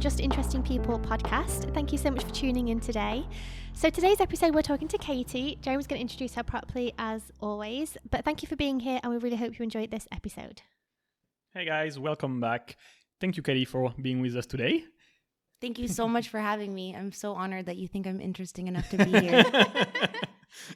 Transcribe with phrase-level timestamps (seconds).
[0.00, 1.74] Just Interesting People podcast.
[1.74, 3.26] Thank you so much for tuning in today.
[3.74, 5.58] So, today's episode, we're talking to Katie.
[5.60, 9.12] Jeremy's going to introduce her properly as always, but thank you for being here, and
[9.12, 10.62] we really hope you enjoyed this episode.
[11.52, 12.76] Hey guys, welcome back.
[13.20, 14.84] Thank you, Katie, for being with us today.
[15.60, 16.96] Thank you so much for having me.
[16.96, 19.44] I'm so honored that you think I'm interesting enough to be here.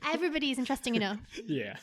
[0.05, 1.19] Everybody is interesting enough.
[1.47, 1.77] yeah.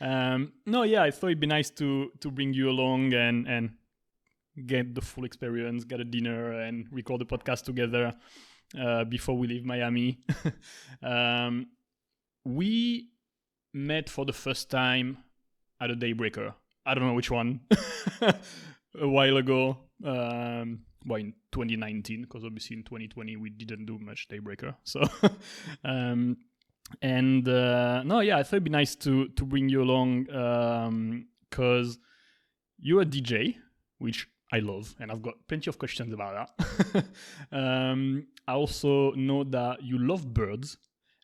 [0.00, 3.70] Um, no, yeah, I thought it'd be nice to to bring you along and and
[4.64, 8.14] get the full experience, get a dinner, and record the podcast together
[8.80, 10.18] uh, before we leave Miami.
[11.02, 11.66] um,
[12.44, 13.10] we
[13.74, 15.18] met for the first time
[15.80, 16.54] at a daybreaker.
[16.84, 17.60] I don't know which one.
[19.00, 19.78] a while ago.
[20.04, 24.74] Um, well, in 2019, because obviously in 2020 we didn't do much daybreaker.
[24.84, 25.02] So,
[25.84, 26.38] um,
[27.02, 30.24] and uh, no, yeah, I thought it'd be nice to to bring you along
[31.50, 31.98] because
[32.78, 33.56] you're a DJ,
[33.98, 37.04] which I love, and I've got plenty of questions about that.
[37.52, 40.76] um, I also know that you love birds,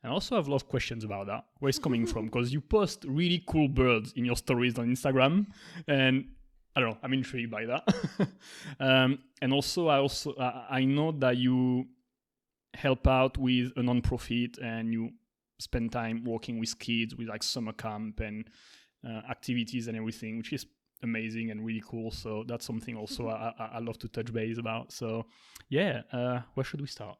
[0.02, 1.44] and also have a lot of questions about that.
[1.60, 2.24] Where it's coming from?
[2.32, 5.46] Because you post really cool birds in your stories on Instagram,
[5.86, 6.26] and
[6.74, 6.98] I don't know.
[7.02, 8.28] I'm intrigued by that.
[8.80, 11.86] um, and also, I also uh, I know that you
[12.74, 15.10] help out with a non-profit and you
[15.58, 18.48] spend time working with kids with like summer camp and
[19.06, 20.66] uh, activities and everything, which is
[21.02, 22.10] amazing and really cool.
[22.10, 24.92] So that's something also I, I, I love to touch base about.
[24.92, 25.26] So
[25.68, 27.16] yeah, uh, where should we start?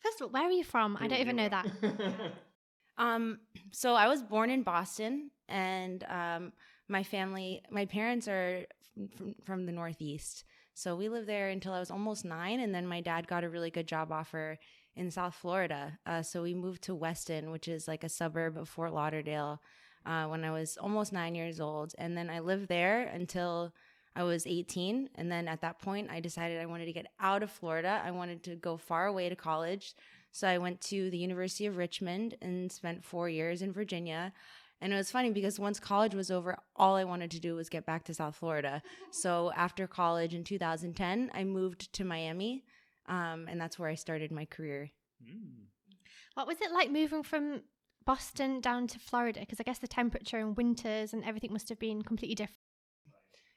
[0.00, 0.96] First of all, where are you from?
[1.00, 1.66] I don't even know that.
[2.98, 3.38] um,
[3.72, 6.52] so I was born in Boston, and um,
[6.88, 8.66] my family, my parents are
[9.16, 10.44] from, from the Northeast.
[10.74, 13.48] So we lived there until I was almost nine, and then my dad got a
[13.48, 14.58] really good job offer
[14.94, 15.98] in South Florida.
[16.06, 19.60] Uh, so we moved to Weston, which is like a suburb of Fort Lauderdale,
[20.06, 21.94] uh, when I was almost nine years old.
[21.98, 23.74] And then I lived there until
[24.14, 25.10] I was 18.
[25.16, 28.00] And then at that point, I decided I wanted to get out of Florida.
[28.04, 29.94] I wanted to go far away to college.
[30.30, 34.32] So I went to the University of Richmond and spent four years in Virginia.
[34.80, 37.68] And it was funny because once college was over, all I wanted to do was
[37.68, 38.82] get back to South Florida.
[39.10, 42.64] So after college in 2010, I moved to Miami.
[43.06, 44.90] Um, and that's where I started my career.
[45.24, 45.66] Mm.
[46.34, 47.62] What was it like moving from
[48.06, 49.40] Boston down to Florida?
[49.40, 52.56] Because I guess the temperature and winters and everything must have been completely different.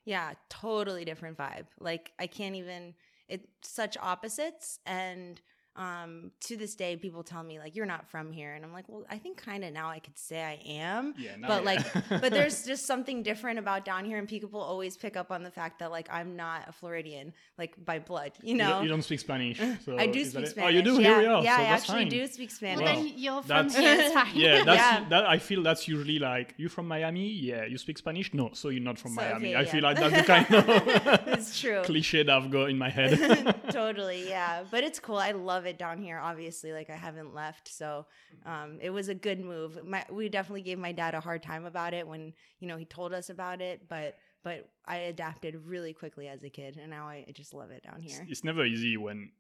[0.06, 1.68] Yeah, totally different vibe.
[1.80, 2.96] Like I can't even.
[3.28, 5.40] It's such opposites, and
[5.80, 8.86] um, to this day, people tell me like you're not from here, and I'm like,
[8.88, 11.14] well, I think kind of now I could say I am.
[11.18, 11.80] Yeah, but like,
[12.10, 15.52] but there's just something different about down here, and people always pick up on the
[15.52, 18.34] fact that like I'm not a Floridian, like by blood.
[18.44, 19.60] You know, you don't, you don't speak Spanish.
[19.86, 20.68] So I do speak Spanish.
[20.68, 20.94] Oh, you do.
[21.02, 21.44] Yeah, Here we are.
[21.44, 22.10] yeah, so I that's actually fine.
[22.10, 22.86] do speak Spanish.
[22.86, 23.96] Well, then you're from That's- here.
[24.00, 24.36] It's.
[24.36, 25.06] Yeah, that's Yeah.
[25.10, 25.26] that.
[25.26, 27.30] I feel that's usually like you from Miami.
[27.30, 28.34] Yeah, you speak Spanish.
[28.34, 29.50] No, so you're not from So, Miami.
[29.50, 29.72] okay, I yeah.
[29.72, 31.82] feel like that's the kind of it's true.
[31.86, 33.56] cliche that I've got in my head.
[33.72, 37.68] totally yeah but it's cool i love it down here obviously like i haven't left
[37.68, 38.06] so
[38.46, 41.66] um, it was a good move my, we definitely gave my dad a hard time
[41.66, 45.94] about it when you know he told us about it but but i adapted really
[45.94, 48.66] quickly as a kid and now i, I just love it down here it's never
[48.66, 49.31] easy when,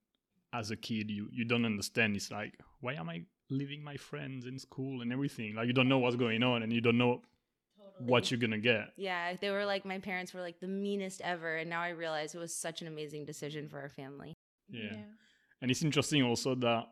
[0.51, 2.15] as a kid, you you don't understand.
[2.15, 5.53] It's like, why am I leaving my friends in school and everything?
[5.55, 7.21] Like you don't know what's going on and you don't know
[7.99, 8.93] what you're gonna get.
[8.95, 12.33] yeah they were like my parents were like the meanest ever and now i realize
[12.33, 14.33] it was such an amazing decision for our family
[14.69, 15.03] Yeah.
[15.61, 16.85] And it's interesting also that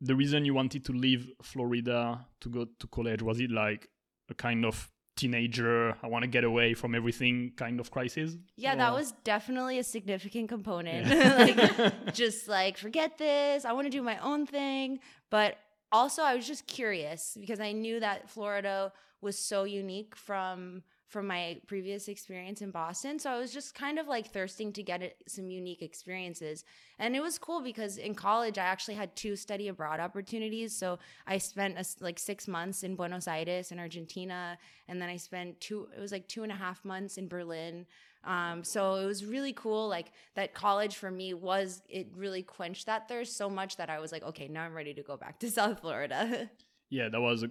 [0.00, 3.88] the reason you wanted to leave Florida to go to college was it like
[4.28, 8.36] a kind of teenager, I want to get away from everything kind of crisis?
[8.56, 11.06] Yeah, that was definitely a significant component.
[11.06, 11.36] Yeah.
[11.78, 14.98] like just like forget this, I want to do my own thing,
[15.30, 15.58] but
[15.92, 20.82] also I was just curious because I knew that Florida was so unique from
[21.12, 23.18] from my previous experience in Boston.
[23.18, 26.64] So I was just kind of like thirsting to get some unique experiences.
[26.98, 30.74] And it was cool because in college I actually had two study abroad opportunities.
[30.74, 34.56] So I spent a like six months in Buenos Aires in Argentina,
[34.88, 35.88] and then I spent two.
[35.94, 37.84] It was like two and a half months in Berlin.
[38.24, 39.88] Um, so it was really cool.
[39.88, 43.98] Like that college for me was it really quenched that thirst so much that I
[44.00, 46.50] was like, okay, now I'm ready to go back to South Florida.
[46.88, 47.50] yeah, that was a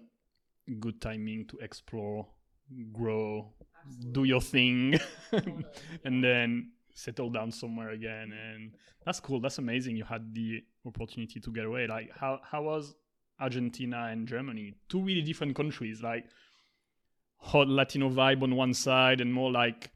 [0.80, 2.26] good timing to explore,
[2.92, 3.54] grow,
[4.12, 5.00] do your thing,
[6.04, 8.34] and then settle down somewhere again.
[8.34, 8.72] And
[9.06, 9.40] that's cool.
[9.40, 9.96] That's amazing.
[9.98, 11.88] You had the opportunity to get away.
[11.88, 12.96] Like, how how was
[13.40, 14.76] Argentina and Germany?
[14.90, 16.02] Two really different countries.
[16.02, 16.26] Like,
[17.38, 19.92] hot Latino vibe on one side, and more like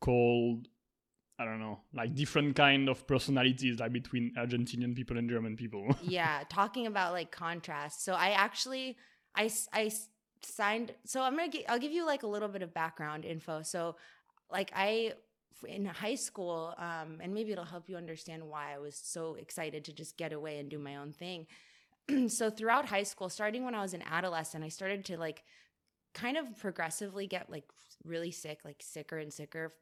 [0.00, 0.68] cold.
[1.38, 5.94] I don't know, like different kind of personalities, like between Argentinian people and German people.
[6.02, 8.02] yeah, talking about like contrast.
[8.04, 8.96] So I actually
[9.34, 10.08] I s- I s-
[10.42, 13.62] signed so I'm to I'll give you like a little bit of background info.
[13.62, 13.96] So
[14.50, 15.12] like I
[15.66, 19.84] in high school, um, and maybe it'll help you understand why I was so excited
[19.86, 21.46] to just get away and do my own thing.
[22.28, 25.44] so throughout high school, starting when I was an adolescent, I started to like
[26.14, 27.64] kind of progressively get like
[28.04, 29.72] really sick, like sicker and sicker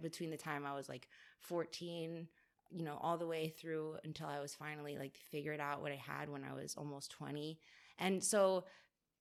[0.00, 1.08] between the time I was like
[1.40, 2.28] 14,
[2.70, 5.96] you know, all the way through until I was finally like figured out what I
[5.96, 7.58] had when I was almost 20.
[7.98, 8.64] And so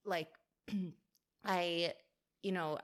[0.05, 0.29] like
[1.45, 1.93] I
[2.43, 2.79] you know,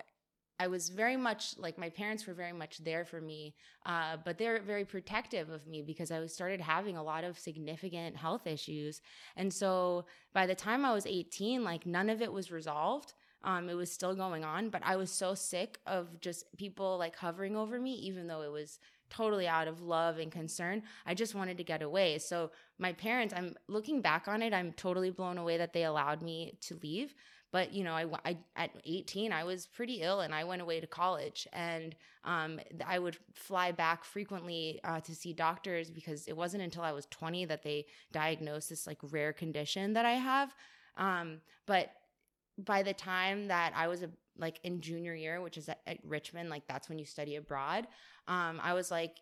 [0.59, 3.53] I was very much like my parents were very much there for me,
[3.85, 8.17] uh, but they're very protective of me because I started having a lot of significant
[8.17, 9.01] health issues.
[9.35, 13.13] And so by the time I was 18, like none of it was resolved.
[13.43, 17.15] Um, it was still going on, but I was so sick of just people like
[17.15, 20.81] hovering over me, even though it was totally out of love and concern.
[21.05, 22.17] I just wanted to get away.
[22.17, 26.23] So my parents, I'm looking back on it, I'm totally blown away that they allowed
[26.23, 27.13] me to leave
[27.51, 30.79] but you know I, I at 18 i was pretty ill and i went away
[30.79, 36.35] to college and um, i would fly back frequently uh, to see doctors because it
[36.35, 40.53] wasn't until i was 20 that they diagnosed this like rare condition that i have.
[40.97, 41.91] Um, but
[42.57, 45.97] by the time that i was a, like in junior year which is at, at
[46.03, 47.87] richmond like that's when you study abroad
[48.27, 49.17] um, i was like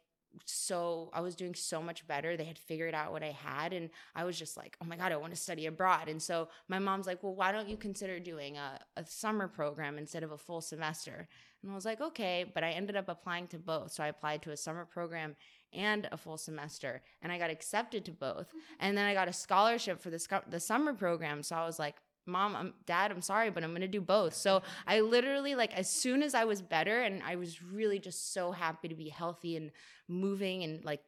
[0.45, 2.35] so I was doing so much better.
[2.35, 5.11] They had figured out what I had and I was just like, "Oh my god,
[5.11, 8.19] I want to study abroad." And so my mom's like, "Well, why don't you consider
[8.19, 11.27] doing a, a summer program instead of a full semester?"
[11.61, 13.91] And I was like, "Okay," but I ended up applying to both.
[13.91, 15.35] So I applied to a summer program
[15.73, 18.47] and a full semester and I got accepted to both.
[18.47, 18.59] Mm-hmm.
[18.79, 21.43] And then I got a scholarship for the the summer program.
[21.43, 24.61] So I was like, mom I'm, dad i'm sorry but i'm gonna do both so
[24.87, 28.51] i literally like as soon as i was better and i was really just so
[28.51, 29.71] happy to be healthy and
[30.07, 31.01] moving and like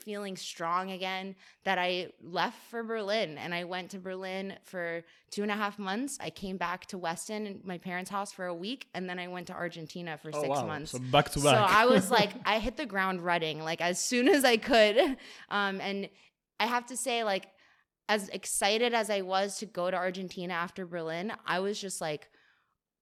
[0.00, 5.42] feeling strong again that I left for Berlin and I went to Berlin for two
[5.42, 6.18] and a half months.
[6.20, 9.46] I came back to Weston, my parents' house for a week, and then I went
[9.48, 10.66] to Argentina for oh, six wow.
[10.66, 10.92] months.
[10.92, 11.54] So back to back.
[11.54, 15.16] So I was like, I hit the ground running like as soon as I could.
[15.50, 16.08] Um, and
[16.60, 17.46] I have to say, like,
[18.10, 22.28] as excited as I was to go to Argentina after Berlin, I was just like,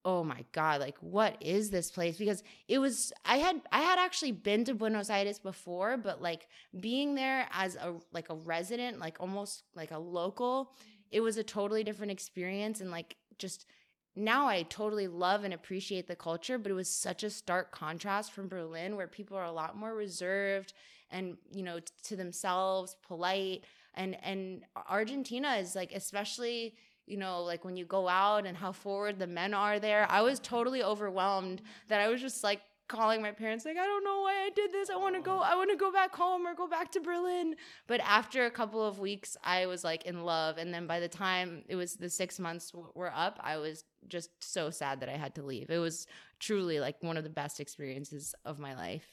[0.05, 2.17] oh my god like what is this place?
[2.17, 6.47] Because it was i had i had actually been to buenos aires before but like
[6.79, 10.73] being there as a like a resident like almost like a local
[11.11, 12.81] it was a totally different experience.
[12.81, 13.67] And like just
[14.15, 18.33] now i totally love and appreciate the culture but it was such a stark contrast
[18.33, 20.73] from berlin where people are a lot more reserved
[21.11, 23.65] and you know to themselves polite
[23.99, 26.75] and and argentina is like especially
[27.09, 30.07] you know, like when you go out and how forward the men are there.
[30.11, 34.03] I was totally overwhelmed that I was just like calling my parents like I don't
[34.03, 34.89] know why I did this.
[34.89, 37.55] I want to go I want to go back home or go back to Berlin.
[37.87, 41.09] But after a couple of weeks I was like in love and then by the
[41.09, 45.17] time it was the 6 months were up, I was just so sad that I
[45.17, 45.71] had to leave.
[45.71, 46.07] It was
[46.39, 49.07] truly like one of the best experiences of my life.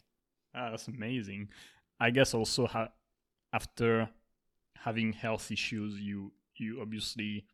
[0.53, 1.49] Ah, that's amazing.
[1.99, 2.89] I guess also ha-
[3.51, 4.09] after
[4.77, 7.45] having health issues you you obviously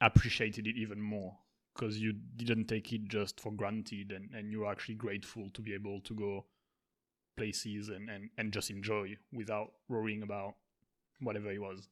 [0.00, 1.36] appreciated it even more
[1.74, 5.60] because you didn't take it just for granted and, and you were actually grateful to
[5.60, 6.44] be able to go
[7.36, 10.54] places and, and, and just enjoy without worrying about
[11.20, 11.88] whatever it was.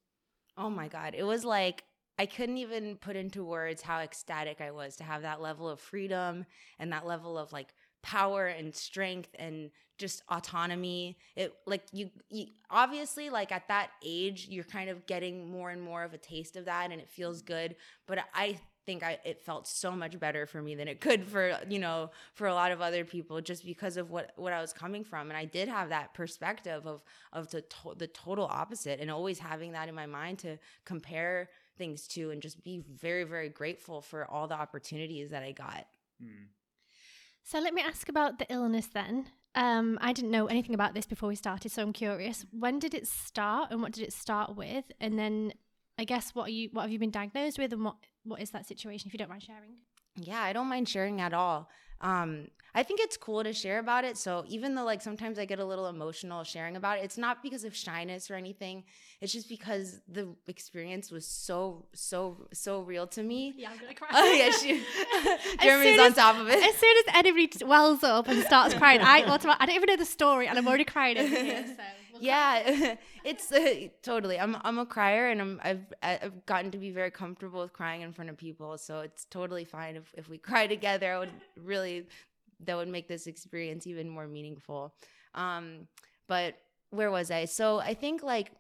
[0.57, 1.15] Oh my God.
[1.17, 1.85] It was like
[2.19, 5.81] I couldn't even put into words how ecstatic I was to have that level of
[5.81, 6.47] freedom
[6.79, 7.75] and that level of like
[8.05, 14.47] power and strength and just autonomy it like you, you, obviously like at that age
[14.51, 17.41] you're kind of getting more and more of a taste of that and it feels
[17.41, 17.75] good
[18.07, 21.59] but i think I it felt so much better for me than it could for
[21.69, 24.73] you know for a lot of other people just because of what what I was
[24.73, 29.01] coming from and I did have that perspective of of the to- the total opposite
[29.01, 33.25] and always having that in my mind to compare things to and just be very
[33.25, 35.87] very grateful for all the opportunities that I got.
[36.23, 36.49] Mm.
[37.45, 39.27] So let me ask about the illness then.
[39.55, 42.47] Um, I didn't know anything about this before we started, so I'm curious.
[42.51, 44.87] When did it start, and what did it start with?
[44.99, 45.53] And then,
[45.99, 46.71] I guess, what are you?
[46.73, 49.09] What have you been diagnosed with, and what what is that situation?
[49.09, 49.77] If you don't mind sharing.
[50.17, 51.69] Yeah, I don't mind sharing at all.
[52.01, 54.17] Um, I think it's cool to share about it.
[54.17, 57.41] So even though like sometimes I get a little emotional sharing about it, it's not
[57.41, 58.83] because of shyness or anything.
[59.21, 63.55] It's just because the experience was so so so real to me.
[63.57, 64.09] Yeah, I'm gonna cry.
[64.13, 64.83] Oh yeah, she,
[65.63, 66.63] Jeremy's on top of it.
[66.63, 69.97] As soon as anybody wells up and starts crying, I automatically I don't even know
[69.97, 71.65] the story, and I'm already crying over here.
[71.77, 71.83] So.
[72.21, 72.95] Yeah,
[73.25, 74.39] it's uh, totally.
[74.39, 78.03] I'm I'm a crier, and I'm I've I've gotten to be very comfortable with crying
[78.03, 81.13] in front of people, so it's totally fine if if we cry together.
[81.13, 82.07] I would really
[82.61, 84.95] that would make this experience even more meaningful.
[85.35, 85.89] Um,
[86.29, 86.55] but
[86.91, 87.47] where was I?
[87.47, 88.53] So I think like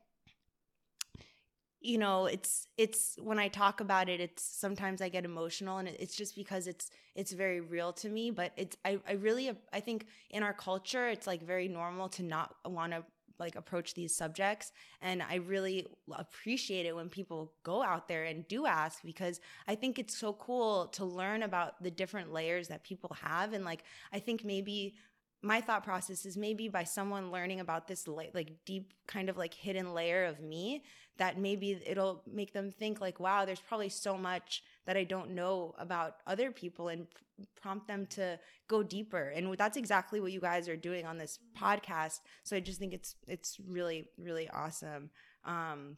[1.80, 5.88] you know it's it's when i talk about it it's sometimes i get emotional and
[5.88, 9.80] it's just because it's it's very real to me but it's i, I really i
[9.80, 13.04] think in our culture it's like very normal to not want to
[13.38, 14.73] like approach these subjects.
[15.00, 19.75] And i really appreciate it when people go out there and do ask because i
[19.75, 23.53] think it's so cool to learn about the different layers that people have.
[23.53, 24.95] And like i think maybe
[25.43, 29.53] my thought process is maybe by someone learning about this like deep kind of like
[29.53, 30.83] hidden layer of me
[31.19, 35.31] that maybe it'll make them think like wow there's probably so much that i don't
[35.31, 37.07] know about other people and
[37.61, 38.38] prompt them to
[38.69, 39.33] go deeper.
[39.35, 42.21] And that's exactly what you guys are doing on this podcast.
[42.45, 45.11] So i just think it's it's really really awesome.
[45.45, 45.97] Um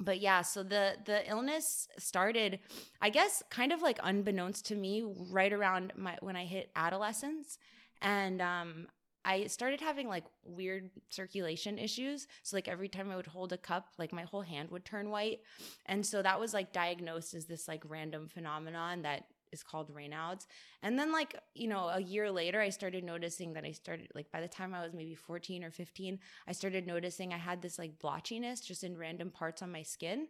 [0.00, 2.58] but yeah so the the illness started
[3.00, 7.58] i guess kind of like unbeknownst to me right around my when i hit adolescence.
[8.02, 8.88] And um
[9.24, 12.26] I started having like weird circulation issues.
[12.42, 15.10] So like every time I would hold a cup, like my whole hand would turn
[15.10, 15.40] white.
[15.86, 20.46] And so that was like diagnosed as this like random phenomenon that is called Raynaud's.
[20.82, 24.30] And then like, you know, a year later I started noticing that I started like
[24.30, 27.78] by the time I was maybe 14 or 15, I started noticing I had this
[27.78, 30.28] like blotchiness just in random parts on my skin.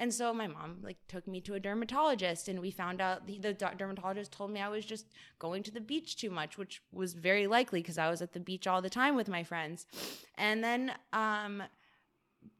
[0.00, 3.38] And so my mom like took me to a dermatologist and we found out the,
[3.38, 5.06] the dermatologist told me I was just
[5.38, 8.40] going to the beach too much, which was very likely because I was at the
[8.40, 9.86] beach all the time with my friends.
[10.36, 11.62] And then um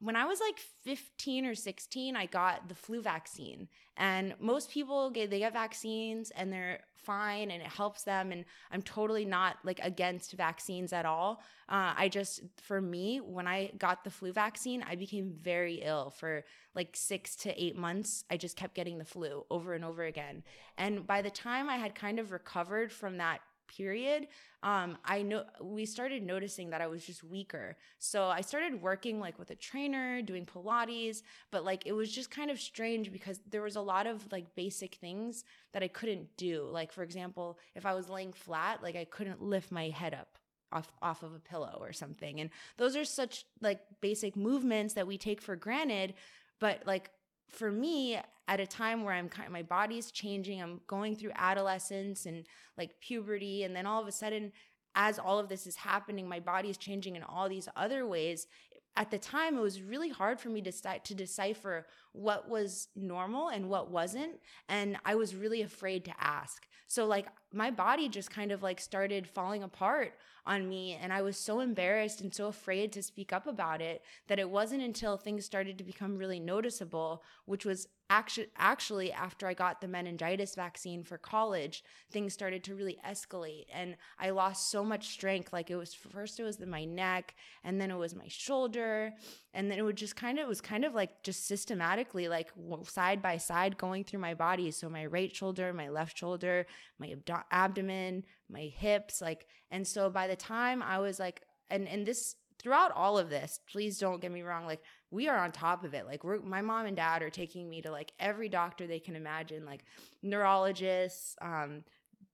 [0.00, 3.68] when I was like 15 or 16, I got the flu vaccine.
[3.96, 8.32] And most people get they get vaccines and they're fine and it helps them.
[8.32, 11.42] And I'm totally not like against vaccines at all.
[11.68, 16.10] Uh, I just, for me, when I got the flu vaccine, I became very ill
[16.10, 18.24] for like six to eight months.
[18.30, 20.42] I just kept getting the flu over and over again.
[20.78, 24.28] And by the time I had kind of recovered from that period,
[24.62, 27.76] um, I know we started noticing that I was just weaker.
[27.98, 32.30] So I started working like with a trainer, doing Pilates, but like it was just
[32.30, 36.36] kind of strange because there was a lot of like basic things that I couldn't
[36.36, 36.68] do.
[36.70, 40.38] Like for example, if I was laying flat, like I couldn't lift my head up
[40.72, 42.40] off off of a pillow or something.
[42.40, 46.14] And those are such like basic movements that we take for granted,
[46.60, 47.10] but like
[47.52, 48.18] for me
[48.48, 52.44] at a time where i'm kind of, my body's changing i'm going through adolescence and
[52.76, 54.52] like puberty and then all of a sudden
[54.94, 58.46] as all of this is happening my body is changing in all these other ways.
[58.94, 63.48] At the time it was really hard for me to to decipher what was normal
[63.48, 64.32] and what wasn't
[64.68, 68.78] and i was really afraid to ask so like my body just kind of like
[68.78, 70.12] started falling apart
[70.44, 74.02] on me and I was so embarrassed and so afraid to speak up about it
[74.28, 79.46] that it wasn't until things started to become really noticeable, which was actually actually after
[79.46, 84.70] I got the meningitis vaccine for college, things started to really escalate and I lost
[84.70, 85.52] so much strength.
[85.52, 89.14] Like it was first it was in my neck and then it was my shoulder
[89.54, 92.52] and then it would just kind of it was kind of like just systematically like
[92.84, 94.70] side by side going through my body.
[94.70, 96.66] So my right shoulder, my left shoulder,
[96.98, 101.40] my abdo- abdomen, my hips, like and so by the time I was like
[101.70, 105.38] and and this throughout all of this, please don't get me wrong, like we are
[105.38, 106.06] on top of it.
[106.06, 109.64] Like my mom and dad are taking me to like every doctor they can imagine,
[109.64, 109.84] like
[110.22, 111.84] neurologists, um,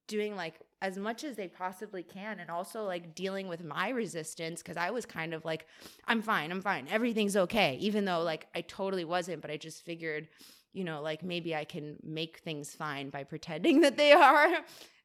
[0.07, 4.63] doing like as much as they possibly can and also like dealing with my resistance
[4.63, 5.67] because I was kind of like,
[6.07, 9.85] I'm fine, I'm fine, everything's okay, even though like I totally wasn't, but I just
[9.85, 10.29] figured,
[10.73, 14.49] you know, like maybe I can make things fine by pretending that they are.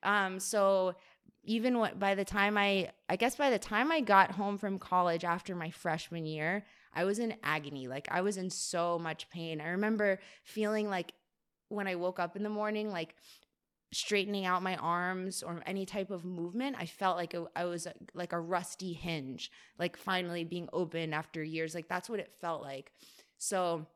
[0.03, 0.94] Um, so
[1.44, 4.77] even what by the time I I guess by the time I got home from
[4.77, 6.63] college after my freshman year,
[6.94, 7.88] I was in agony.
[7.88, 9.62] Like I was in so much pain.
[9.62, 11.14] I remember feeling like
[11.70, 13.16] when I woke up in the morning, like
[13.92, 18.34] straightening out my arms or any type of movement, I felt like I was like
[18.34, 21.76] a rusty hinge, like finally being open after years.
[21.76, 22.92] Like that's what it felt like.
[23.38, 23.88] So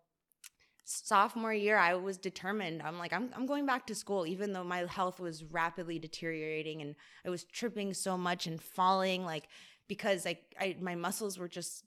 [0.90, 4.64] sophomore year i was determined i'm like I'm, I'm going back to school even though
[4.64, 9.50] my health was rapidly deteriorating and i was tripping so much and falling like
[9.88, 11.84] because I, I my muscles were just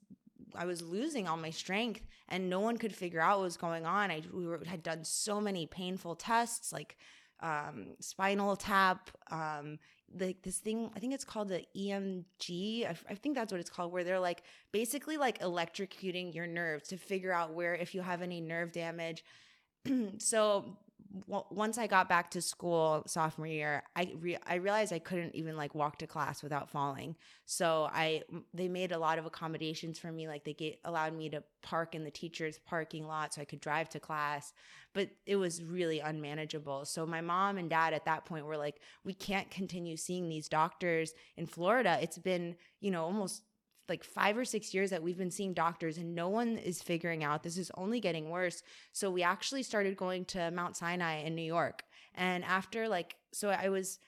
[0.54, 3.86] I was losing all my strength and no one could figure out what was going
[3.86, 4.10] on.
[4.10, 6.96] I we were, had done so many painful tests like
[7.42, 9.78] um, spinal tap, um,
[10.18, 12.86] like this thing, I think it's called the EMG.
[12.86, 14.42] I, I think that's what it's called, where they're like
[14.72, 19.24] basically like electrocuting your nerves to figure out where if you have any nerve damage.
[20.18, 20.76] so
[21.26, 25.56] once I got back to school sophomore year, I re- I realized I couldn't even
[25.56, 27.16] like walk to class without falling.
[27.46, 28.22] So I
[28.54, 31.96] they made a lot of accommodations for me, like they get, allowed me to park
[31.96, 34.52] in the teachers' parking lot so I could drive to class,
[34.94, 36.84] but it was really unmanageable.
[36.84, 40.48] So my mom and dad at that point were like, we can't continue seeing these
[40.48, 41.98] doctors in Florida.
[42.00, 43.42] It's been you know almost
[43.90, 47.22] like five or six years that we've been seeing doctors and no one is figuring
[47.22, 48.62] out this is only getting worse.
[48.92, 51.82] So we actually started going to Mount Sinai in New York.
[52.14, 53.98] And after like, so I was,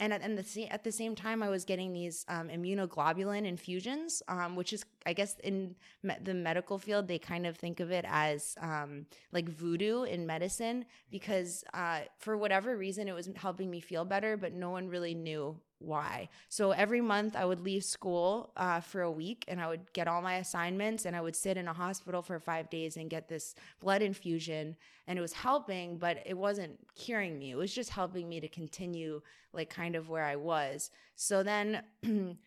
[0.00, 4.22] and at, and the, at the same time, I was getting these um, immunoglobulin infusions,
[4.28, 7.92] um, which is, I guess, in me- the medical field, they kind of think of
[7.92, 13.70] it as um, like voodoo in medicine because uh, for whatever reason, it was helping
[13.70, 16.28] me feel better, but no one really knew why.
[16.48, 20.08] So every month I would leave school uh, for a week and I would get
[20.08, 23.28] all my assignments and I would sit in a hospital for five days and get
[23.28, 24.76] this blood infusion.
[25.06, 27.50] And it was helping, but it wasn't curing me.
[27.50, 29.20] It was just helping me to continue,
[29.52, 30.90] like, kind of where I was.
[31.16, 31.82] So then.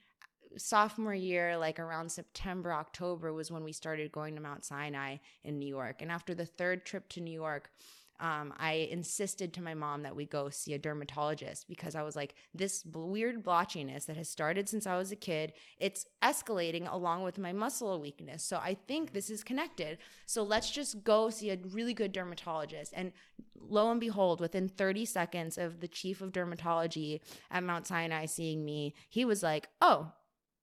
[0.56, 5.60] sophomore year, like around September, October, was when we started going to Mount Sinai in
[5.60, 6.01] New York.
[6.01, 7.70] And after the third trip to New York,
[8.19, 12.15] um, I insisted to my mom that we go see a dermatologist because I was
[12.15, 17.24] like, this weird blotchiness that has started since I was a kid, it's escalating along
[17.24, 18.43] with my muscle weakness.
[18.43, 20.00] So I think this is connected.
[20.25, 22.93] So let's just go see a really good dermatologist.
[22.95, 23.12] And
[23.59, 27.21] lo and behold, within 30 seconds of the chief of dermatology
[27.51, 30.12] at Mount Sinai seeing me, he was like, oh,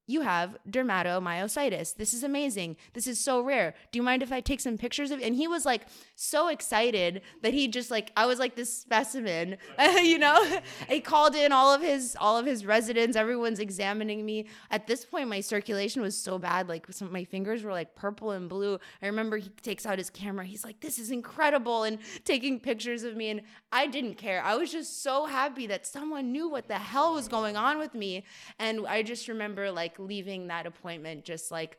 [0.07, 1.97] you have dermatomyositis.
[1.97, 2.77] This is amazing.
[2.93, 3.75] This is so rare.
[3.91, 5.21] Do you mind if I take some pictures of?
[5.21, 9.57] And he was like so excited that he just like I was like this specimen,
[10.03, 10.61] you know?
[10.89, 13.17] he called in all of his all of his residents.
[13.17, 14.47] Everyone's examining me.
[14.71, 18.33] At this point my circulation was so bad like some my fingers were like purple
[18.33, 18.79] and blue.
[19.03, 20.45] I remember he takes out his camera.
[20.45, 23.41] He's like this is incredible and taking pictures of me and
[23.73, 24.43] I didn't care.
[24.43, 27.95] I was just so happy that someone knew what the hell was going on with
[27.95, 28.25] me.
[28.59, 31.79] And I just remember like like leaving that appointment just like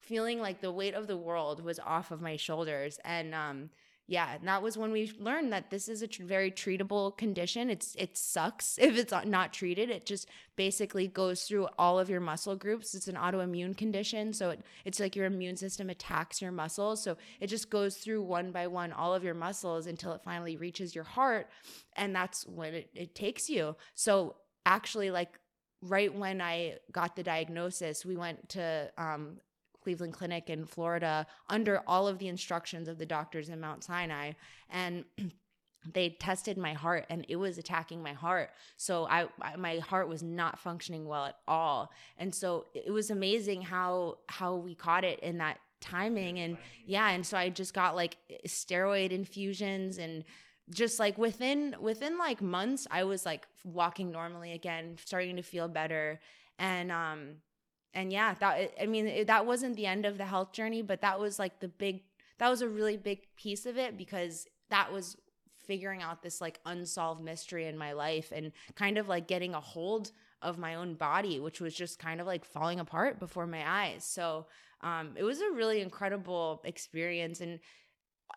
[0.00, 2.98] feeling like the weight of the world was off of my shoulders.
[3.04, 3.70] And um
[4.08, 7.70] yeah and that was when we learned that this is a tr- very treatable condition.
[7.70, 9.90] It's it sucks if it's not treated.
[9.90, 12.94] It just basically goes through all of your muscle groups.
[12.94, 17.02] It's an autoimmune condition so it, it's like your immune system attacks your muscles.
[17.02, 20.56] So it just goes through one by one all of your muscles until it finally
[20.56, 21.48] reaches your heart
[21.96, 23.76] and that's when it, it takes you.
[23.94, 24.36] So
[24.66, 25.38] actually like
[25.82, 29.38] right when I got the diagnosis, we went to um,
[29.82, 34.32] Cleveland Clinic in Florida under all of the instructions of the doctors in Mount Sinai.
[34.70, 35.04] And
[35.92, 40.08] they tested my heart and it was attacking my heart so I, I, my heart
[40.08, 45.02] was not functioning well at all and so it was amazing how how we caught
[45.02, 48.16] it in that timing and yeah and so i just got like
[48.46, 50.22] steroid infusions and
[50.70, 55.68] just like within within like months i was like walking normally again starting to feel
[55.68, 56.20] better.
[56.58, 57.36] And um
[57.94, 61.00] and yeah that i mean it, that wasn't the end of the health journey but
[61.00, 62.02] that was like the big
[62.38, 65.16] that was a really big piece of it because that was
[65.66, 69.60] figuring out this like unsolved mystery in my life and kind of like getting a
[69.60, 73.68] hold of my own body which was just kind of like falling apart before my
[73.68, 74.04] eyes.
[74.04, 74.46] So
[74.82, 77.40] um, it was a really incredible experience.
[77.40, 77.60] And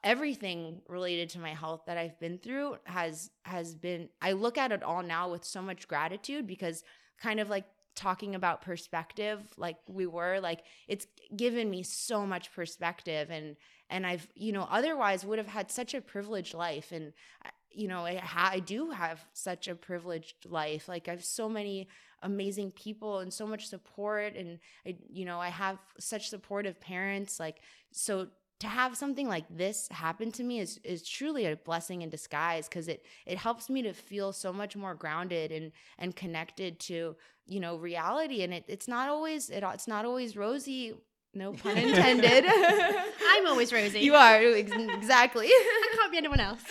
[0.04, 4.72] everything related to my health that I've been through has has been I look at
[4.72, 6.84] it all now with so much gratitude because
[7.22, 12.52] kind of like talking about perspective like we were like it's given me so much
[12.54, 13.56] perspective and
[13.90, 17.14] and I've you know otherwise would have had such a privileged life and
[17.46, 20.88] uh, you know I, ha- I do have such a privileged life.
[20.88, 21.88] Like I have so many
[22.22, 27.40] amazing people and so much support and I you know I have such supportive parents
[27.40, 28.28] like so
[28.66, 32.68] to have something like this happen to me is is truly a blessing in disguise
[32.68, 37.16] because it it helps me to feel so much more grounded and and connected to
[37.46, 38.42] you know reality.
[38.42, 40.94] And it it's not always it, it's not always rosy
[41.34, 42.46] no pun intended.
[43.30, 44.00] I'm always rosy.
[44.00, 45.48] You are exactly.
[45.50, 46.64] I can't be anyone else.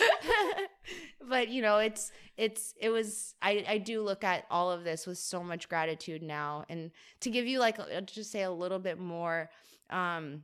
[1.27, 5.07] But you know it's it's it was i i do look at all of this
[5.07, 6.65] with so much gratitude now.
[6.67, 9.49] And to give you like just say a little bit more
[9.89, 10.43] um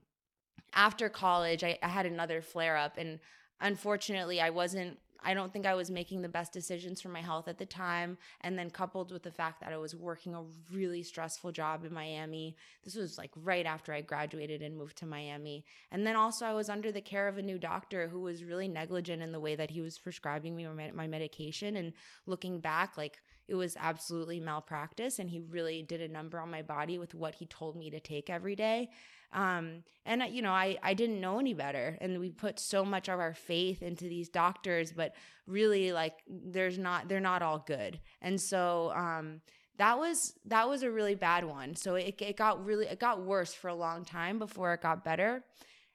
[0.74, 2.98] after college, I, I had another flare up.
[2.98, 3.20] And
[3.60, 7.48] unfortunately, I wasn't I don't think I was making the best decisions for my health
[7.48, 8.18] at the time.
[8.42, 11.94] And then coupled with the fact that I was working a really stressful job in
[11.94, 12.56] Miami.
[12.84, 15.64] This was like right after I graduated and moved to Miami.
[15.92, 18.68] And then also I was under the care of a new doctor who was really
[18.68, 21.76] negligent in the way that he was prescribing me my medication.
[21.76, 21.94] And
[22.26, 25.20] looking back, like it was absolutely malpractice.
[25.20, 28.00] And he really did a number on my body with what he told me to
[28.00, 28.90] take every day.
[29.34, 33.08] Um, and you know, I I didn't know any better, and we put so much
[33.08, 35.15] of our faith into these doctors, but
[35.48, 39.41] really, like, there's not they're not all good, and so um,
[39.78, 41.76] that was that was a really bad one.
[41.76, 45.04] So it it got really it got worse for a long time before it got
[45.04, 45.44] better.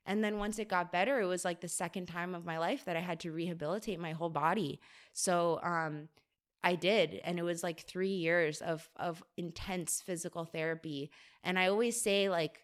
[0.07, 2.85] And then once it got better, it was like the second time of my life
[2.85, 4.81] that I had to rehabilitate my whole body.
[5.13, 6.09] So um,
[6.63, 7.21] I did.
[7.25, 11.11] And it was like three years of, of intense physical therapy.
[11.43, 12.61] And I always say, like,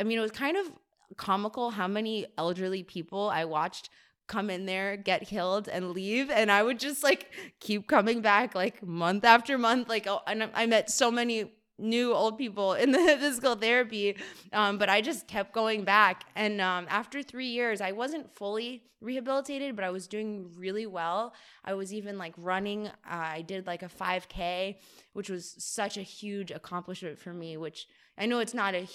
[0.00, 0.72] I mean, it was kind of
[1.16, 3.90] comical how many elderly people I watched
[4.26, 6.30] come in there, get killed, and leave.
[6.30, 9.88] And I would just like keep coming back like month after month.
[9.88, 14.16] Like, oh, and I met so many new old people in the physical therapy
[14.52, 18.82] um, but i just kept going back and um, after three years i wasn't fully
[19.00, 21.32] rehabilitated but i was doing really well
[21.64, 24.76] i was even like running uh, i did like a 5k
[25.14, 27.86] which was such a huge accomplishment for me which
[28.20, 28.86] i know it's not a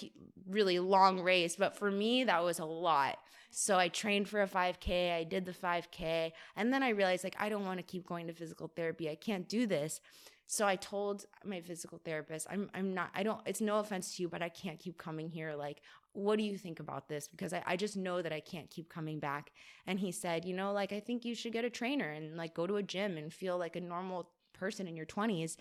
[0.48, 3.18] really long race but for me that was a lot
[3.58, 7.36] so I trained for a 5K, I did the 5K, and then I realized like
[7.38, 9.08] I don't want to keep going to physical therapy.
[9.08, 10.02] I can't do this.
[10.46, 14.22] So I told my physical therapist, I'm I'm not I don't it's no offense to
[14.22, 15.54] you, but I can't keep coming here.
[15.54, 15.80] Like,
[16.12, 17.28] what do you think about this?
[17.28, 19.52] Because I, I just know that I can't keep coming back.
[19.86, 22.54] And he said, you know, like I think you should get a trainer and like
[22.54, 25.56] go to a gym and feel like a normal person in your 20s.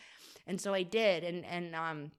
[0.48, 1.24] And so I did.
[1.24, 2.12] And and um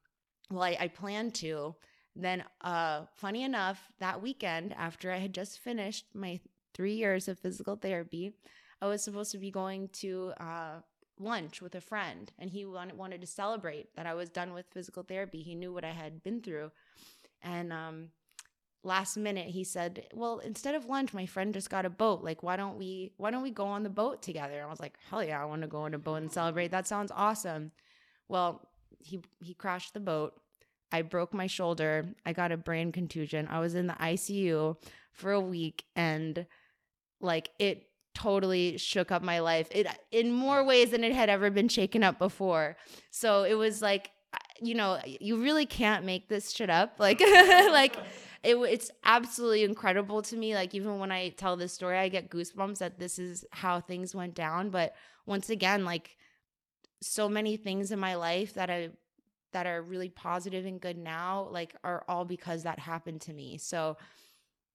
[0.51, 1.75] well I, I planned to.
[2.15, 6.41] Then uh funny enough, that weekend after I had just finished my
[6.75, 8.33] three years of physical therapy,
[8.81, 10.81] I was supposed to be going to uh
[11.19, 14.67] lunch with a friend and he wanted wanted to celebrate that I was done with
[14.73, 15.43] physical therapy.
[15.43, 16.71] He knew what I had been through.
[17.43, 18.09] And um,
[18.83, 22.23] last minute he said, "Well, instead of lunch, my friend just got a boat.
[22.23, 24.81] Like, why don't we why don't we go on the boat together?" And I was
[24.81, 26.71] like, "Hell yeah, I want to go on a boat and celebrate.
[26.71, 27.73] That sounds awesome."
[28.29, 30.35] Well, he he crashed the boat.
[30.93, 32.07] I broke my shoulder.
[32.25, 33.49] I got a brain contusion.
[33.51, 34.77] I was in the ICU
[35.13, 36.47] for a week and
[37.21, 41.51] like it totally shook up my life it in more ways than it had ever
[41.51, 42.77] been shaken up before
[43.11, 44.11] so it was like
[44.63, 47.95] you know you really can't make this shit up like like
[48.43, 52.31] it, it's absolutely incredible to me like even when i tell this story i get
[52.31, 54.95] goosebumps that this is how things went down but
[55.27, 56.17] once again like
[57.03, 58.91] so many things in my life that i
[59.57, 63.57] that are really positive and good now like are all because that happened to me.
[63.57, 63.97] So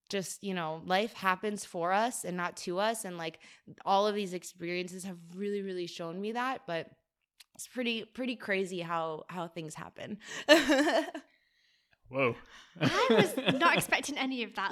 [0.08, 3.38] just you know life happens for us and not to us and like
[3.86, 6.90] all of these experiences have really really shown me that but
[7.54, 10.18] it's pretty pretty crazy how how things happen
[12.12, 12.34] whoa
[12.80, 14.70] i was not expecting any of that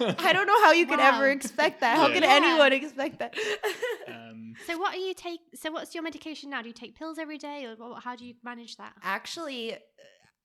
[0.00, 0.24] like.
[0.24, 1.16] i don't know how you could wow.
[1.16, 2.14] ever expect that how yeah.
[2.14, 2.34] could yeah.
[2.34, 3.34] anyone expect that
[4.08, 7.18] um, so what are you take so what's your medication now do you take pills
[7.18, 9.76] every day or how do you manage that actually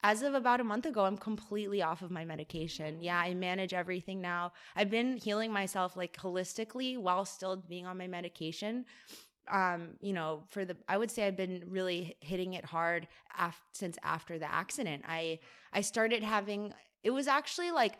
[0.03, 2.97] as of about a month ago, I'm completely off of my medication.
[3.01, 4.53] Yeah, I manage everything now.
[4.75, 8.85] I've been healing myself like holistically while still being on my medication.
[9.51, 13.61] Um, you know, for the I would say I've been really hitting it hard af-
[13.73, 15.03] since after the accident.
[15.07, 15.39] I
[15.73, 17.95] I started having it was actually like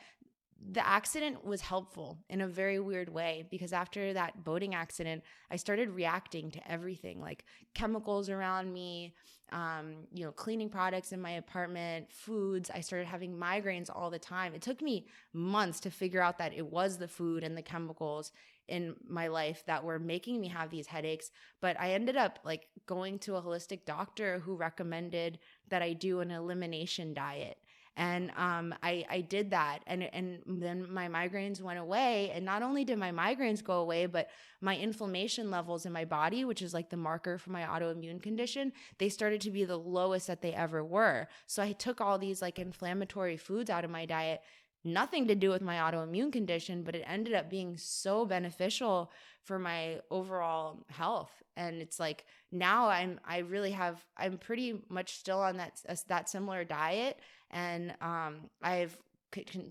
[0.73, 5.55] the accident was helpful in a very weird way because after that boating accident, I
[5.55, 9.13] started reacting to everything like chemicals around me,
[9.51, 12.69] um, you know, cleaning products in my apartment, foods.
[12.73, 14.53] I started having migraines all the time.
[14.53, 18.31] It took me months to figure out that it was the food and the chemicals
[18.71, 21.29] in my life that were making me have these headaches.
[21.59, 26.21] But I ended up like going to a holistic doctor who recommended that I do
[26.21, 27.57] an elimination diet
[27.97, 32.63] and um, I, I did that and, and then my migraines went away and not
[32.63, 34.29] only did my migraines go away but
[34.61, 38.71] my inflammation levels in my body which is like the marker for my autoimmune condition
[38.97, 42.41] they started to be the lowest that they ever were so i took all these
[42.41, 44.41] like inflammatory foods out of my diet
[44.83, 49.11] nothing to do with my autoimmune condition but it ended up being so beneficial
[49.43, 51.31] for my overall health.
[51.57, 56.29] And it's like now i'm i really have i'm pretty much still on that that
[56.29, 57.19] similar diet.
[57.51, 58.97] And um, I've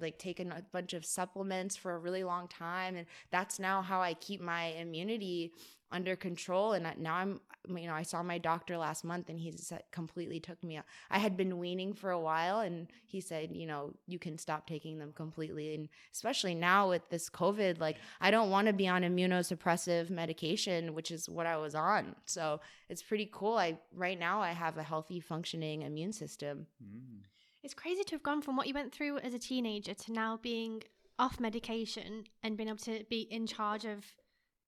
[0.00, 2.96] like taken a bunch of supplements for a really long time.
[2.96, 5.52] And that's now how I keep my immunity
[5.92, 6.72] under control.
[6.72, 9.52] And now I'm you know I saw my doctor last month and he
[9.90, 13.92] completely took me I had been weaning for a while and he said you know
[14.06, 15.74] you can stop taking them completely.
[15.74, 20.94] And especially now with this covid like I don't want to be on immunosuppressive medication
[20.94, 22.14] which is what I was on.
[22.26, 23.56] So it's pretty cool.
[23.56, 26.66] I right now I have a healthy functioning immune system.
[26.82, 27.24] Mm.
[27.62, 30.38] It's crazy to have gone from what you went through as a teenager to now
[30.40, 30.82] being
[31.18, 34.06] off medication and being able to be in charge of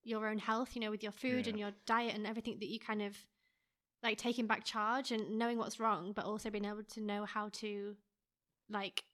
[0.05, 1.51] your own health, you know, with your food yeah.
[1.51, 3.17] and your diet and everything that you kind of
[4.03, 7.49] like taking back charge and knowing what's wrong, but also being able to know how
[7.53, 7.95] to
[8.69, 9.05] like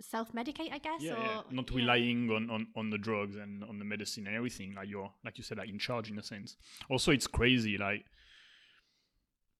[0.00, 1.00] self medicate, I guess.
[1.00, 1.40] Yeah, or, yeah.
[1.50, 4.74] not relying on, on, on the drugs and on the medicine and everything.
[4.74, 6.56] Like you're, like you said, like in charge in a sense.
[6.88, 7.76] Also, it's crazy.
[7.76, 8.04] Like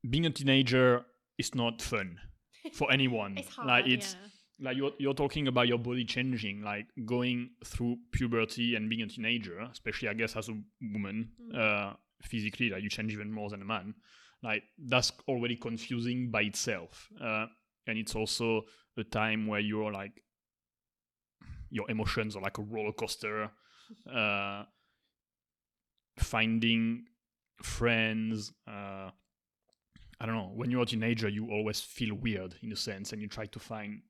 [0.08, 1.04] being a teenager
[1.38, 2.18] is not fun
[2.72, 3.36] for anyone.
[3.36, 4.28] it's hard, like it's yeah.
[4.60, 9.06] Like you're you're talking about your body changing, like going through puberty and being a
[9.06, 10.56] teenager, especially I guess as a
[10.92, 11.58] woman, mm.
[11.58, 13.94] uh, physically, like you change even more than a man.
[14.44, 17.46] like that's already confusing by itself uh,
[17.86, 18.62] and it's also
[18.96, 20.22] a time where you're like
[21.70, 23.50] your emotions are like a roller coaster
[24.14, 24.62] uh,
[26.18, 27.04] finding
[27.62, 29.10] friends uh,
[30.20, 33.22] i don't know when you're a teenager you always feel weird in a sense and
[33.22, 34.00] you try to find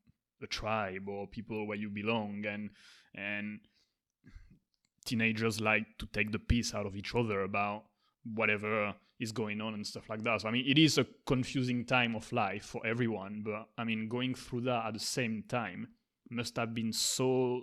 [0.45, 2.71] a tribe or people where you belong and
[3.15, 3.61] and
[5.05, 7.85] teenagers like to take the piece out of each other about
[8.35, 10.41] whatever is going on and stuff like that.
[10.41, 14.09] So I mean, it is a confusing time of life for everyone, but I mean,
[14.09, 15.89] going through that at the same time
[16.31, 17.63] must have been so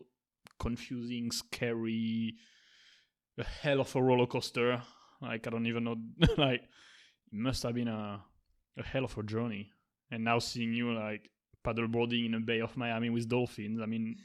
[0.59, 2.35] confusing, scary,
[3.37, 4.81] a hell of a roller coaster.
[5.21, 5.97] Like I don't even know,
[6.37, 8.23] like it must have been a
[8.77, 9.71] a hell of a journey.
[10.09, 11.29] And now seeing you like
[11.63, 14.17] paddleboarding in a bay of Miami with dolphins, I mean,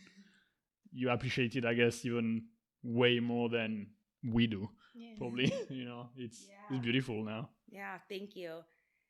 [0.93, 2.45] you appreciate it, I guess, even
[2.83, 3.89] way more than
[4.25, 5.11] we do yeah.
[5.19, 6.09] probably you know?
[6.17, 6.77] It's yeah.
[6.77, 7.51] it's beautiful now.
[7.69, 8.65] Yeah thank you.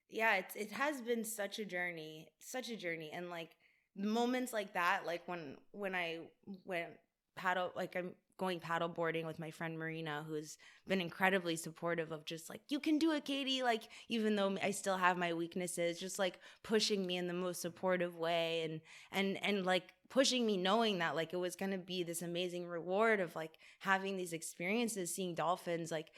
[0.08, 3.10] Yeah it's it has been such a journey such a journey.
[3.12, 3.50] And like
[3.96, 6.18] moments like that like when when i
[6.66, 6.90] went
[7.34, 12.25] paddle like i'm going paddle boarding with my friend marina who's been incredibly supportive of
[12.25, 15.99] just like you can do it katie like even though i still have my weaknesses
[15.99, 18.81] just like pushing me in the most supportive way and
[19.12, 22.66] and and like pushing me knowing that like it was going to be this amazing
[22.66, 26.09] reward of like having these experiences seeing dolphins like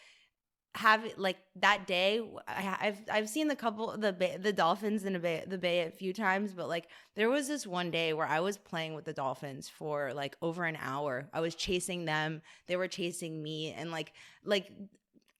[0.79, 5.43] have like that day I, have I've seen the couple the the dolphins in bay,
[5.45, 6.87] the bay a few times but like
[7.17, 10.64] there was this one day where I was playing with the dolphins for like over
[10.64, 11.29] an hour.
[11.33, 12.43] I was chasing them.
[12.69, 14.12] They were chasing me and like
[14.45, 14.71] like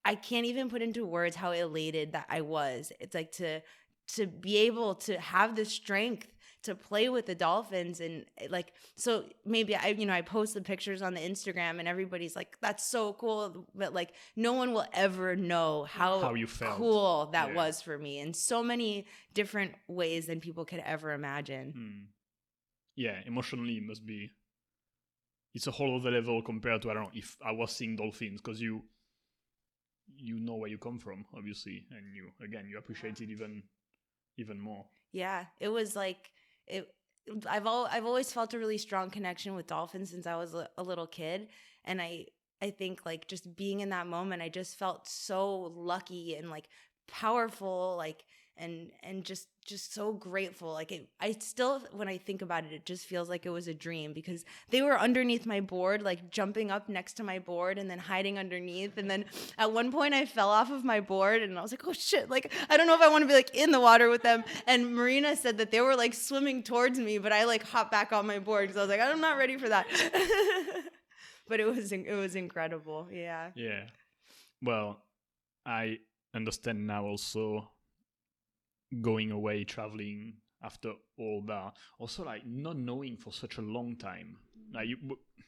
[0.05, 2.90] I can't even put into words how elated that I was.
[2.98, 3.61] It's like to
[4.14, 9.25] to be able to have the strength to play with the dolphins and like so
[9.44, 12.85] maybe I you know I post the pictures on the Instagram and everybody's like that's
[12.85, 16.77] so cool but like no one will ever know how, how you felt.
[16.77, 17.55] cool that yeah.
[17.55, 21.73] was for me in so many different ways than people could ever imagine.
[21.73, 22.05] Hmm.
[22.97, 24.31] Yeah, emotionally it must be
[25.55, 28.40] it's a whole other level compared to I don't know if I was seeing dolphins
[28.40, 28.83] because you
[30.16, 33.62] you know where you come from obviously and you again you appreciate it even
[34.37, 36.31] even more yeah it was like
[36.70, 36.88] it
[37.48, 40.83] I've all I've always felt a really strong connection with dolphins since I was a,
[40.83, 41.48] little kid,
[41.85, 42.26] and I
[42.62, 46.68] I think like just being in that moment, I just felt so lucky and like
[47.07, 48.24] powerful, like
[48.57, 52.72] and and just just so grateful like it, i still when i think about it
[52.72, 56.31] it just feels like it was a dream because they were underneath my board like
[56.31, 58.96] jumping up next to my board and then hiding underneath.
[58.96, 59.26] And then
[59.59, 62.31] at one point i fell off of my board and i was like oh shit
[62.31, 64.42] like i don't know if i want to be like in the water with them.
[64.66, 68.12] And marina said that they were like swimming towards me but i like hopped back
[68.12, 69.87] on my board because i was like i'm not ready for that.
[71.50, 73.50] But it was it was incredible yeah.
[73.54, 73.85] Yeah.
[74.62, 75.02] Well
[75.64, 75.98] i
[76.35, 77.70] understand now also
[79.01, 81.72] going away traveling after all that.
[81.98, 84.37] Also like not knowing for such a long time.
[84.72, 84.96] Like you,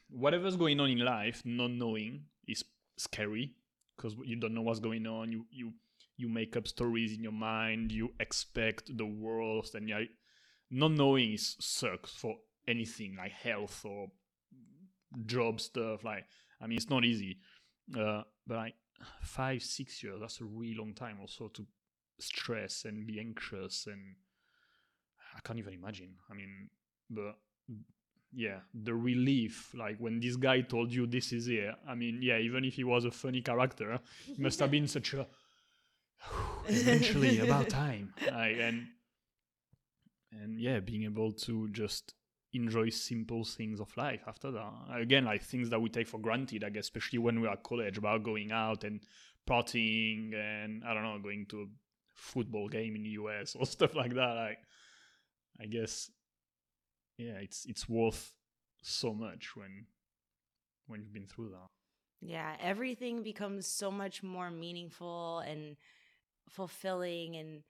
[0.09, 2.63] whatever's going on in life not knowing is
[2.97, 3.53] scary
[3.95, 5.31] because you don't know what's going on.
[5.31, 5.73] You you
[6.17, 7.91] you make up stories in your mind.
[7.91, 10.03] You expect the worst and yeah
[10.69, 12.35] not knowing is sucks for
[12.67, 14.07] anything like health or
[15.25, 16.03] job stuff.
[16.03, 16.25] Like
[16.61, 17.39] i mean it's not easy.
[17.97, 18.75] Uh, but like
[19.21, 21.65] five six years that's a really long time also to
[22.21, 24.15] stress and be anxious and
[25.35, 26.15] I can't even imagine.
[26.29, 26.69] I mean,
[27.09, 27.37] but
[28.33, 31.73] yeah, the relief, like when this guy told you this is it.
[31.87, 35.13] I mean, yeah, even if he was a funny character, it must have been such
[35.13, 35.27] a
[36.67, 38.13] eventually about time.
[38.21, 38.87] Like, and
[40.31, 42.13] and yeah, being able to just
[42.53, 44.71] enjoy simple things of life after that.
[44.93, 47.63] Again, like things that we take for granted, I guess, especially when we are at
[47.63, 49.01] college, about going out and
[49.47, 51.69] partying and I don't know, going to
[52.13, 54.37] football game in the US or stuff like that.
[54.37, 54.57] I,
[55.59, 56.09] I guess,
[57.17, 58.33] yeah, it's it's worth
[58.81, 59.85] so much when
[60.87, 61.69] when you've been through that.
[62.21, 65.75] Yeah, everything becomes so much more meaningful and
[66.49, 67.63] fulfilling and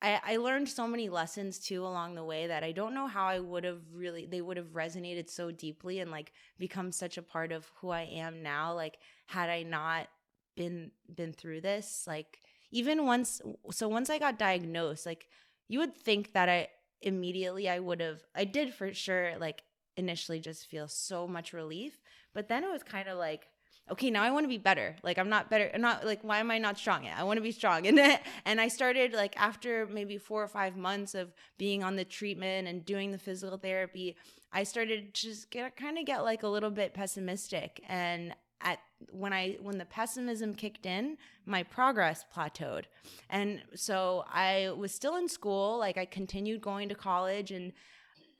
[0.00, 3.26] I, I learned so many lessons too along the way that I don't know how
[3.26, 7.22] I would have really they would have resonated so deeply and like become such a
[7.22, 10.08] part of who I am now like had I not
[10.56, 15.28] been been through this like even once so once I got diagnosed, like
[15.68, 16.68] you would think that I
[17.00, 19.62] immediately I would have I did for sure like
[19.96, 22.00] initially just feel so much relief,
[22.34, 23.48] but then it was kind of like
[23.90, 24.96] okay, now I want to be better.
[25.02, 25.70] Like I'm not better.
[25.72, 27.16] I'm not like why am I not strong yet?
[27.18, 27.86] I want to be strong.
[27.86, 32.04] And and I started like after maybe 4 or 5 months of being on the
[32.04, 34.16] treatment and doing the physical therapy,
[34.52, 38.78] I started just get kind of get like a little bit pessimistic and at
[39.10, 41.16] when I when the pessimism kicked in,
[41.46, 42.84] my progress plateaued.
[43.30, 47.72] And so I was still in school, like I continued going to college and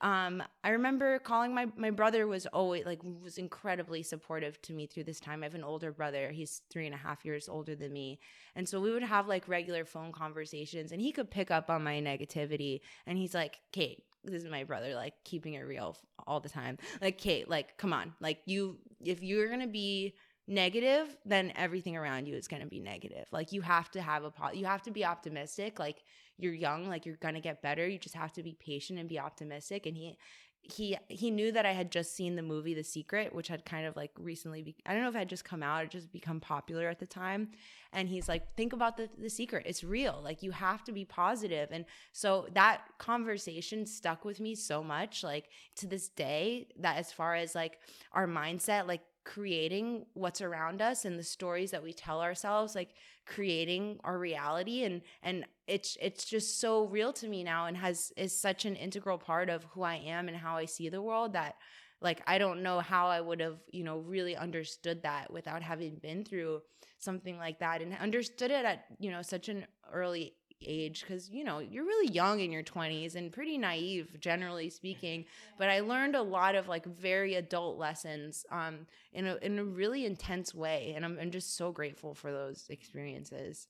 [0.01, 4.87] um, I remember calling my my brother was always like was incredibly supportive to me
[4.87, 5.43] through this time.
[5.43, 8.19] I have an older brother; he's three and a half years older than me,
[8.55, 11.83] and so we would have like regular phone conversations, and he could pick up on
[11.83, 12.79] my negativity.
[13.07, 16.77] And he's like, "Kate, this is my brother, like keeping it real all the time.
[17.01, 20.15] Like, Kate, like, come on, like you, if you're gonna be
[20.47, 23.25] negative, then everything around you is gonna be negative.
[23.31, 25.77] Like, you have to have a, po- you have to be optimistic.
[25.77, 26.03] Like."
[26.39, 29.19] You're young like you're gonna get better you just have to be patient and be
[29.19, 30.17] optimistic and he
[30.61, 33.87] he he knew that I had just seen the movie The Secret, which had kind
[33.87, 36.11] of like recently be, I don't know if it had just come out or just
[36.11, 37.49] become popular at the time.
[37.93, 39.65] And he's like, think about the the secret.
[39.65, 40.21] It's real.
[40.23, 41.69] Like you have to be positive.
[41.71, 47.11] And so that conversation stuck with me so much, like to this day, that as
[47.11, 47.79] far as like
[48.11, 52.89] our mindset, like creating what's around us and the stories that we tell ourselves like
[53.27, 54.83] creating our reality.
[54.83, 58.75] And and it's it's just so real to me now and has is such an
[58.75, 61.57] integral part of who I am and how I see the world that
[62.01, 65.97] like I don't know how I would have, you know, really understood that without having
[65.97, 66.61] been through
[66.97, 70.33] something like that and understood it at, you know, such an early
[70.65, 75.25] age because you know you're really young in your 20s and pretty naive generally speaking
[75.57, 79.63] but i learned a lot of like very adult lessons um in a, in a
[79.63, 83.67] really intense way and I'm, I'm just so grateful for those experiences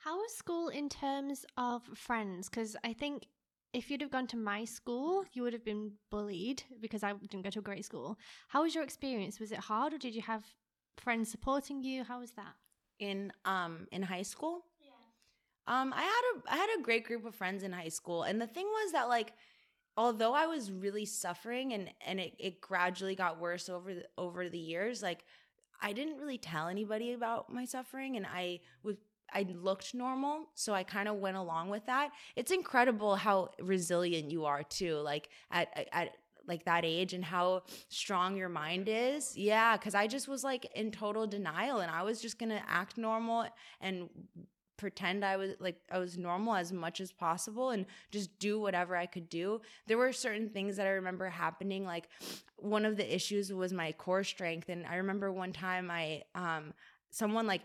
[0.00, 3.26] how was school in terms of friends because i think
[3.72, 7.42] if you'd have gone to my school, you would have been bullied because I didn't
[7.42, 8.18] go to a great school.
[8.48, 9.40] How was your experience?
[9.40, 10.44] Was it hard or did you have
[10.98, 12.04] friends supporting you?
[12.04, 12.54] How was that?
[12.98, 14.66] In um in high school?
[15.66, 18.40] Um, I had a I had a great group of friends in high school, and
[18.40, 19.32] the thing was that like,
[19.96, 24.48] although I was really suffering and and it, it gradually got worse over the, over
[24.48, 25.24] the years, like
[25.80, 28.96] I didn't really tell anybody about my suffering, and I was
[29.32, 32.10] I looked normal, so I kind of went along with that.
[32.36, 36.10] It's incredible how resilient you are too, like at at
[36.48, 39.36] like that age and how strong your mind is.
[39.36, 42.62] Yeah, cuz I just was like in total denial and I was just going to
[42.68, 43.46] act normal
[43.80, 44.08] and
[44.82, 48.96] pretend I was like I was normal as much as possible and just do whatever
[48.96, 49.60] I could do.
[49.86, 52.08] There were certain things that I remember happening like
[52.56, 56.74] one of the issues was my core strength and I remember one time I um
[57.10, 57.62] someone like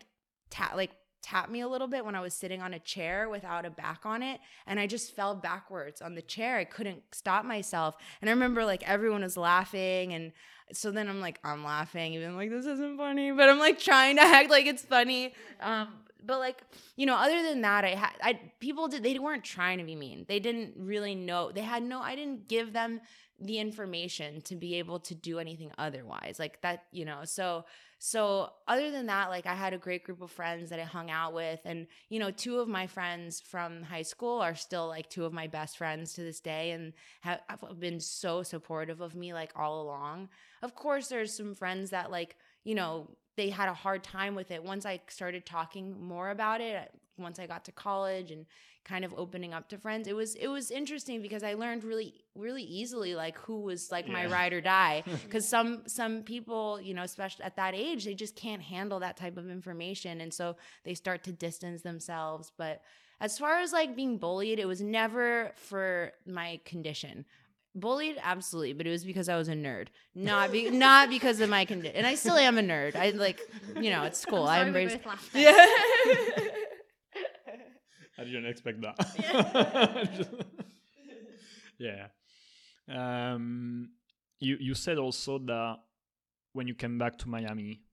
[0.51, 0.91] tap like
[1.23, 4.05] tapped me a little bit when I was sitting on a chair without a back
[4.05, 6.57] on it and I just fell backwards on the chair.
[6.57, 7.97] I couldn't stop myself.
[8.21, 10.33] And I remember like everyone was laughing and
[10.71, 14.17] so then I'm like I'm laughing even like this isn't funny, but I'm like trying
[14.17, 15.33] to act like it's funny.
[15.59, 15.87] Um
[16.27, 16.61] but like
[16.95, 19.95] you know other than that i had i people did they weren't trying to be
[19.95, 20.25] mean.
[20.27, 23.01] They didn't really know they had no i didn't give them
[23.39, 27.65] the information to be able to do anything otherwise like that you know so
[27.99, 31.11] so other than that like i had a great group of friends that i hung
[31.11, 35.07] out with and you know two of my friends from high school are still like
[35.09, 39.15] two of my best friends to this day and have, have been so supportive of
[39.15, 40.29] me like all along.
[40.61, 44.51] Of course there's some friends that like you know they had a hard time with
[44.51, 44.61] it.
[44.61, 48.45] Once I started talking more about it once I got to college and
[48.85, 52.13] kind of opening up to friends it was it was interesting because I learned really
[52.35, 54.13] really easily like who was like yeah.
[54.13, 55.03] my ride or die.
[55.23, 59.17] Because some some people you know especially at that age they just can't handle that
[59.17, 60.21] type of information.
[60.21, 62.51] And so they start to distance themselves.
[62.57, 62.81] But
[63.19, 67.25] as far as like being bullied it was never for my condition
[67.79, 68.17] bullied?
[68.21, 71.65] Absolutely but it was because i was a nerd not be- not because of my
[71.65, 72.95] condition and i still am a nerd.
[72.95, 73.39] I like
[73.75, 74.43] you know it's cool.
[74.43, 74.95] I embrace
[75.33, 75.51] yeah.
[78.19, 78.95] I didn't expect that.
[81.77, 82.07] Yeah,
[82.89, 83.33] yeah.
[83.33, 83.89] Um,
[84.39, 85.77] you you said also that
[86.53, 87.83] when you came back to miami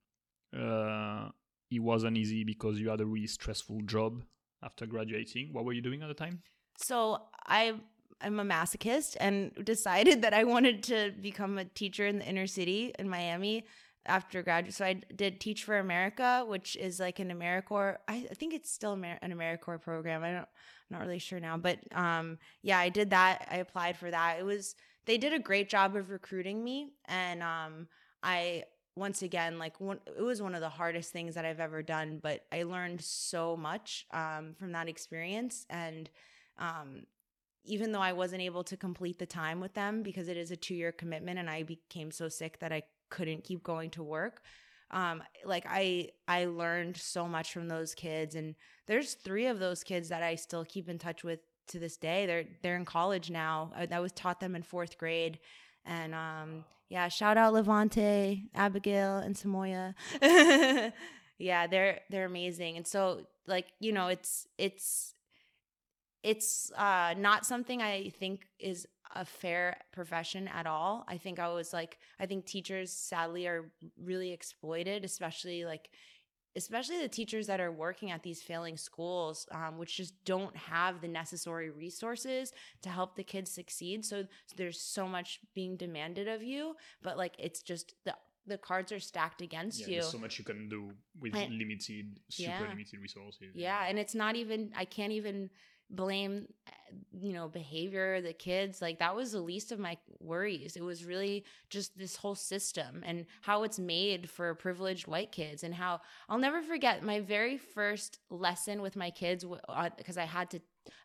[0.57, 1.29] uh,
[1.71, 4.23] it wasn't easy because you had a really stressful job
[4.63, 5.51] after graduating.
[5.53, 6.43] What were you doing at the time?
[6.79, 7.75] So i
[8.25, 12.47] I'm a masochist and decided that I wanted to become a teacher in the inner
[12.47, 13.65] city in Miami
[14.07, 14.75] after graduate.
[14.75, 17.97] So I did Teach for America, which is like an AmeriCorps.
[18.09, 20.23] I, I think it's still an AmeriCorps program.
[20.23, 20.47] I don't, I'm
[20.91, 23.47] not really sure now, but um, yeah, I did that.
[23.51, 24.39] I applied for that.
[24.39, 24.75] It was
[25.07, 27.89] they did a great job of recruiting me, and um,
[28.23, 28.65] I
[28.97, 32.21] once again like one, it was one of the hardest things that I've ever done,
[32.23, 36.09] but I learned so much um, from that experience and.
[36.57, 37.07] Um,
[37.65, 40.57] even though I wasn't able to complete the time with them because it is a
[40.57, 44.43] two year commitment and I became so sick that I couldn't keep going to work.
[44.91, 48.55] Um, like I I learned so much from those kids and
[48.87, 52.27] there's three of those kids that I still keep in touch with to this day.
[52.27, 53.73] They're they're in college now.
[53.75, 55.39] I, I was taught them in fourth grade
[55.85, 59.95] and um yeah, shout out Levante, Abigail, and Samoya.
[61.39, 62.77] yeah, they're they're amazing.
[62.77, 65.14] And so like, you know, it's it's
[66.25, 71.05] it's uh not something I think is a fair profession at all.
[71.07, 73.71] I think I was like I think teachers sadly are
[74.03, 75.91] really exploited, especially like
[76.57, 81.01] especially the teachers that are working at these failing schools, um, which just don't have
[81.01, 84.05] the necessary resources to help the kids succeed.
[84.05, 88.15] So, so there's so much being demanded of you, but like it's just the
[88.47, 89.93] the cards are stacked against yeah, you.
[89.95, 92.69] There's so much you can do with And- limited, super Yeah.
[92.69, 93.53] limited resources.
[93.55, 95.51] Yeah, and it's not even I can't even
[95.91, 96.71] blame uh,
[97.21, 100.77] you know behavior the kids like that was the least of my worries.
[100.77, 105.65] It was really just this whole system and how it's made for privileged white kids
[105.65, 109.45] and how I'll never forget my very first lesson with my kids
[109.97, 110.59] because I had to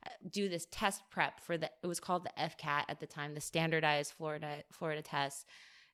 [0.05, 3.33] uh, do this test prep for the it was called the FCAT at the time
[3.33, 5.45] the standardized Florida Florida test.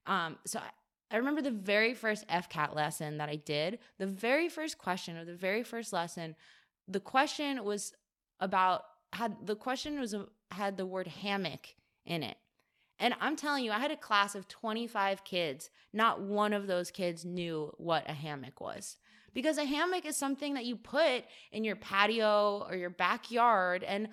[0.05, 0.69] Um so I,
[1.11, 5.27] I remember the very first FCAT lesson that I did the very first question of
[5.27, 6.36] the very first lesson
[6.88, 7.93] the question was
[8.39, 8.83] about
[9.13, 11.75] had the question was uh, had the word hammock
[12.05, 12.38] in it.
[12.99, 15.69] And i'm telling you i had a class of 25 kids.
[15.93, 18.97] Not one of those kids knew what a hammock was.
[19.33, 24.09] Because a hammock is something that you put in your patio or your backyard and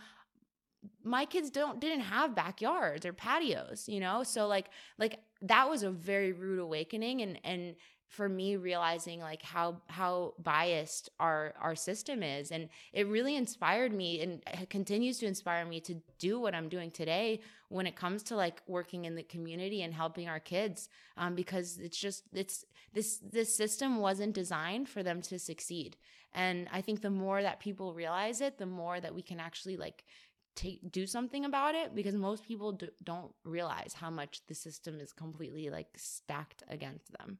[1.04, 4.22] my kids don't didn't have backyards or patios you know?
[4.22, 7.76] So like like that was a very rude awakening and and
[8.12, 12.52] for me realizing like how how biased our our system is.
[12.52, 16.90] And it really inspired me and continues to inspire me to do what i'm doing
[16.90, 17.40] today
[17.70, 21.78] when it comes to like working in the community and helping our kids um, because
[21.78, 25.96] it's just it's this this system wasn't designed for them to succeed.
[26.34, 29.78] And i think the more that people realize it the more that we can actually
[29.78, 30.04] like
[30.54, 35.00] take do something about it because most people do, don't realize how much the system
[35.00, 37.38] is completely like stacked against them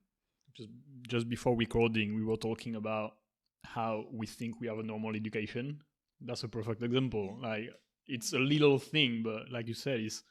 [0.55, 0.69] just
[1.09, 3.17] just before recording, we were talking about
[3.65, 5.83] how we think we have a normal education.
[6.21, 7.39] That's a perfect example.
[7.43, 7.71] Like
[8.07, 10.23] it's a little thing, but like you said, it's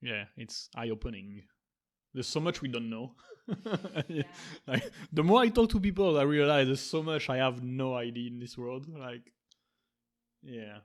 [0.00, 1.42] yeah, it's eye opening.
[2.14, 3.14] There's so much we don't know.
[4.66, 7.94] like the more I talk to people, I realize there's so much I have no
[7.94, 8.86] idea in this world.
[8.88, 9.32] Like
[10.42, 10.78] yeah,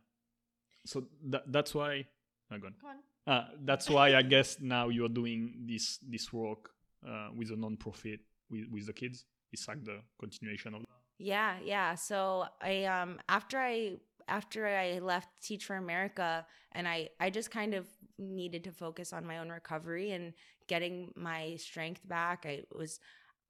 [0.86, 2.06] so that that's why.
[2.52, 2.76] Oh, go on.
[2.82, 2.98] Go on.
[3.26, 6.72] Uh, that's why I guess now you are doing this this work
[7.08, 9.26] uh, with a non-profit with, with the kids.
[9.52, 10.88] It's like the continuation of that.
[11.20, 11.96] Yeah, yeah.
[11.96, 13.98] So I um after I
[14.28, 17.88] after I left Teach for America and I I just kind of
[18.18, 20.34] needed to focus on my own recovery and
[20.68, 22.46] getting my strength back.
[22.48, 23.00] I was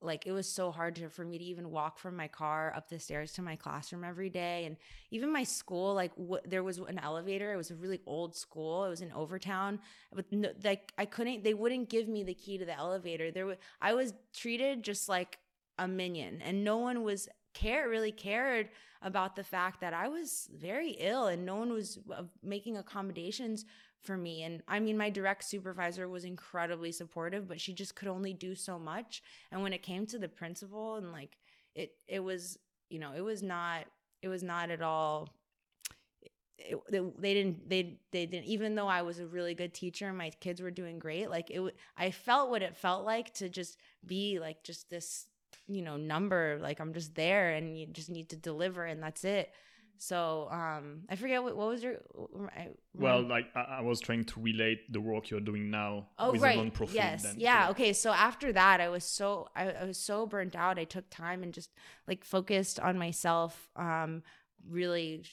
[0.03, 2.89] like it was so hard to, for me to even walk from my car up
[2.89, 4.77] the stairs to my classroom every day and
[5.11, 8.85] even my school like w- there was an elevator it was a really old school
[8.85, 9.79] it was in overtown
[10.13, 13.45] but no, like i couldn't they wouldn't give me the key to the elevator there
[13.45, 15.39] was i was treated just like
[15.79, 18.69] a minion and no one was care really cared
[19.01, 23.65] about the fact that i was very ill and no one was uh, making accommodations
[24.03, 24.43] for me.
[24.43, 28.55] And I mean, my direct supervisor was incredibly supportive, but she just could only do
[28.55, 29.23] so much.
[29.51, 31.37] And when it came to the principal and like
[31.75, 32.57] it, it was,
[32.89, 33.85] you know, it was not,
[34.21, 35.29] it was not at all.
[36.57, 40.07] It, they, they didn't they they didn't even though I was a really good teacher
[40.07, 43.49] and my kids were doing great like it i felt what it felt like to
[43.49, 45.25] just be like just this
[45.67, 49.23] you know number like I'm just there and you just need to deliver and that's
[49.23, 49.51] it
[49.97, 51.95] so um, I forget what, what was your.
[52.55, 56.33] I, Well, like I, I was trying to relate the work you're doing now oh
[56.33, 56.95] with right, a non-profit.
[56.95, 57.93] yes, then, yeah, okay.
[57.93, 60.77] So after that, I was so I, I was so burnt out.
[60.77, 61.69] I took time and just
[62.07, 63.69] like focused on myself.
[63.75, 64.23] Um,
[64.67, 65.23] really,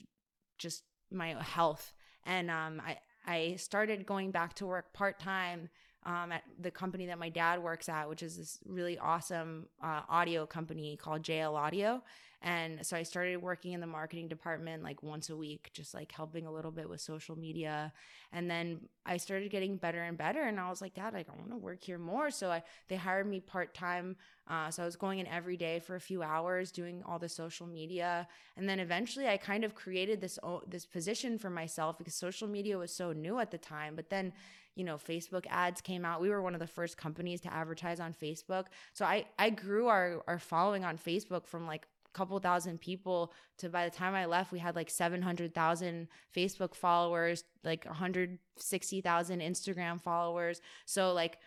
[0.58, 1.92] just my health,
[2.24, 5.68] and um, I I started going back to work part time.
[6.06, 10.00] Um, at the company that my dad works at, which is this really awesome uh,
[10.08, 12.02] audio company called JL Audio.
[12.42, 16.10] And so I started working in the marketing department like once a week, just like
[16.10, 17.92] helping a little bit with social media.
[18.32, 20.42] And then I started getting better and better.
[20.42, 22.30] And I was like, Dad, like, I want to work here more.
[22.30, 24.16] So I, they hired me part time.
[24.48, 27.28] Uh, so I was going in every day for a few hours doing all the
[27.28, 28.26] social media.
[28.56, 32.78] And then eventually I kind of created this, this position for myself because social media
[32.78, 33.96] was so new at the time.
[33.96, 34.32] But then,
[34.76, 36.22] you know, Facebook ads came out.
[36.22, 38.66] We were one of the first companies to advertise on Facebook.
[38.94, 43.68] So I, I grew our, our following on Facebook from like couple thousand people to
[43.68, 50.60] by the time I left, we had like 700,000 Facebook followers, like 160,000 Instagram followers.
[50.86, 51.38] So like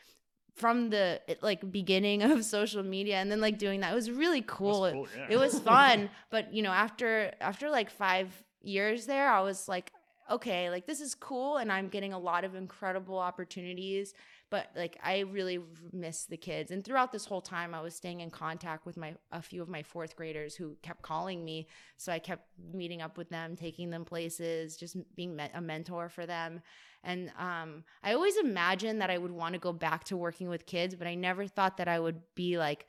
[0.56, 4.44] from the like beginning of social media and then like doing that, it was really
[4.46, 4.90] cool.
[4.92, 5.28] cool, yeah.
[5.30, 6.10] It was fun.
[6.30, 9.92] but you know, after, after like five years there, I was like,
[10.30, 11.58] okay, like this is cool.
[11.58, 14.14] And I'm getting a lot of incredible opportunities
[14.54, 15.60] but like I really
[15.92, 16.70] miss the kids.
[16.70, 19.68] And throughout this whole time, I was staying in contact with my a few of
[19.68, 21.66] my fourth graders who kept calling me.
[21.98, 26.28] So I kept meeting up with them, taking them places, just being a mentor for
[26.28, 26.62] them.
[27.04, 30.68] And um, I always imagined that I would want to go back to working with
[30.68, 32.86] kids, but I never thought that I would be like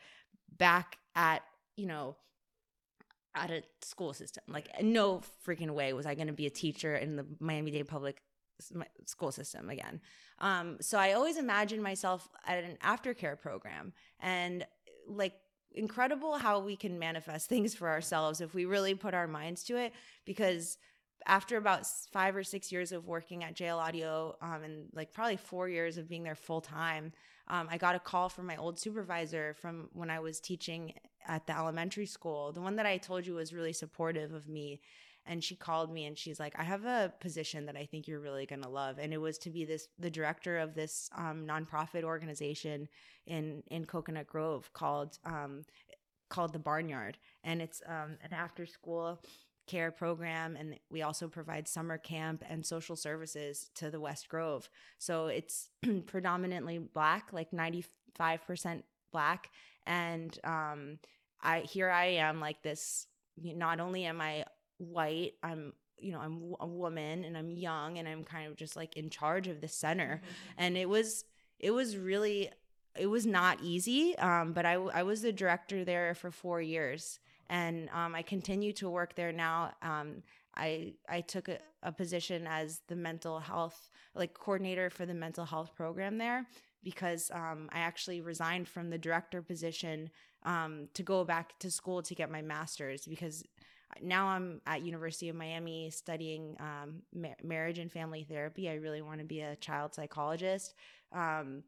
[0.58, 1.44] back at
[1.76, 2.14] you know
[3.34, 4.44] at a school system.
[4.48, 7.88] Like no freaking way was I going to be a teacher in the Miami Dade
[7.88, 8.20] Public
[9.06, 10.00] school system again.
[10.38, 14.66] Um, so I always imagined myself at an aftercare program and
[15.08, 15.34] like
[15.72, 19.76] incredible how we can manifest things for ourselves if we really put our minds to
[19.76, 19.92] it
[20.24, 20.78] because
[21.26, 25.36] after about five or six years of working at JL Audio um, and like probably
[25.36, 27.12] four years of being there full time,
[27.48, 30.92] um, I got a call from my old supervisor from when I was teaching
[31.26, 34.80] at the elementary school, the one that I told you was really supportive of me
[35.26, 38.20] and she called me and she's like i have a position that i think you're
[38.20, 38.98] really going to love.
[38.98, 42.88] And it was to be this the director of this um, nonprofit organization
[43.26, 45.62] in in coconut grove called um,
[46.28, 47.18] called the barnyard.
[47.44, 49.22] And it's um, an after school
[49.66, 54.68] care program and we also provide summer camp and social services to the west grove.
[54.98, 55.70] So it's
[56.06, 59.50] predominantly black like 95% black.
[59.86, 60.98] And um,
[61.42, 63.06] i here i am like this
[63.36, 64.43] not only am i
[64.90, 68.76] white i'm you know i'm a woman and i'm young and i'm kind of just
[68.76, 70.20] like in charge of the center.
[70.22, 70.54] Mm-hmm.
[70.58, 71.24] and it was
[71.58, 72.50] it was really
[72.96, 77.18] it was not easy um, but I, I was the director there for four years.
[77.50, 79.72] And um, i continue to work there now.
[79.82, 80.22] Um,
[80.56, 85.44] i i took a, a position as the mental health like coordinator for the mental
[85.44, 86.46] health program there
[86.84, 90.10] because um, I actually resigned from the director position
[90.44, 93.42] um, to go back to school to get my master's because
[94.02, 98.68] now I'm at University of Miami studying um, ma- marriage and family therapy.
[98.68, 100.74] I really want to be a child psychologist.
[101.12, 101.62] Um,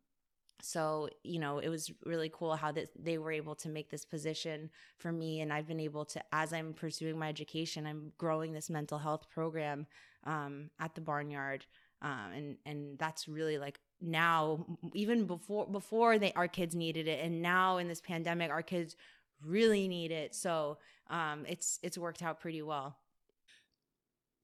[0.62, 4.04] so you know it was really cool how that they were able to make this
[4.04, 8.52] position for me and i've been able to as i'm pursuing my education i'm growing
[8.52, 9.86] this mental health program
[10.24, 11.66] um, at the barnyard
[12.02, 14.64] um, and and that's really like now
[14.94, 18.96] even before before they our kids needed it and now in this pandemic our kids
[19.44, 20.78] really need it so
[21.08, 22.96] um, it's it's worked out pretty well.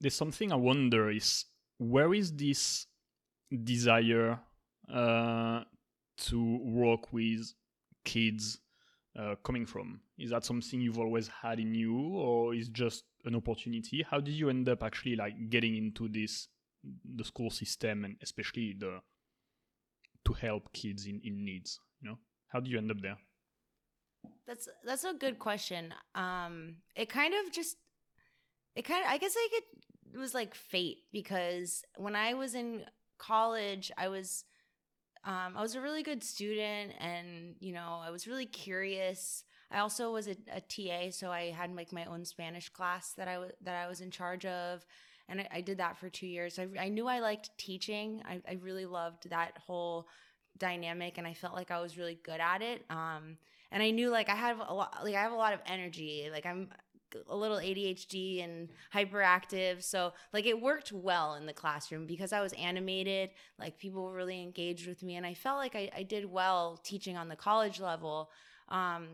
[0.00, 1.44] There's something I wonder is
[1.78, 2.86] where is this
[3.64, 4.38] desire
[4.92, 5.62] uh,
[6.16, 7.52] to work with
[8.04, 8.58] kids
[9.18, 10.00] uh, coming from?
[10.18, 14.04] Is that something you've always had in you, or is just an opportunity?
[14.08, 16.48] How did you end up actually like getting into this
[17.14, 19.00] the school system and especially the
[20.24, 21.80] to help kids in, in needs?
[22.00, 22.18] You know,
[22.48, 23.18] how did you end up there?
[24.46, 25.94] That's that's a good question.
[26.14, 27.76] Um, it kind of just,
[28.74, 29.62] it kind of, I guess like
[30.14, 32.84] it was like fate because when I was in
[33.18, 34.44] college, I was,
[35.24, 39.44] um, I was a really good student, and you know, I was really curious.
[39.70, 43.28] I also was a, a TA, so I had like my own Spanish class that
[43.28, 44.84] I was that I was in charge of,
[45.28, 46.58] and I, I did that for two years.
[46.58, 48.22] I, I knew I liked teaching.
[48.26, 50.08] I, I really loved that whole
[50.58, 52.84] dynamic, and I felt like I was really good at it.
[52.90, 53.38] Um,
[53.72, 56.28] and I knew like I have a lot like I have a lot of energy.
[56.30, 56.68] Like I'm
[57.28, 59.82] a little ADHD and hyperactive.
[59.82, 64.14] So like it worked well in the classroom because I was animated, like people were
[64.14, 67.36] really engaged with me and I felt like I, I did well teaching on the
[67.36, 68.30] college level.
[68.68, 69.08] Um,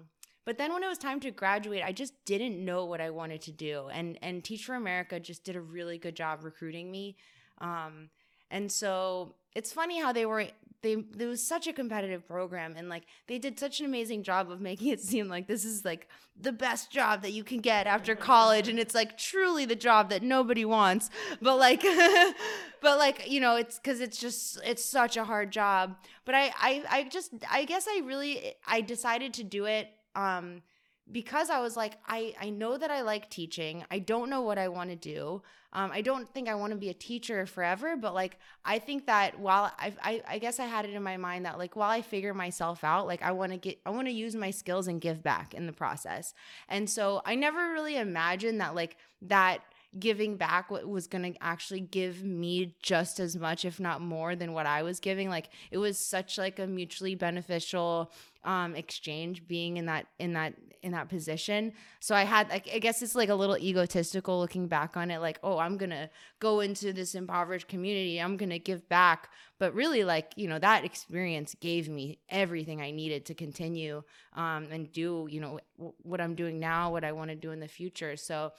[0.44, 3.42] but then when it was time to graduate, I just didn't know what I wanted
[3.42, 3.88] to do.
[3.92, 7.16] And and Teach for America just did a really good job recruiting me.
[7.61, 8.11] Um,
[8.50, 10.46] and so it's funny how they were
[10.83, 14.51] they it was such a competitive program and like they did such an amazing job
[14.51, 16.09] of making it seem like this is like
[16.41, 20.11] the best job that you can get after college and it's like truly the job
[20.11, 21.11] that nobody wants.
[21.43, 21.83] But like
[22.81, 25.97] but like you know it's because it's just it's such a hard job.
[26.24, 30.62] But I, I i just i guess i really i decided to do it um
[31.11, 33.84] because I was like, I, I know that I like teaching.
[33.90, 35.42] I don't know what I want to do.
[35.72, 39.06] Um, I don't think I want to be a teacher forever, but like, I think
[39.06, 41.90] that while I, I, I guess I had it in my mind that like, while
[41.90, 44.88] I figure myself out, like I want to get, I want to use my skills
[44.88, 46.34] and give back in the process.
[46.68, 49.61] And so I never really imagined that like that
[49.98, 54.52] giving back was going to actually give me just as much if not more than
[54.52, 58.12] what I was giving like it was such like a mutually beneficial
[58.49, 61.72] um exchange being in that in that in that position.
[62.01, 65.18] So I had, like, I guess it's like a little egotistical looking back on it,
[65.18, 69.28] like, oh, I'm gonna go into this impoverished community, I'm gonna give back.
[69.59, 74.03] But really, like, you know, that experience gave me everything I needed to continue
[74.34, 77.51] um, and do, you know, w- what I'm doing now, what I want to do
[77.51, 78.16] in the future.
[78.16, 78.53] So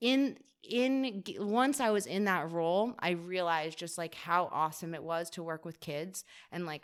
[0.00, 5.02] in in once I was in that role, I realized just like how awesome it
[5.02, 6.82] was to work with kids and like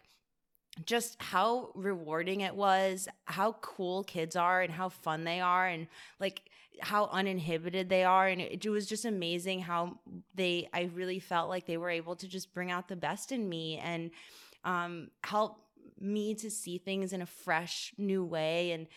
[0.85, 5.87] just how rewarding it was, how cool kids are and how fun they are and
[6.19, 6.43] like
[6.81, 8.27] how uninhibited they are.
[8.27, 9.99] And it, it was just amazing how
[10.35, 13.49] they I really felt like they were able to just bring out the best in
[13.49, 14.11] me and
[14.65, 15.61] um help
[16.01, 18.73] me to see things in a fresh new way.
[18.73, 18.89] And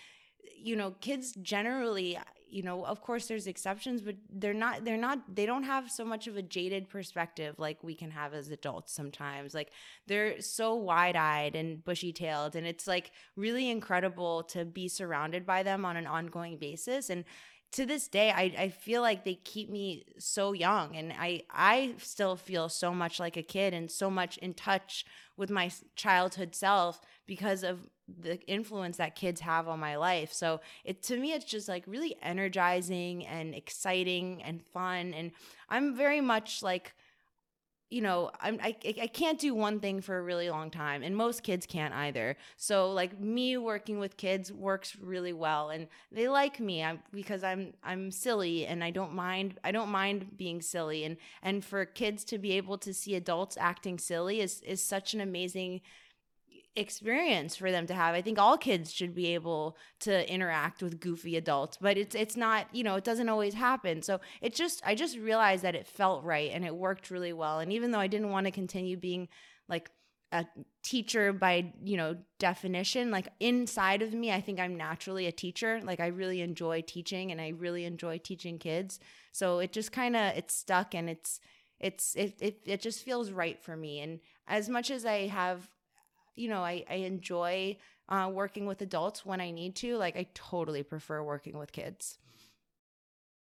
[0.59, 2.17] you know kids generally
[2.49, 6.05] you know of course there's exceptions but they're not they're not they don't have so
[6.05, 9.53] much of a jaded perspective like we can have as adults sometimes.
[9.53, 9.71] Like
[10.07, 15.85] they're so wide-eyed and bushy-tailed and it's like really incredible to be surrounded by them
[15.85, 17.09] on an ongoing basis.
[17.09, 17.25] And
[17.73, 21.95] to this day I, I feel like they keep me so young and I, I
[21.97, 26.55] still feel so much like a kid and so much in touch with my childhood
[26.55, 30.31] self because of the influence that kids have on my life.
[30.33, 35.31] So it to me it's just like really energizing and exciting and fun and
[35.69, 36.93] i'm very much like
[37.89, 41.15] you know I'm, I, I can't do one thing for a really long time and
[41.15, 42.35] most kids can't either.
[42.57, 47.73] So like me working with kids works really well and they like me because i'm
[47.83, 52.25] i'm silly and i don't mind i don't mind being silly and and for kids
[52.25, 55.79] to be able to see adults acting silly is is such an amazing
[56.77, 58.15] experience for them to have.
[58.15, 62.37] I think all kids should be able to interact with goofy adults, but it's it's
[62.37, 64.01] not, you know, it doesn't always happen.
[64.01, 67.59] So it just I just realized that it felt right and it worked really well.
[67.59, 69.27] And even though I didn't want to continue being
[69.67, 69.89] like
[70.31, 70.45] a
[70.83, 75.81] teacher by, you know, definition, like inside of me, I think I'm naturally a teacher.
[75.83, 78.99] Like I really enjoy teaching and I really enjoy teaching kids.
[79.31, 81.39] So it just kind of it's stuck and it's
[81.79, 85.69] it's it, it it just feels right for me and as much as i have
[86.37, 87.77] you know, I, I enjoy
[88.09, 89.97] uh, working with adults when I need to.
[89.97, 92.19] Like, I totally prefer working with kids.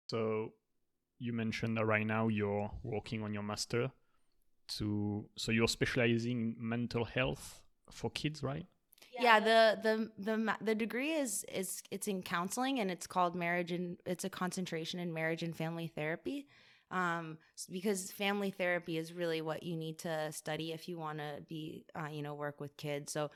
[0.09, 0.53] So,
[1.18, 3.90] you mentioned that right now you're working on your master.
[4.78, 8.64] To so you're specializing in mental health for kids, right?
[9.20, 13.70] Yeah, the the the the degree is is it's in counseling and it's called marriage
[13.72, 16.47] and it's a concentration in marriage and family therapy
[16.93, 17.38] um,
[17.70, 21.84] because family therapy is really what you need to study if you want to be,
[21.97, 23.12] uh, you know, work with kids.
[23.12, 23.30] So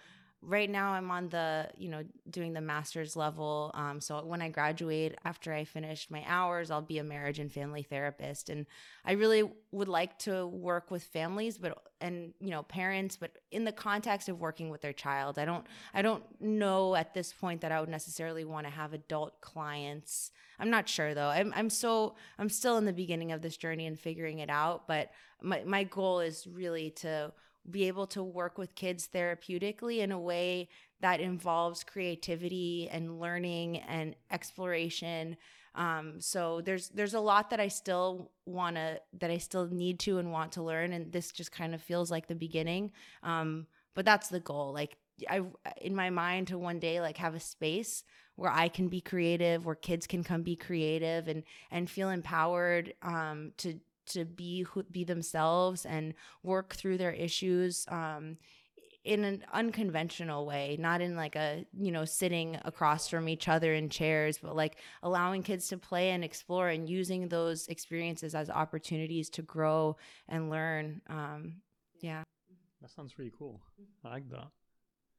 [0.46, 3.72] right now I'm on the, you know, doing the master's level.
[3.74, 7.50] Um, so when I graduate, after I finish my hours, I'll be a marriage and
[7.50, 8.48] family therapist.
[8.48, 8.64] And
[9.04, 9.42] I really
[9.72, 14.28] would like to work with families, but, and, you know, parents, but in the context
[14.28, 15.36] of working with their child.
[15.36, 18.92] I don't, I don't know at this point that I would necessarily want to have
[18.92, 20.30] adult clients.
[20.60, 21.28] I'm not sure though.
[21.28, 24.86] I'm, I'm so, I'm still in the beginning of this journey and figuring it out.
[24.86, 25.10] But
[25.42, 27.32] my, my goal is really to,
[27.70, 30.68] be able to work with kids therapeutically in a way
[31.00, 35.36] that involves creativity and learning and exploration.
[35.74, 39.98] Um, so there's there's a lot that I still want to that I still need
[40.00, 42.92] to and want to learn, and this just kind of feels like the beginning.
[43.22, 44.72] Um, but that's the goal.
[44.72, 44.96] Like
[45.28, 45.42] I
[45.80, 48.04] in my mind to one day like have a space
[48.36, 52.94] where I can be creative, where kids can come be creative and and feel empowered
[53.02, 58.36] um, to to be who, be themselves and work through their issues um,
[59.04, 63.72] in an unconventional way not in like a you know sitting across from each other
[63.72, 68.50] in chairs but like allowing kids to play and explore and using those experiences as
[68.50, 69.96] opportunities to grow
[70.28, 71.54] and learn um,
[72.00, 72.22] yeah.
[72.80, 73.60] That sounds really cool.
[74.04, 74.48] I like that.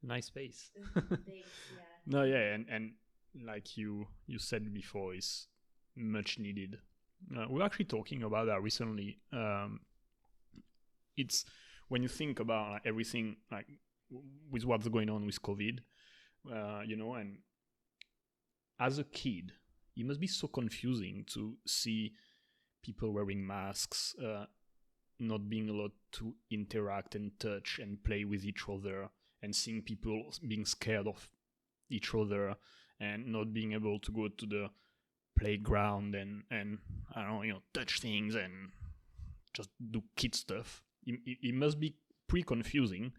[0.02, 0.70] Nice space.
[2.10, 2.92] No yeah and and
[3.44, 5.46] like you you said before is
[5.94, 6.78] much needed
[7.36, 9.18] uh, we are actually talking about that recently.
[9.32, 9.80] Um,
[11.16, 11.44] it's
[11.88, 13.66] when you think about like, everything, like
[14.50, 15.78] with what's going on with COVID,
[16.52, 17.38] uh, you know, and
[18.80, 19.52] as a kid,
[19.96, 22.12] it must be so confusing to see
[22.82, 24.44] people wearing masks, uh,
[25.18, 29.08] not being allowed to interact and touch and play with each other,
[29.42, 31.28] and seeing people being scared of
[31.90, 32.54] each other
[33.00, 34.68] and not being able to go to the
[35.38, 36.78] playground and and
[37.14, 38.70] I don't know, you know, touch things and
[39.54, 40.82] just do kid stuff.
[41.06, 41.94] It, it, it must be
[42.26, 43.12] pretty confusing,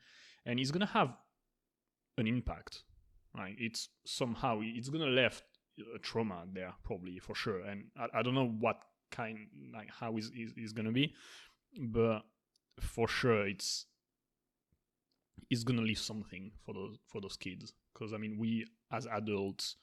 [0.45, 1.15] and it's gonna have
[2.17, 2.83] an impact.
[3.35, 5.43] Like it's somehow it's gonna left
[5.95, 8.77] a trauma there probably for sure, and I, I don't know what
[9.11, 11.13] kind like how is is, is gonna be,
[11.79, 12.21] but
[12.79, 13.85] for sure it's
[15.49, 19.75] it's gonna leave something for those for those kids because I mean we as adults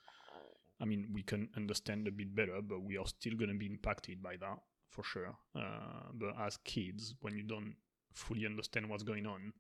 [0.81, 3.67] I mean, we can understand a bit better, but we are still going to be
[3.67, 4.59] impacted by that
[4.91, 5.35] for sure.
[5.55, 7.75] Uh, but as kids, when you don't
[8.13, 9.53] fully understand what's going on,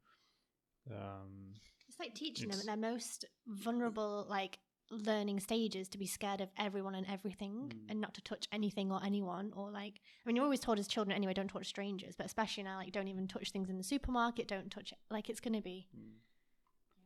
[0.91, 1.55] um,
[1.89, 4.59] it's like teaching it's, them at their most vulnerable, like
[4.91, 7.91] learning stages to be scared of everyone and everything Mm.
[7.91, 9.95] and not to touch anything or anyone or like
[10.25, 12.93] I mean you're always told as children anyway don't touch strangers but especially now like
[12.93, 15.89] don't even touch things in the supermarket don't touch it like it's going to be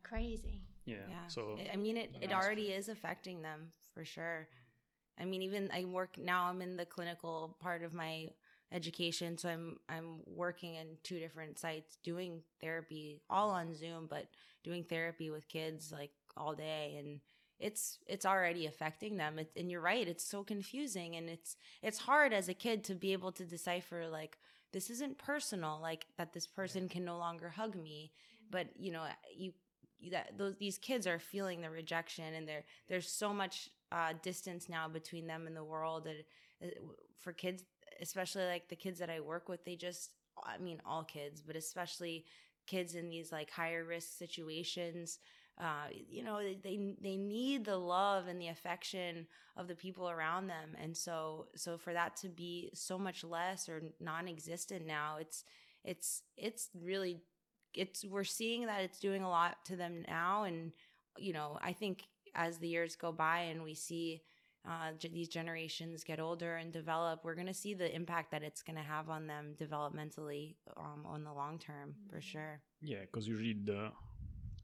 [0.03, 0.97] crazy Yeah.
[1.09, 1.27] Yeah.
[1.27, 4.47] So I- I mean, it, it already is affecting them for sure.
[5.19, 6.45] I mean, even I work now.
[6.45, 8.29] I'm in the clinical part of my
[8.71, 14.27] education, so I'm I'm working in two different sites doing therapy, all on Zoom, but
[14.63, 17.19] doing therapy with kids like all day, and
[17.59, 19.37] it's it's already affecting them.
[19.39, 22.95] It, and you're right, it's so confusing, and it's it's hard as a kid to
[22.95, 24.37] be able to decipher like
[24.73, 28.11] this isn't personal, like that this person can no longer hug me,
[28.49, 29.51] but you know you
[30.11, 34.69] that those these kids are feeling the rejection and there there's so much uh, distance
[34.69, 36.17] now between them and the world and
[36.63, 36.73] uh,
[37.19, 37.63] for kids
[38.01, 40.11] especially like the kids that I work with they just
[40.45, 42.25] I mean all kids but especially
[42.67, 45.19] kids in these like higher risk situations
[45.59, 49.27] uh, you know they, they they need the love and the affection
[49.57, 50.75] of the people around them.
[50.81, 55.43] And so so for that to be so much less or non-existent now it's
[55.83, 57.21] it's it's really
[57.73, 60.43] it's we're seeing that it's doing a lot to them now.
[60.43, 60.71] And
[61.17, 62.03] you know i think
[62.35, 64.21] as the years go by and we see
[64.67, 68.61] uh, these generations get older and develop we're going to see the impact that it's
[68.61, 73.27] going to have on them developmentally um, on the long term for sure Yeah, because
[73.27, 73.91] usually the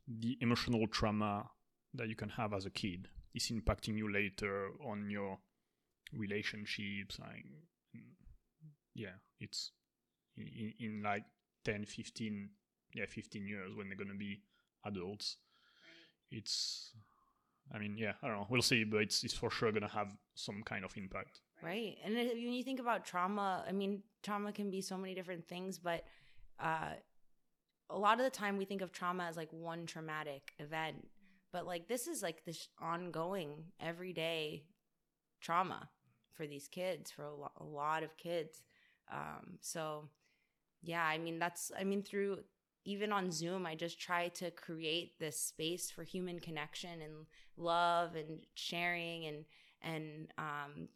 [0.07, 1.49] the emotional trauma
[1.93, 5.39] that you can have as a kid is impacting you later on your
[6.13, 7.19] relationships.
[7.19, 7.45] Like,
[8.93, 9.71] yeah, it's
[10.37, 11.23] in, in, in like
[11.65, 12.49] 10, 15,
[12.93, 14.41] yeah, 15 years when they're going to be
[14.85, 15.37] adults.
[16.31, 16.91] It's,
[17.73, 18.47] I mean, yeah, I don't know.
[18.49, 21.41] We'll see, but it's, it's for sure going to have some kind of impact.
[21.63, 25.15] right and if- when you think about trauma i mean trauma can be so many
[25.15, 26.03] different things but
[26.59, 26.93] uh,
[27.89, 31.07] a lot of the time we think of trauma as like one traumatic event
[31.51, 34.63] but like this is like this ongoing everyday
[35.41, 35.89] trauma
[36.35, 38.61] for these kids for a, lo- a lot of kids
[39.11, 40.09] um, so
[40.83, 42.37] yeah i mean that's i mean through
[42.87, 47.25] even on zoom i just try to create this space for human connection and
[47.57, 49.45] love and sharing and
[49.81, 50.87] and um,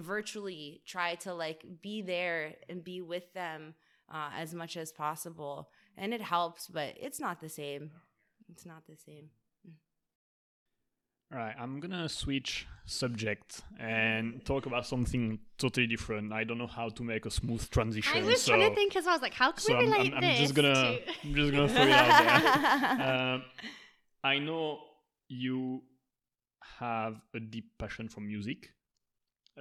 [0.00, 3.74] virtually try to like be there and be with them
[4.12, 5.70] uh, as much as possible.
[5.96, 7.90] And it helps but it's not the same.
[8.50, 9.30] It's not the same
[11.30, 16.32] All right, I'm gonna switch subject and talk about something totally different.
[16.32, 18.16] I don't know how to make a smooth transition.
[18.16, 19.84] I was so, trying to think as well I was like how can so we
[19.84, 23.06] I'm, relate I'm, I'm this just gonna to I'm just gonna throw it out there.
[23.34, 23.42] um,
[24.24, 24.78] I know
[25.28, 25.82] you
[26.78, 28.72] have a deep passion for music.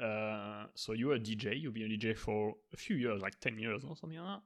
[0.02, 1.60] Uh, so you're a DJ.
[1.60, 4.42] You've been a DJ for a few years, like ten years or something like that.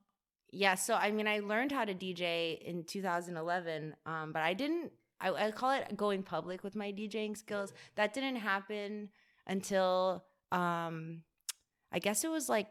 [0.53, 4.91] yeah so i mean i learned how to dj in 2011 um, but i didn't
[5.22, 7.72] I, I call it going public with my djing skills.
[7.95, 9.09] That didn't happen
[9.47, 11.24] until um,
[11.91, 12.67] i guess it was like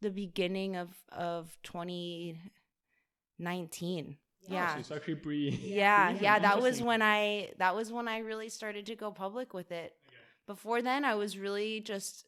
[0.00, 4.16] the beginning of of 2019
[4.48, 4.74] yeah.
[4.74, 5.58] So it's actually pretty.
[5.64, 6.10] yeah.
[6.10, 9.52] Pretty yeah that was when i that was when i really started to go public
[9.52, 9.96] with it.
[10.46, 12.26] Before then i was really just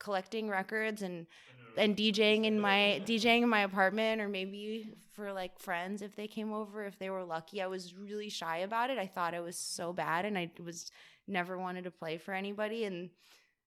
[0.00, 1.28] collecting records and
[1.76, 6.28] and djing in my djing in my apartment or maybe for like friends if they
[6.28, 9.40] came over if they were lucky i was really shy about it i thought i
[9.40, 10.90] was so bad and i was
[11.26, 13.10] never wanted to play for anybody and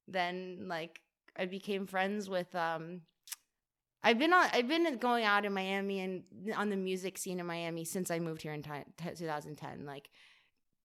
[0.07, 1.01] then like
[1.35, 3.01] i became friends with um
[4.01, 4.47] I've been on.
[4.53, 6.23] I've been going out in Miami and
[6.55, 9.85] on the music scene in Miami since I moved here in t- 2010.
[9.85, 10.09] Like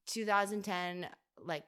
[0.07, 1.07] 2010,
[1.45, 1.65] like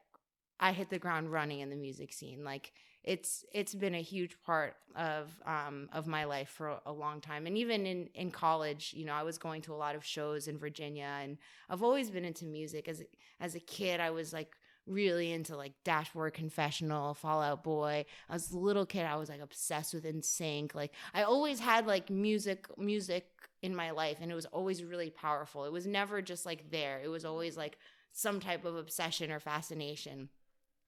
[0.58, 2.42] I hit the ground running in the music scene.
[2.44, 2.72] Like
[3.06, 7.46] it's it's been a huge part of um of my life for a, long time.
[7.46, 10.48] And even in in college, you know, I was going to a lot of shows
[10.48, 11.38] in Virginia, and
[11.70, 12.88] I've always been into music.
[12.88, 13.02] As
[13.40, 18.06] as a kid, I was like really into like Dashboard Confessional, Fall Out Boy.
[18.28, 20.74] As a little kid, I was like obsessed with NSYNC.
[20.74, 23.26] Like I always had like music, music
[23.62, 25.64] in my life, and it was always really powerful.
[25.64, 27.00] It was never just like there.
[27.04, 27.78] It was always like
[28.12, 30.28] some type of obsession or fascination.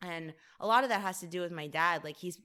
[0.01, 2.05] And a lot of that has to do with my dad.
[2.05, 2.39] Like he's,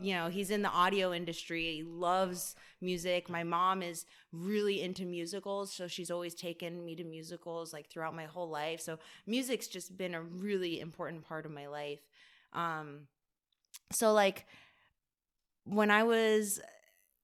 [0.00, 1.76] you know, he's in the audio industry.
[1.76, 3.28] He loves music.
[3.28, 8.14] My mom is really into musicals, so she's always taken me to musicals like throughout
[8.14, 8.80] my whole life.
[8.80, 12.00] So music's just been a really important part of my life.
[12.52, 13.08] Um,
[13.92, 14.46] so like
[15.64, 16.60] when I was,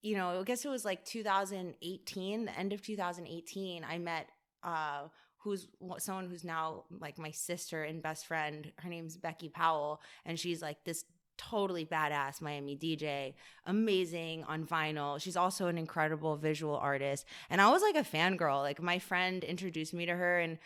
[0.03, 4.28] you know, I guess it was like 2018, the end of 2018, I met
[4.62, 5.03] uh
[5.47, 5.68] who's
[5.99, 8.72] someone who's now like my sister and best friend.
[8.78, 11.05] Her name's Becky Powell, and she's like this
[11.38, 13.34] totally badass Miami DJ,
[13.64, 15.20] amazing on vinyl.
[15.20, 17.26] She's also an incredible visual artist.
[17.49, 18.62] And I was like a fangirl.
[18.62, 20.59] Like my friend introduced me to her and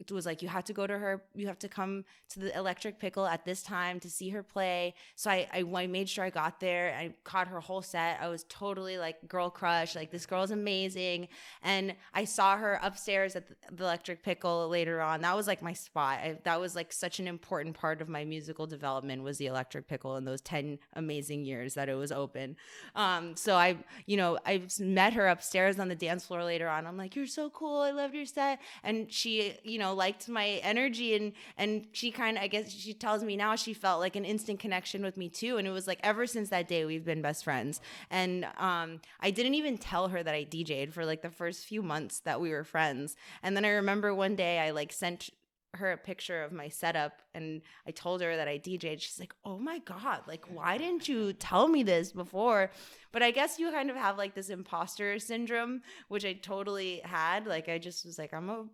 [0.00, 2.56] it was like you have to go to her you have to come to the
[2.56, 4.94] electric pickle at this time to see her play.
[5.16, 6.94] So I, I, I made sure i got there.
[6.96, 8.18] I caught her whole set.
[8.20, 11.28] I was totally like girl crush like this girl's amazing.
[11.62, 15.20] And i saw her upstairs at the electric pickle later on.
[15.22, 16.18] That was like my spot.
[16.20, 19.88] I, that was like such an important part of my musical development was the electric
[19.88, 22.56] pickle in those 10 amazing years that it was open.
[22.94, 23.76] Um, so i
[24.06, 26.86] you know i met her upstairs on the dance floor later on.
[26.86, 27.80] I'm like you're so cool.
[27.80, 28.60] I loved your set.
[28.84, 32.94] And she you know liked my energy and and she kind of I guess she
[32.94, 35.86] tells me now she felt like an instant connection with me too and it was
[35.86, 37.80] like ever since that day we've been best friends
[38.10, 41.82] and um I didn't even tell her that I DJ'd for like the first few
[41.82, 45.30] months that we were friends and then I remember one day I like sent
[45.74, 49.00] her a picture of my setup and I told her that I DJ'd.
[49.00, 52.70] She's like, "Oh my god, like why didn't you tell me this before?"
[53.12, 57.46] But I guess you kind of have like this imposter syndrome, which I totally had.
[57.46, 58.64] Like I just was like, "I'm a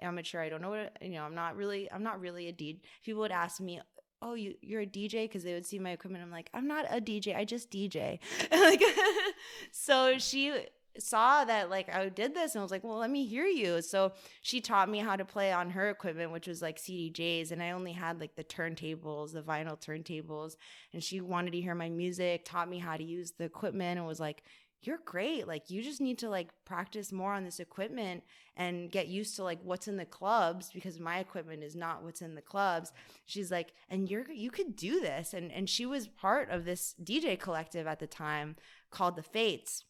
[0.00, 0.40] amateur.
[0.40, 1.24] I don't know what you know.
[1.24, 1.90] I'm not really.
[1.90, 2.78] I'm not really a DJ.
[3.04, 3.80] People would ask me,
[4.22, 6.24] "Oh, you you're a DJ?" Because they would see my equipment.
[6.24, 7.36] I'm like, I'm not a DJ.
[7.36, 8.18] I just DJ.
[8.52, 8.82] like,
[9.72, 10.66] so she
[10.98, 13.82] saw that like I did this and was like, well, let me hear you.
[13.82, 17.62] So she taught me how to play on her equipment, which was like CDJs, and
[17.62, 20.56] I only had like the turntables, the vinyl turntables,
[20.92, 24.06] and she wanted to hear my music, taught me how to use the equipment, and
[24.06, 24.44] was like,
[24.82, 25.48] you're great.
[25.48, 28.22] Like you just need to like practice more on this equipment
[28.56, 32.22] and get used to like what's in the clubs because my equipment is not what's
[32.22, 32.92] in the clubs.
[33.26, 35.34] She's like, and you're you could do this.
[35.34, 38.56] And and she was part of this DJ collective at the time
[38.90, 39.84] called the Fates.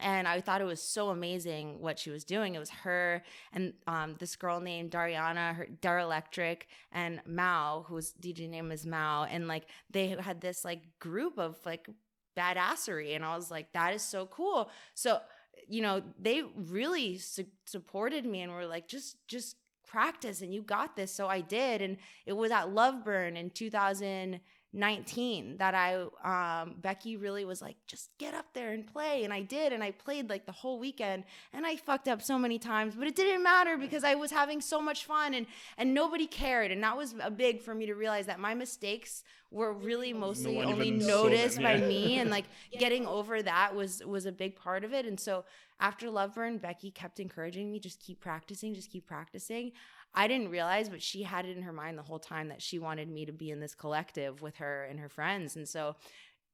[0.00, 2.56] And I thought it was so amazing what she was doing.
[2.56, 8.12] It was her and um, this girl named Dariana, her Dar Electric, and Mao, whose
[8.12, 9.24] DJ name is Mao.
[9.24, 11.88] And like they had this like group of like
[12.36, 14.70] badassery and i was like that is so cool.
[14.94, 15.20] So
[15.68, 19.56] you know they really su- supported me and were like just just
[19.86, 21.12] practice and you got this.
[21.12, 24.40] So i did and it was at loveburn in 2000
[24.74, 29.32] 19 that I um Becky really was like just get up there and play and
[29.32, 32.58] I did and I played like the whole weekend and I fucked up so many
[32.58, 35.46] times but it didn't matter because I was having so much fun and
[35.78, 39.22] and nobody cared and that was a big for me to realize that my mistakes
[39.52, 41.76] were really mostly no only noticed yeah.
[41.78, 42.46] by me and like
[42.78, 45.44] getting over that was was a big part of it and so
[45.78, 49.70] after Loveburn Becky kept encouraging me just keep practicing just keep practicing
[50.14, 52.78] I didn't realize, but she had it in her mind the whole time that she
[52.78, 55.56] wanted me to be in this collective with her and her friends.
[55.56, 55.96] And so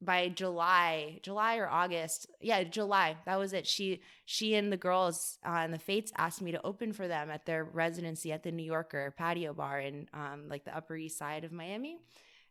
[0.01, 3.67] by July, July or August, yeah, July, that was it.
[3.67, 7.29] She she and the girls uh, and the Fates asked me to open for them
[7.29, 11.19] at their residency at the New Yorker patio bar in um, like the Upper East
[11.19, 11.99] Side of Miami.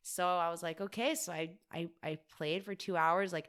[0.02, 1.16] So I was like, okay.
[1.16, 3.32] So I I I played for two hours.
[3.32, 3.48] Like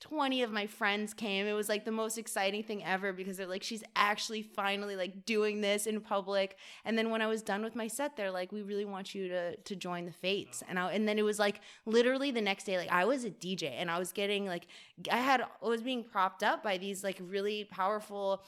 [0.00, 1.46] 20 of my friends came.
[1.46, 5.24] It was like the most exciting thing ever because they're like, she's actually finally like
[5.24, 6.56] doing this in public.
[6.84, 9.28] And then when I was done with my set, they're like, we really want you
[9.28, 10.62] to to join the Fates.
[10.68, 13.30] And I and then it was like literally the next day, like I was a
[13.30, 14.66] DJ and I was getting like
[15.10, 18.42] I had I was being propped up by these like really powerful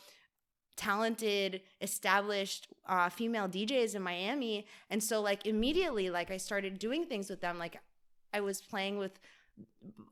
[0.77, 7.05] talented established uh, female djs in miami and so like immediately like i started doing
[7.05, 7.81] things with them like
[8.33, 9.19] i was playing with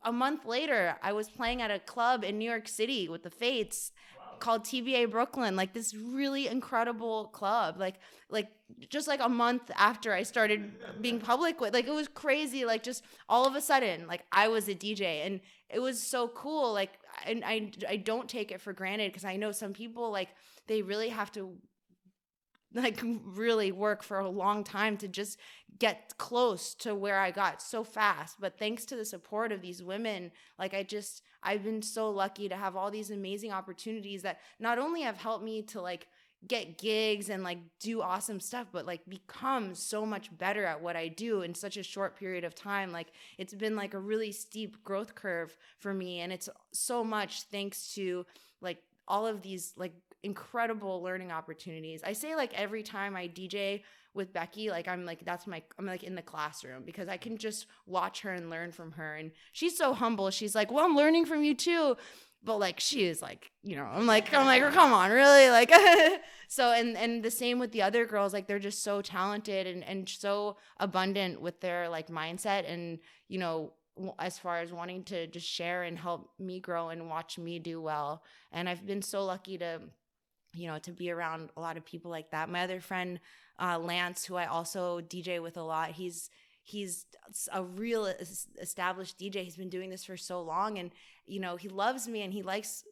[0.05, 3.31] a month later, I was playing at a club in New York City with the
[3.31, 3.93] Fates
[4.39, 7.77] called TBA Brooklyn, like this really incredible club.
[7.79, 7.97] Like
[8.29, 8.49] like
[8.89, 12.83] just like a month after I started being public with like it was crazy like
[12.83, 15.41] just all of a sudden like I was a DJ and
[15.71, 16.91] it was so cool like
[17.25, 20.29] and I I don't take it for granted because I know some people like
[20.67, 21.57] they really have to
[22.75, 25.39] like really work for a long time to just
[25.79, 28.37] get close to where I got so fast.
[28.41, 32.49] But thanks to the support of these women, like I just I've been so lucky
[32.49, 36.09] to have all these amazing opportunities that not only have helped me to like
[36.47, 40.95] get gigs and like do awesome stuff but like become so much better at what
[40.95, 43.09] I do in such a short period of time like
[43.39, 47.95] it's been like a really steep growth curve for me and it's so much thanks
[47.95, 48.27] to
[48.61, 49.95] like all of these like
[50.27, 52.03] incredible learning opportunities.
[52.05, 55.87] I say like every time I DJ with Becky, like I'm like that's my I'm
[55.87, 59.31] like in the classroom because I can just watch her and learn from her and
[59.53, 60.31] she's so humble.
[60.31, 61.97] She's like, "Well, I'm learning from you too."
[62.43, 65.49] But like she is like, you know, I'm like I'm like, oh, "Come on, really?"
[65.49, 65.73] Like
[66.49, 69.85] so and and the same with the other girls, like they're just so talented and
[69.85, 72.99] and so abundant with their like mindset and,
[73.29, 73.73] you know,
[74.19, 77.81] as far as wanting to just share and help me grow and watch me do
[77.81, 78.23] well.
[78.53, 79.81] And I've been so lucky to
[80.57, 82.49] you know, to be around a lot of people like that.
[82.49, 83.21] My other friend,
[83.61, 86.31] uh, Lance, who I also DJ with a lot, he's
[86.63, 87.07] he's
[87.53, 88.07] a real
[88.61, 89.45] established DJ.
[89.45, 90.91] He's been doing this for so long, and
[91.27, 92.85] you know, he loves me and he likes.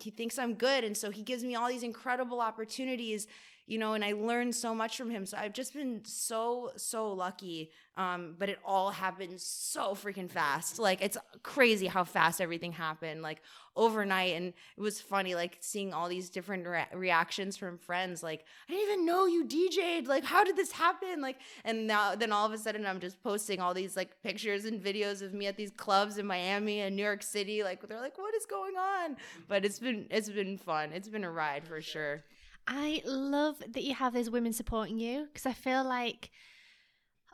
[0.00, 3.26] He thinks I'm good, and so he gives me all these incredible opportunities
[3.70, 5.24] you know, and I learned so much from him.
[5.24, 7.70] So I've just been so, so lucky.
[7.96, 10.80] Um, but it all happened so freaking fast.
[10.80, 13.42] Like it's crazy how fast everything happened, like
[13.76, 14.34] overnight.
[14.34, 18.24] And it was funny, like seeing all these different re- reactions from friends.
[18.24, 20.08] Like, I didn't even know you DJ'd.
[20.08, 21.20] Like, how did this happen?
[21.20, 24.64] Like, and now, then all of a sudden, I'm just posting all these like pictures
[24.64, 27.62] and videos of me at these clubs in Miami and New York City.
[27.62, 29.16] Like, they're like, what is going on?
[29.46, 30.90] But it's been, it's been fun.
[30.92, 32.24] It's been a ride for sure.
[32.66, 36.30] I love that you have those women supporting you because I feel like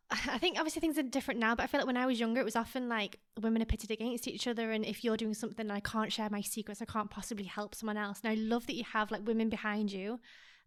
[0.10, 2.40] I think obviously things are different now, but I feel like when I was younger,
[2.40, 5.66] it was often like women are pitted against each other, and if you're doing something
[5.66, 8.20] and I can't share my secrets, I can't possibly help someone else.
[8.22, 10.20] And I love that you have like women behind you,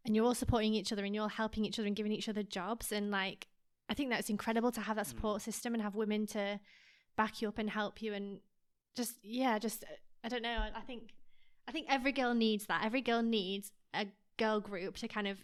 [0.05, 2.29] and you're all supporting each other, and you're all helping each other and giving each
[2.29, 3.47] other jobs, and like
[3.89, 5.09] I think that's incredible to have that mm.
[5.09, 6.59] support system and have women to
[7.15, 8.39] back you up and help you, and
[8.95, 10.65] just yeah, just uh, I don't know.
[10.75, 11.13] I think
[11.67, 12.83] I think every girl needs that.
[12.83, 14.07] Every girl needs a
[14.43, 15.37] girl group to kind of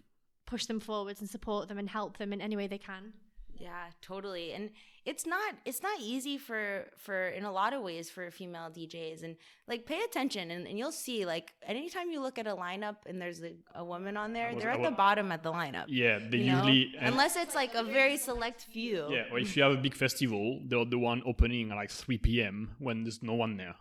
[0.45, 3.13] push them forwards and support them and help them in any way they can.
[3.57, 4.53] Yeah totally.
[4.53, 4.69] And
[5.05, 9.23] it's not it's not easy for for in a lot of ways for female djs
[9.23, 9.35] and
[9.67, 13.21] like pay attention and, and you'll see like anytime you look at a lineup and
[13.21, 16.37] there's a, a woman on there they're at the bottom at the lineup yeah they
[16.37, 19.07] you usually unless it's like a very select few.
[19.11, 22.17] Yeah or if you have a big festival they're the one opening at like 3
[22.17, 23.75] p.m when there's no one there.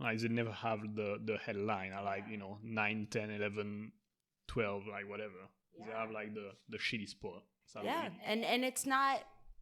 [0.00, 3.92] Like they never have the the headline at like you know 9 10 11
[4.48, 5.32] 12 like whatever
[5.78, 5.86] yeah.
[5.86, 7.42] they have like the the shitty spot
[7.82, 9.20] yeah and and it's not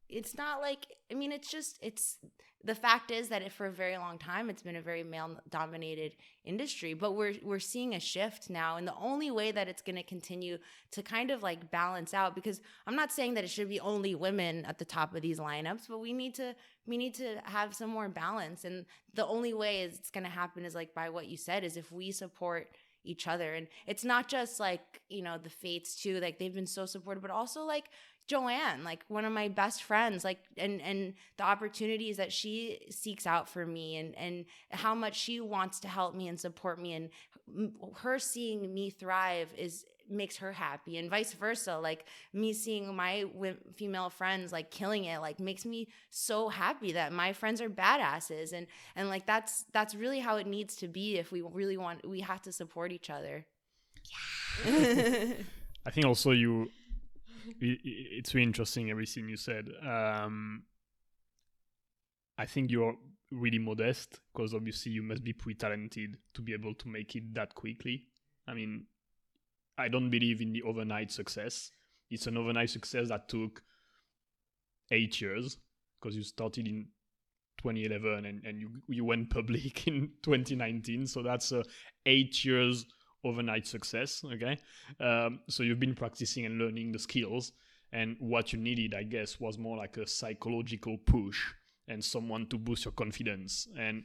[0.08, 2.18] it's not like i mean it's just it's
[2.64, 5.38] the fact is that it, for a very long time it's been a very male
[5.50, 6.14] dominated
[6.44, 9.96] industry but we're we're seeing a shift now and the only way that it's going
[9.96, 10.58] to continue
[10.90, 14.14] to kind of like balance out because i'm not saying that it should be only
[14.14, 16.54] women at the top of these lineups but we need to
[16.86, 18.84] we need to have some more balance and
[19.14, 21.76] the only way is it's going to happen is like by what you said is
[21.76, 22.68] if we support
[23.06, 23.54] each other.
[23.54, 27.22] And it's not just like, you know, the fates too, like they've been so supportive,
[27.22, 27.86] but also like
[28.26, 33.26] Joanne, like one of my best friends, like and and the opportunities that she seeks
[33.26, 36.94] out for me and and how much she wants to help me and support me
[36.94, 37.10] and
[37.98, 41.78] her seeing me thrive is makes her happy and vice versa.
[41.78, 46.92] Like me seeing my w- female friends like killing it like makes me so happy
[46.92, 48.52] that my friends are badasses.
[48.52, 52.08] And and like that's that's really how it needs to be if we really want
[52.08, 53.46] we have to support each other.
[54.64, 55.32] Yeah.
[55.86, 56.68] i think also you
[57.60, 59.68] it, it's really interesting everything you said.
[59.82, 60.64] Um
[62.38, 62.96] i think you're
[63.30, 67.34] really modest because obviously you must be pretty talented to be able to make it
[67.34, 68.04] that quickly.
[68.46, 68.86] I mean
[69.78, 71.70] I don't believe in the overnight success.
[72.10, 73.62] It's an overnight success that took
[74.90, 75.58] eight years
[76.00, 76.86] because you started in
[77.58, 81.06] 2011 and, and you, you went public in 2019.
[81.06, 81.64] So that's a
[82.04, 82.86] eight years
[83.24, 84.22] overnight success.
[84.24, 84.56] Okay.
[85.00, 87.52] Um, so you've been practicing and learning the skills.
[87.92, 91.40] And what you needed, I guess, was more like a psychological push
[91.88, 93.68] and someone to boost your confidence.
[93.78, 94.04] And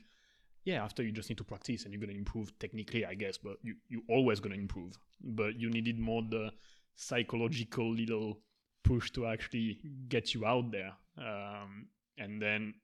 [0.64, 3.38] yeah, after you just need to practice and you're going to improve technically, I guess,
[3.38, 4.94] but you, you're always going to improve.
[5.24, 6.52] But you needed more the
[6.96, 8.40] psychological little
[8.84, 10.94] push to actually get you out there.
[11.18, 11.88] Um,
[12.18, 12.76] and then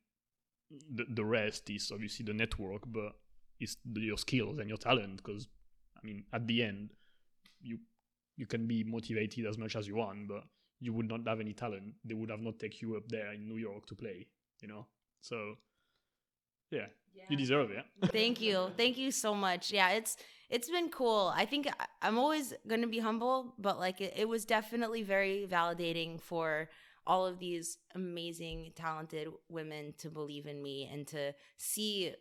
[0.94, 3.14] the, the rest is obviously the network, but
[3.60, 5.18] it's the, your skills and your talent.
[5.18, 5.48] Because,
[5.96, 6.92] I mean, at the end,
[7.62, 7.80] you
[8.38, 10.44] you can be motivated as much as you want, but
[10.80, 11.96] you would not have any talent.
[12.06, 14.28] They would have not take you up there in New York to play,
[14.62, 14.86] you know?
[15.22, 15.56] So,
[16.70, 16.86] yeah,
[17.18, 17.24] yeah.
[17.30, 17.86] You deserve it.
[18.12, 18.72] Thank you.
[18.78, 19.72] Thank you so much.
[19.72, 20.18] Yeah, it's
[20.50, 21.34] it's been cool.
[21.36, 21.68] I think
[22.02, 26.70] I'm always going to be humble, but like it, it was definitely very validating for
[27.06, 32.14] all of these amazing talented women to believe in me and to see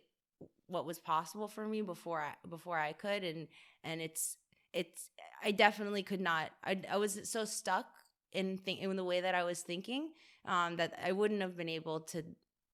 [0.67, 3.47] what was possible for me before I before I could and
[3.83, 4.37] and it's
[4.73, 5.09] it's
[5.43, 7.85] I definitely could not I I was so stuck
[8.31, 10.09] in think in the way that I was thinking
[10.45, 12.23] um that I wouldn't have been able to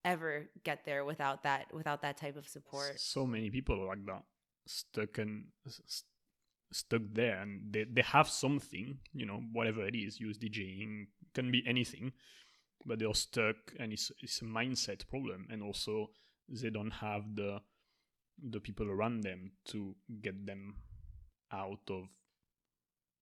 [0.05, 2.99] ever get there without that without that type of support.
[2.99, 4.23] So many people are like that,
[4.67, 6.05] stuck and st-
[6.71, 10.19] stuck there, and they they have something, you know, whatever it is.
[10.19, 12.11] Use DJing can be anything,
[12.85, 16.09] but they're stuck, and it's it's a mindset problem, and also
[16.49, 17.59] they don't have the
[18.41, 20.75] the people around them to get them
[21.51, 22.05] out of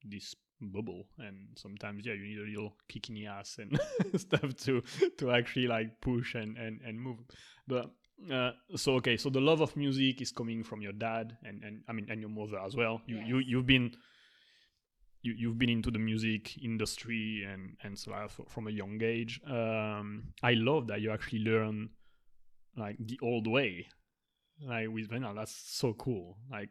[0.04, 0.36] this
[0.70, 1.08] bubble.
[1.18, 3.80] And sometimes yeah you need a little kick in the ass and
[4.20, 4.82] stuff to
[5.18, 7.20] to actually like push and and, and move.
[7.68, 7.92] But
[8.32, 11.82] uh, so okay so the love of music is coming from your dad and and
[11.90, 13.02] i mean and your mother as well.
[13.08, 13.28] You yes.
[13.28, 13.92] you you've been
[15.24, 18.14] you, you've been into the music industry and and so
[18.48, 19.42] from a young age.
[19.48, 21.90] Um i love that you actually learn
[22.78, 23.88] like the old way.
[24.64, 26.38] Like with vinyl that's so cool.
[26.52, 26.70] Like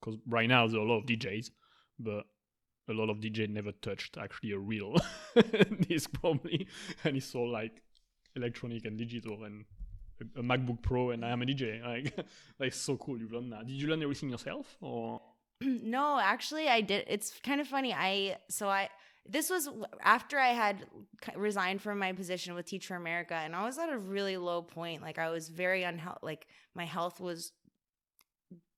[0.00, 1.50] because uh, right now there are a lot of djs
[1.98, 2.24] but
[2.88, 4.96] a lot of DJ never touched actually a real
[5.88, 6.68] disc probably,
[7.04, 7.82] and it's all like
[8.36, 9.64] electronic and digital and
[10.20, 11.80] a, a MacBook Pro and I am a DJ.
[11.84, 12.26] Like,
[12.58, 13.18] like so cool.
[13.18, 13.66] You've done that.
[13.66, 15.20] Did you learn everything yourself or?
[15.60, 17.04] no, actually, I did.
[17.08, 17.92] It's kind of funny.
[17.92, 18.88] I so I
[19.26, 19.68] this was
[20.02, 20.84] after I had
[21.34, 24.62] resigned from my position with Teach for America, and I was at a really low
[24.62, 25.00] point.
[25.02, 26.20] Like I was very unhealthy.
[26.22, 27.52] Like my health was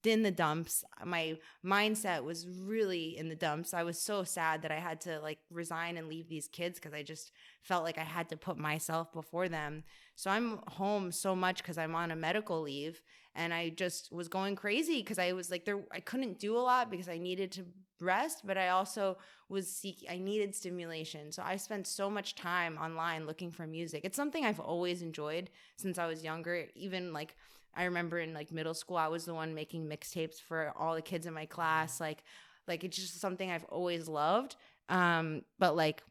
[0.06, 0.84] in the dumps.
[1.00, 3.74] Uh, my mindset was really in the dumps.
[3.74, 6.94] I was so sad that I had to like resign and leave these kids because
[6.94, 7.32] I just
[7.62, 9.84] felt like I had to put myself before them.
[10.14, 13.02] So I'm home so much because I'm on a medical leave
[13.34, 16.58] and I just was going crazy because I was like there I couldn't do a
[16.58, 17.64] lot because I needed to
[18.00, 21.32] rest, but I also was seeking I needed stimulation.
[21.32, 24.02] So I spent so much time online looking for music.
[24.04, 27.36] It's something I've always enjoyed since I was younger, even like
[27.76, 31.02] I remember in like middle school, I was the one making mixtapes for all the
[31.02, 32.00] kids in my class.
[32.00, 32.24] Like,
[32.66, 34.56] like it's just something I've always loved.
[34.88, 36.02] Um, but like,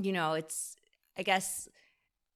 [0.00, 0.76] you know, it's
[1.16, 1.68] I guess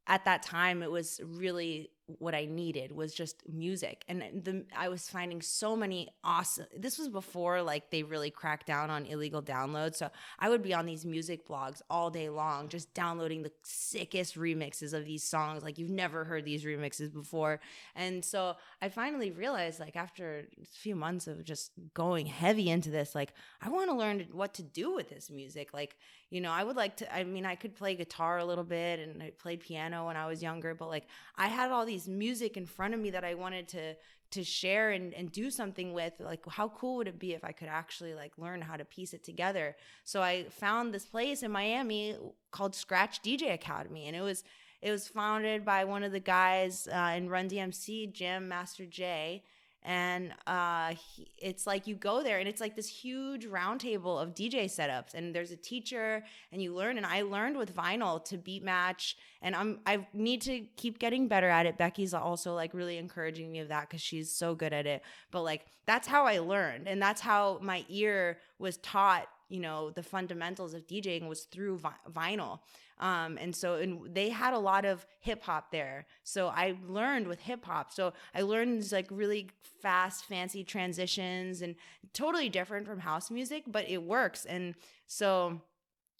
[0.07, 4.05] at that time it was really what I needed was just music.
[4.09, 8.67] And the I was finding so many awesome this was before like they really cracked
[8.67, 9.97] down on illegal downloads.
[9.97, 14.37] So I would be on these music blogs all day long just downloading the sickest
[14.37, 15.63] remixes of these songs.
[15.63, 17.61] Like you've never heard these remixes before.
[17.95, 22.91] And so I finally realized like after a few months of just going heavy into
[22.91, 25.73] this, like I want to learn what to do with this music.
[25.73, 25.97] Like,
[26.33, 29.01] you know, I would like to I mean I could play guitar a little bit
[29.01, 31.05] and I played piano when I was younger, but like
[31.37, 33.95] I had all these music in front of me that I wanted to
[34.31, 36.15] to share and, and do something with.
[36.21, 39.13] Like how cool would it be if i could actually like learn how to piece
[39.13, 39.77] it together?
[40.05, 42.17] So i found this place in miami
[42.51, 44.43] called scratch dj academy and it was
[44.81, 49.43] it was founded by one of the guys uh, in run dmc jam master jay
[49.85, 54.19] and uh, he, it's like you go there and it's like this huge round table
[54.19, 55.15] of dj setups.
[55.15, 56.23] And there's a teacher
[56.53, 56.97] and you learn.
[56.97, 59.17] And i learned with vinyl to beat match.
[59.41, 61.79] And i'm i need to keep getting better at it.
[61.79, 65.03] Becky's also like really encouraging me of that because she's so good at it.
[65.31, 66.87] But like that's how i learned.
[66.87, 71.77] And that's how my ear was taught you know the fundamentals of djing was through
[71.77, 72.61] vi- vinyl
[73.03, 76.07] um, and so and they had a lot of hip hop there.
[76.23, 77.93] So I learned with hip hop.
[77.93, 79.51] So I learned these like really
[79.83, 81.75] fast, fancy transitions and
[82.13, 84.45] totally different from house music, but it works.
[84.45, 84.77] And
[85.09, 85.61] so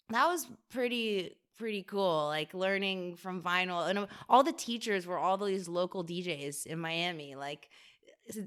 [0.09, 5.37] that was pretty pretty cool like learning from vinyl and all the teachers were all
[5.37, 7.69] these local DJs in Miami like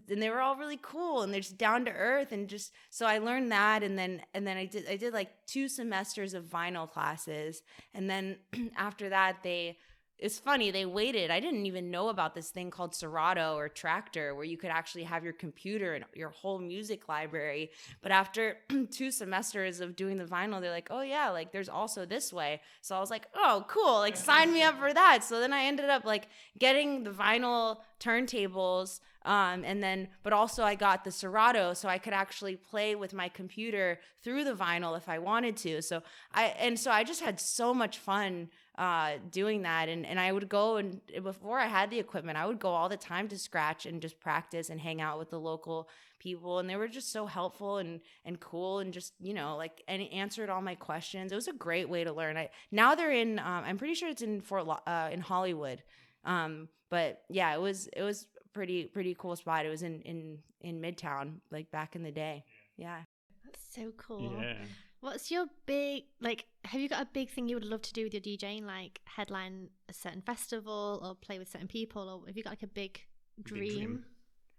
[0.08, 3.06] and they were all really cool and they're just down to earth and just so
[3.06, 6.44] I learned that and then and then I did I did like two semesters of
[6.44, 7.62] vinyl classes
[7.94, 8.38] and then
[8.76, 9.78] after that they
[10.18, 14.34] it's funny they waited i didn't even know about this thing called serato or traktor
[14.34, 17.70] where you could actually have your computer and your whole music library
[18.02, 18.56] but after
[18.90, 22.60] two semesters of doing the vinyl they're like oh yeah like there's also this way.
[22.80, 25.22] So i was like oh cool like sign me up for that.
[25.22, 30.62] So then i ended up like getting the vinyl turntables um, and then but also
[30.62, 34.96] i got the serato so i could actually play with my computer through the vinyl
[34.96, 35.82] if i wanted to.
[35.82, 36.02] So
[36.32, 38.48] i and so i just had so much fun
[38.78, 39.88] uh, doing that.
[39.88, 42.88] And, and I would go and before I had the equipment, I would go all
[42.88, 46.58] the time to scratch and just practice and hang out with the local people.
[46.58, 50.02] And they were just so helpful and, and cool and just, you know, like, and
[50.12, 51.32] answered all my questions.
[51.32, 52.36] It was a great way to learn.
[52.36, 55.82] I, now they're in, um, I'm pretty sure it's in Fort, uh, in Hollywood.
[56.24, 59.64] Um, but yeah, it was, it was pretty, pretty cool spot.
[59.64, 62.44] It was in, in, in Midtown, like back in the day.
[62.76, 62.98] Yeah.
[63.44, 64.38] That's so cool.
[64.38, 64.54] Yeah.
[65.00, 66.46] What's your big like?
[66.64, 69.00] Have you got a big thing you would love to do with your DJing, like
[69.04, 72.68] headline a certain festival or play with certain people, or have you got like a
[72.68, 73.00] big
[73.42, 73.60] dream?
[73.62, 74.04] Big dream.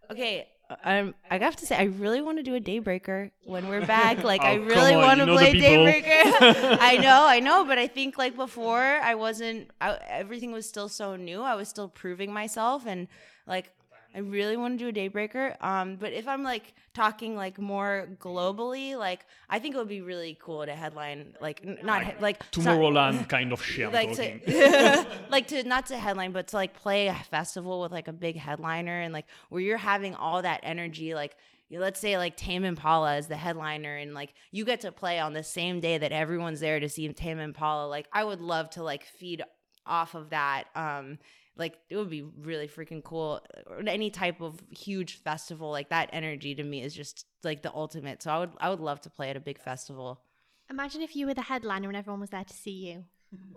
[0.09, 0.47] Okay,
[0.83, 4.23] um, I have to say, I really want to do a Daybreaker when we're back.
[4.23, 6.77] Like, oh, I really want to play Daybreaker.
[6.81, 9.69] I know, I know, but I think like before, I wasn't.
[9.79, 11.41] I, everything was still so new.
[11.41, 13.07] I was still proving myself, and
[13.47, 13.71] like
[14.17, 15.55] I really want to do a daybreaker.
[15.63, 20.01] Um, but if I'm like talking like more globally, like I think it would be
[20.01, 23.93] really cool to headline like n- not like, he- like Tomorrowland kind of shit.
[23.93, 28.07] Like to, like to not to headline, but to like play a festival with like
[28.07, 31.35] a big headliner and like where you're having all that energy, like
[31.69, 35.33] let's say like Tame Impala is the headliner and like you get to play on
[35.33, 37.87] the same day that everyone's there to see Tame Impala.
[37.87, 39.43] Like I would love to like feed
[39.85, 40.63] off of that.
[40.75, 41.19] Um,
[41.57, 43.41] like it would be really freaking cool.
[43.67, 47.73] Or any type of huge festival like that energy to me is just like the
[47.73, 48.23] ultimate.
[48.23, 50.21] So i would i would love to play at a big festival.
[50.69, 53.05] Imagine if you were the headliner and everyone was there to see you.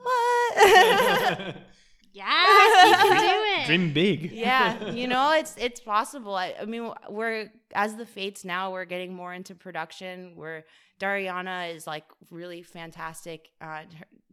[0.02, 1.56] What?
[2.12, 3.66] Yes you can do it.
[3.66, 4.32] Dream big.
[4.32, 6.34] Yeah you know it's it's possible.
[6.34, 10.32] I, I mean we're as the fates now we're getting more into production.
[10.34, 10.64] We're
[11.00, 13.50] Dariana is like really fantastic.
[13.60, 13.82] Uh,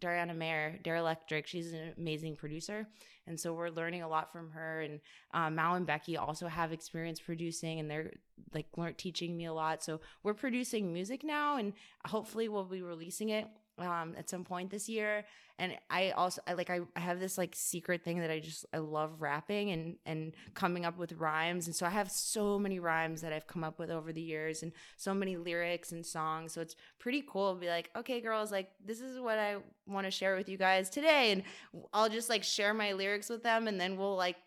[0.01, 2.87] Dariana Mayer, Dare Electric, she's an amazing producer.
[3.27, 4.81] And so we're learning a lot from her.
[4.81, 4.99] And
[5.33, 8.13] um, Mal and Becky also have experience producing and they're
[8.53, 9.83] like learn, teaching me a lot.
[9.83, 11.73] So we're producing music now and
[12.05, 13.47] hopefully we'll be releasing it
[13.79, 15.25] um, at some point this year.
[15.59, 18.65] And I also I like I, I have this like secret thing that I just
[18.73, 21.65] I love rapping and and coming up with rhymes.
[21.65, 24.61] And so I have so many rhymes that I've come up with over the years
[24.61, 26.53] and so many lyrics and songs.
[26.53, 30.05] So it's pretty cool to be like, okay, girls, like this is what I want
[30.05, 31.31] to share with you guys today.
[31.31, 31.43] And
[31.91, 34.37] I'll just like share my lyrics with them and then we'll like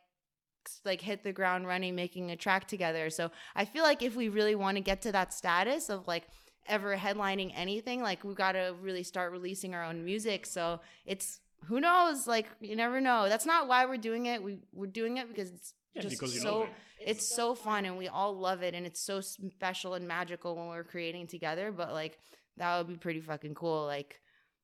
[0.85, 3.11] like hit the ground running making a track together.
[3.11, 6.29] So I feel like if we really want to get to that status of like
[6.67, 10.47] ever headlining anything, like we got to really start releasing our own music.
[10.47, 13.29] So it's who knows, like you never know.
[13.29, 14.43] That's not why we're doing it.
[14.43, 16.69] We we're doing it because it's Yeah, just because so love
[17.01, 17.09] it.
[17.09, 20.69] it's so fun and we all love it and it's so special and magical when
[20.69, 22.19] we're creating together, but like
[22.57, 24.21] that would be pretty fucking cool like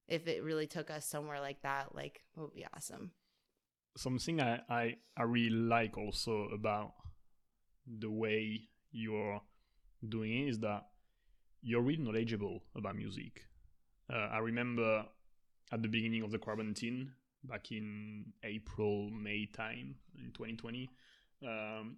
[0.09, 3.11] if it really took us somewhere like that, like it would be awesome.
[3.97, 6.93] something I, I I really like also about
[7.87, 9.41] the way you're
[10.07, 10.87] doing it is that
[11.67, 13.43] you're really knowledgeable about music.
[14.09, 15.05] Uh, I remember
[15.73, 17.11] at the beginning of the quarantine,
[17.43, 20.89] back in April May time in 2020,
[21.45, 21.97] um,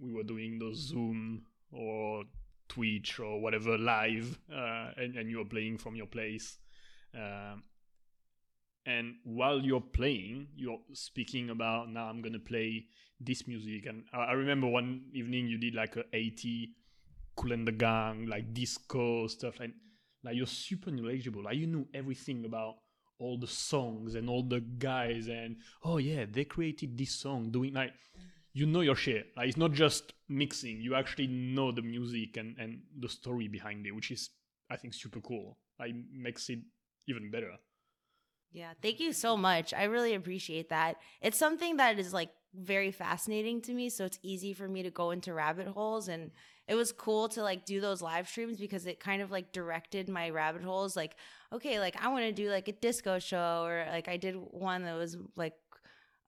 [0.00, 2.24] we were doing those Zoom or
[2.68, 6.58] Twitch or whatever live, uh, and, and you were playing from your place.
[7.14, 7.62] Um,
[8.86, 12.84] and while you're playing you're speaking about now i'm gonna play
[13.18, 16.74] this music and i, I remember one evening you did like a 80
[17.36, 19.72] cool and the gang like disco stuff and
[20.22, 21.42] like you're super knowledgeable.
[21.42, 22.76] Like you know everything about
[23.18, 27.72] all the songs and all the guys and oh yeah they created this song doing
[27.72, 27.92] like
[28.52, 29.26] you know your shit.
[29.36, 30.80] Like it's not just mixing.
[30.80, 34.30] You actually know the music and and the story behind it which is
[34.70, 35.58] i think super cool.
[35.78, 36.60] Like makes it
[37.06, 37.52] even better.
[38.52, 39.74] Yeah, thank you so much.
[39.74, 40.96] I really appreciate that.
[41.20, 44.90] It's something that is like very fascinating to me, so it's easy for me to
[44.90, 46.30] go into rabbit holes and
[46.66, 50.08] it was cool to like do those live streams because it kind of like directed
[50.08, 51.16] my rabbit holes like
[51.52, 54.84] okay, like I want to do like a disco show or like I did one
[54.84, 55.54] that was like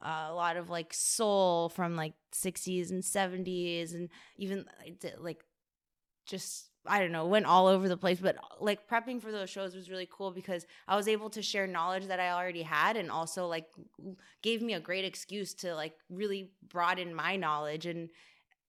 [0.04, 4.66] uh, a lot of like soul from like 60s and 70s and even
[5.18, 5.42] like
[6.26, 8.18] just I don't know, went all over the place.
[8.20, 11.66] But like prepping for those shows was really cool because I was able to share
[11.66, 13.66] knowledge that I already had and also like
[14.42, 18.08] gave me a great excuse to like really broaden my knowledge and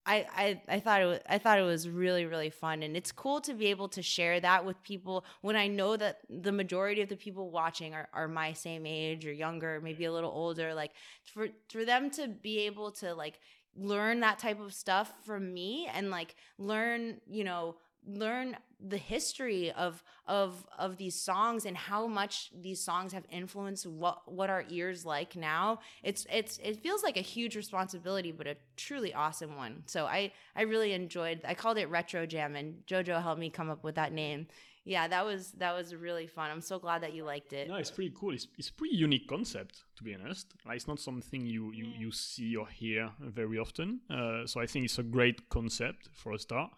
[0.08, 3.12] I, I, I thought it was, I thought it was really really fun and it's
[3.12, 7.02] cool to be able to share that with people when I know that the majority
[7.02, 10.74] of the people watching are, are my same age or younger maybe a little older
[10.74, 10.92] like
[11.26, 13.42] for for them to be able to like
[13.76, 17.76] learn that type of stuff from me and like learn you know
[18.08, 23.88] learn the history of of of these songs and how much these songs have influenced
[23.88, 28.46] what what our ears like now it's it's it feels like a huge responsibility but
[28.46, 32.86] a truly awesome one so i i really enjoyed i called it retro jam and
[32.86, 34.46] jojo helped me come up with that name
[34.86, 37.76] yeah that was that was really fun i'm so glad that you liked it No,
[37.76, 38.34] it's pretty cool.
[38.34, 40.54] It's it's a pretty unique concept, to be honest.
[40.66, 44.02] Like, it's not something you you, you see or hear very often.
[44.10, 46.72] Uh, so I think it's a great concept for a start.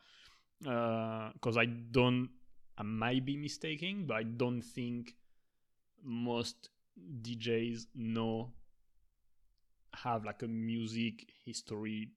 [0.62, 2.30] Because I don't,
[2.78, 5.16] I might be mistaken, but I don't think
[6.04, 6.70] most
[7.22, 8.52] DJs know
[9.94, 12.10] have like a music history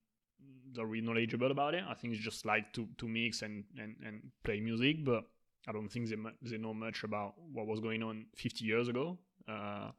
[0.75, 1.85] they're really knowledgeable about it.
[1.89, 5.25] I think it's just like to, to mix and, and, and play music, but
[5.69, 9.19] I don't think they, they know much about what was going on 50 years ago.
[9.49, 9.91] Uh,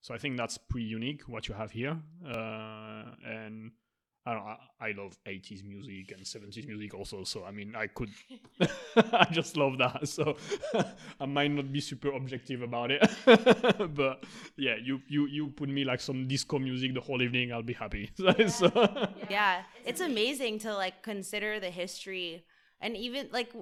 [0.00, 1.96] so I think that's pretty unique what you have here.
[2.24, 3.72] Uh, and
[4.26, 7.22] I don't know, I, I love 80s music and 70s music also.
[7.22, 8.10] So I mean, I could,
[9.12, 10.08] I just love that.
[10.08, 10.36] So
[11.20, 13.00] I might not be super objective about it,
[13.94, 14.24] but
[14.56, 17.72] yeah, you, you, you put me like some disco music the whole evening, I'll be
[17.72, 18.10] happy.
[18.48, 22.44] so, yeah it's amazing to like consider the history
[22.80, 23.52] and even like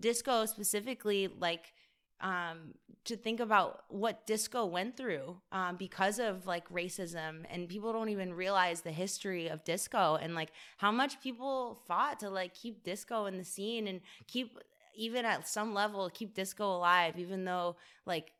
[0.00, 1.72] disco specifically like
[2.20, 2.74] um
[3.04, 8.08] to think about what disco went through um because of like racism and people don't
[8.08, 12.82] even realize the history of disco and like how much people fought to like keep
[12.84, 14.58] disco in the scene and keep
[14.96, 17.76] even at some level keep disco alive even though
[18.06, 18.32] like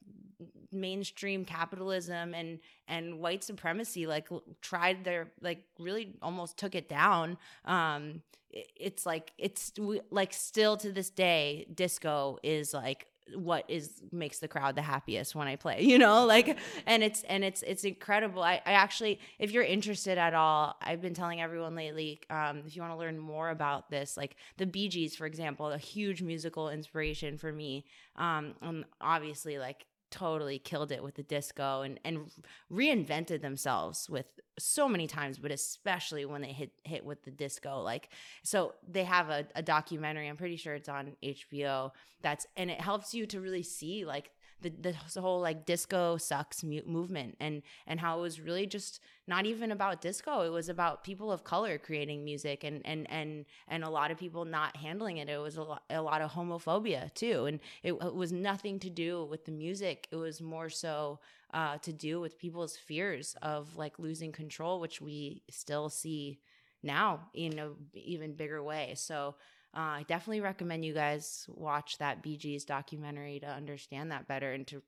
[0.73, 4.29] mainstream capitalism and and white supremacy like
[4.61, 7.37] tried their like really almost took it down.
[7.65, 8.23] Um
[8.55, 14.03] i- it's like it's we, like still to this day disco is like what is
[14.13, 17.63] makes the crowd the happiest when I play, you know, like, and it's and it's
[17.63, 18.43] it's incredible.
[18.43, 22.77] I, I actually, if you're interested at all, I've been telling everyone lately, um, if
[22.77, 26.23] you want to learn more about this, like the Bee Gees, for example, a huge
[26.23, 27.85] musical inspiration for me,
[28.17, 32.31] um, and obviously like totally killed it with the disco and and
[32.73, 34.27] reinvented themselves with
[34.59, 38.11] so many times but especially when they hit hit with the disco like
[38.43, 41.91] so they have a, a documentary i'm pretty sure it's on hbo
[42.23, 46.65] that's and it helps you to really see like the, the whole like disco sucks
[46.65, 50.43] movement and and how it was really just not even about disco.
[50.43, 54.19] It was about people of color creating music and and and and a lot of
[54.19, 55.29] people not handling it.
[55.29, 57.47] It was a lot, a lot of homophobia too.
[57.47, 60.09] And it, it was nothing to do with the music.
[60.11, 61.21] It was more so
[61.53, 66.41] uh, to do with people's fears of like losing control which we still see
[66.83, 68.93] now in a even bigger way.
[68.97, 69.37] So
[69.77, 74.67] uh, I definitely recommend you guys watch that Gees documentary to understand that better and
[74.69, 74.83] to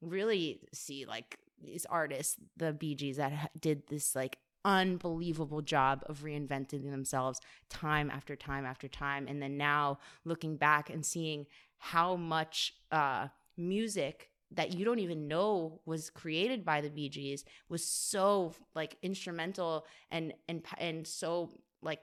[0.00, 6.90] really see like these artists, the Gees that did this like unbelievable job of reinventing
[6.90, 9.26] themselves time after time after time.
[9.28, 11.46] And then now looking back and seeing
[11.78, 17.84] how much uh, music that you don't even know was created by the Gees was
[17.84, 21.50] so like instrumental and and and so
[21.82, 22.00] like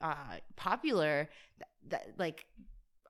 [0.00, 2.46] uh, popular that, that like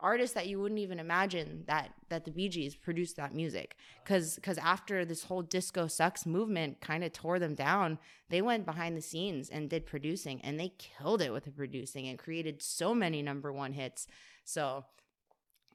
[0.01, 3.77] artists that you wouldn't even imagine that that the Bee Gees produced that music.
[4.05, 7.98] Because because after this whole disco sucks movement kind of tore them down
[8.31, 12.06] they went behind the scenes and did producing and they killed it with the producing
[12.09, 14.06] and created so many number one hits.
[14.44, 14.85] So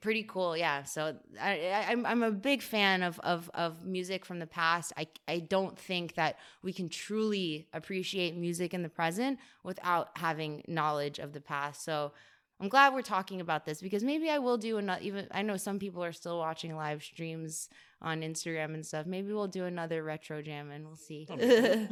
[0.04, 0.84] pretty cool yeah.
[0.84, 4.92] So I, I am I'm a big fan of, of of music from the past.
[4.98, 10.62] I I don't think that we can truly appreciate music in the present without having
[10.68, 11.86] knowledge of the past.
[11.86, 12.12] So
[12.60, 15.56] I'm glad we're talking about this because maybe I will do another even I know
[15.56, 17.70] some people are still watching live streams
[18.02, 19.06] on Instagram and stuff.
[19.06, 21.28] Maybe we'll do another retro jam and we'll see.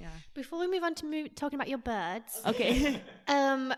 [0.00, 0.10] Yeah.
[0.34, 3.00] Before we move on to move, talking about your birds, okay.
[3.28, 3.72] um,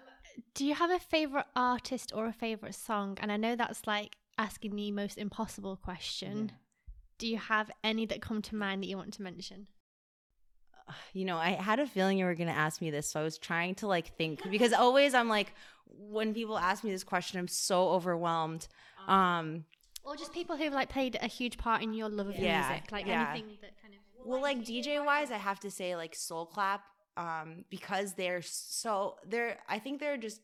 [0.55, 3.19] do you have a favorite artist or a favorite song?
[3.21, 6.53] And I know that's like asking the most impossible question.
[7.19, 9.69] Do you have any that come to mind that you want to mention?
[11.13, 13.23] you know, I had a feeling you were going to ask me this, so I
[13.23, 15.53] was trying to like think because always I'm like
[15.89, 18.69] when people ask me this question, I'm so overwhelmed.
[19.09, 19.65] Um,
[20.05, 22.91] Or just people who've like played a huge part in your love of Yeah, music,
[22.93, 23.31] like yeah.
[23.33, 24.01] anything that kind of.
[24.27, 26.83] well, like DJ wise, I have to say like Soul Clap,
[27.17, 29.59] um, because they're so they're.
[29.69, 30.41] I think they're just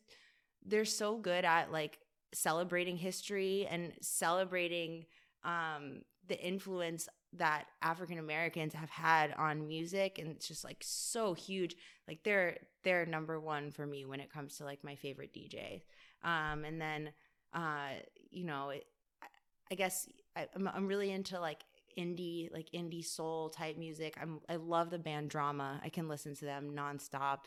[0.65, 1.99] they're so good at like
[2.33, 5.05] celebrating history and celebrating
[5.43, 11.33] um the influence that African Americans have had on music and it's just like so
[11.33, 11.75] huge
[12.07, 15.83] like they're they're number 1 for me when it comes to like my favorite DJ
[16.23, 17.09] um and then
[17.53, 17.89] uh
[18.31, 18.85] you know it,
[19.21, 19.27] I-
[19.71, 21.61] I guess I, I'm I'm really into like
[21.97, 24.17] indie like indie soul type music.
[24.21, 25.79] I'm I love the band Drama.
[25.83, 27.45] I can listen to them nonstop.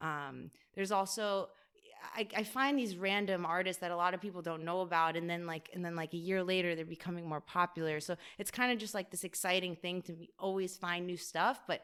[0.00, 1.48] Um there's also
[2.14, 5.28] I, I find these random artists that a lot of people don't know about and
[5.28, 8.00] then like and then like a year later they're becoming more popular.
[8.00, 11.62] So it's kind of just like this exciting thing to be, always find new stuff.
[11.66, 11.82] But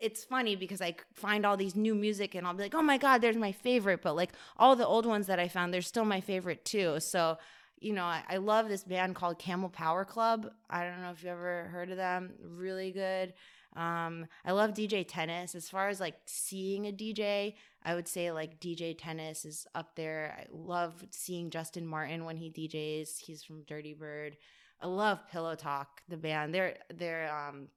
[0.00, 2.98] it's funny because I find all these new music and I'll be like, oh my
[2.98, 4.02] God, there's my favorite.
[4.02, 7.00] But like all the old ones that I found, they're still my favorite too.
[7.00, 7.38] So,
[7.84, 10.50] you know, I, I love this band called Camel Power Club.
[10.70, 12.32] I don't know if you ever heard of them.
[12.42, 13.34] Really good.
[13.76, 15.54] Um, I love DJ Tennis.
[15.54, 19.96] As far as like seeing a DJ, I would say like DJ Tennis is up
[19.96, 20.34] there.
[20.38, 23.18] I love seeing Justin Martin when he DJs.
[23.18, 24.38] He's from Dirty Bird.
[24.80, 26.54] I love Pillow Talk, the band.
[26.54, 27.68] They're they're um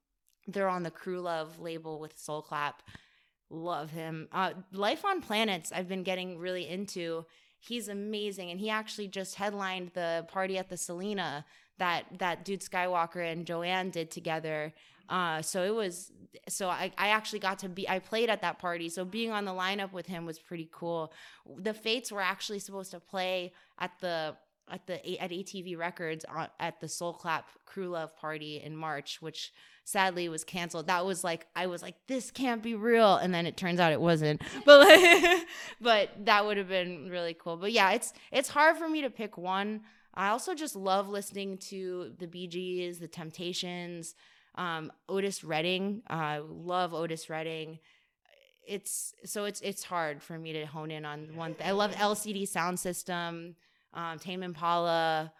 [0.48, 2.82] they're on the Crew Love label with Soul Clap.
[3.50, 4.30] Love him.
[4.32, 7.26] Uh, Life on Planets, I've been getting really into.
[7.68, 11.46] He's amazing, and he actually just headlined the party at the Selena
[11.80, 14.74] that that dude Skywalker and Joanne did together.
[15.10, 16.12] Uh, so it was
[16.50, 18.90] so I, I actually got to be I played at that party.
[18.90, 21.14] So being on the lineup with him was pretty cool.
[21.58, 24.36] The Fates were actually supposed to play at the
[24.70, 26.26] at the at ATV Records
[26.60, 29.52] at the Soul Clap Crew Love party in March, which
[29.88, 30.88] sadly was canceled.
[30.88, 33.94] That was like I was like this can't be real, and then it turns out
[33.94, 34.42] it wasn't.
[34.66, 35.48] But like,
[35.82, 37.56] but that would have been really cool.
[37.56, 39.82] But yeah, it's it's hard for me to pick one.
[40.14, 44.16] I also just love listening to the Bee Gees, the Temptations,
[44.56, 46.02] um, Otis Redding.
[46.10, 47.80] I love Otis Redding.
[48.68, 51.54] It's so it's it's hard for me to hone in on one.
[51.54, 53.54] Th- I love LCD Soundsystem,
[53.94, 55.32] um, Tame Impala.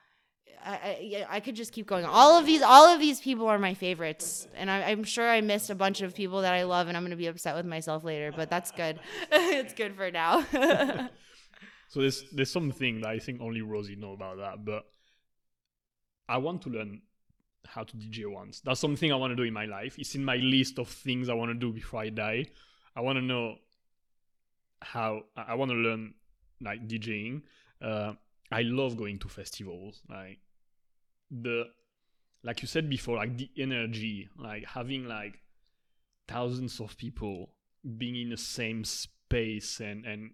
[0.66, 2.04] I, I, I could just keep going.
[2.04, 5.42] All of these, all of these people are my favorites, and I, I'm sure I
[5.42, 8.04] missed a bunch of people that I love, and I'm gonna be upset with myself
[8.04, 8.34] later.
[8.36, 9.00] But that's good.
[9.32, 10.46] it's good for now.
[11.88, 14.86] So there's there's something that I think only Rosie know about that, but
[16.28, 17.02] I want to learn
[17.66, 18.60] how to DJ once.
[18.62, 19.98] That's something I want to do in my life.
[19.98, 22.48] It's in my list of things I want to do before I die.
[22.96, 23.56] I want to know
[24.82, 26.14] how I want to learn
[26.62, 27.44] like DJing.
[27.82, 28.14] Uh,
[28.52, 30.02] I love going to festivals.
[30.10, 30.40] Like
[31.30, 31.66] the
[32.44, 35.40] like you said before, like the energy, like having like
[36.28, 37.50] thousands of people
[37.98, 40.32] being in the same space and and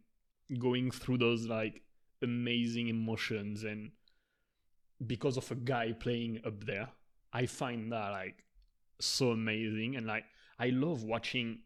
[0.59, 1.81] going through those like
[2.21, 3.91] amazing emotions and
[5.05, 6.87] because of a guy playing up there
[7.33, 8.43] i find that like
[8.99, 10.23] so amazing and like
[10.59, 11.59] i love watching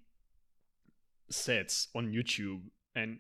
[1.30, 2.62] sets on youtube
[2.96, 3.20] and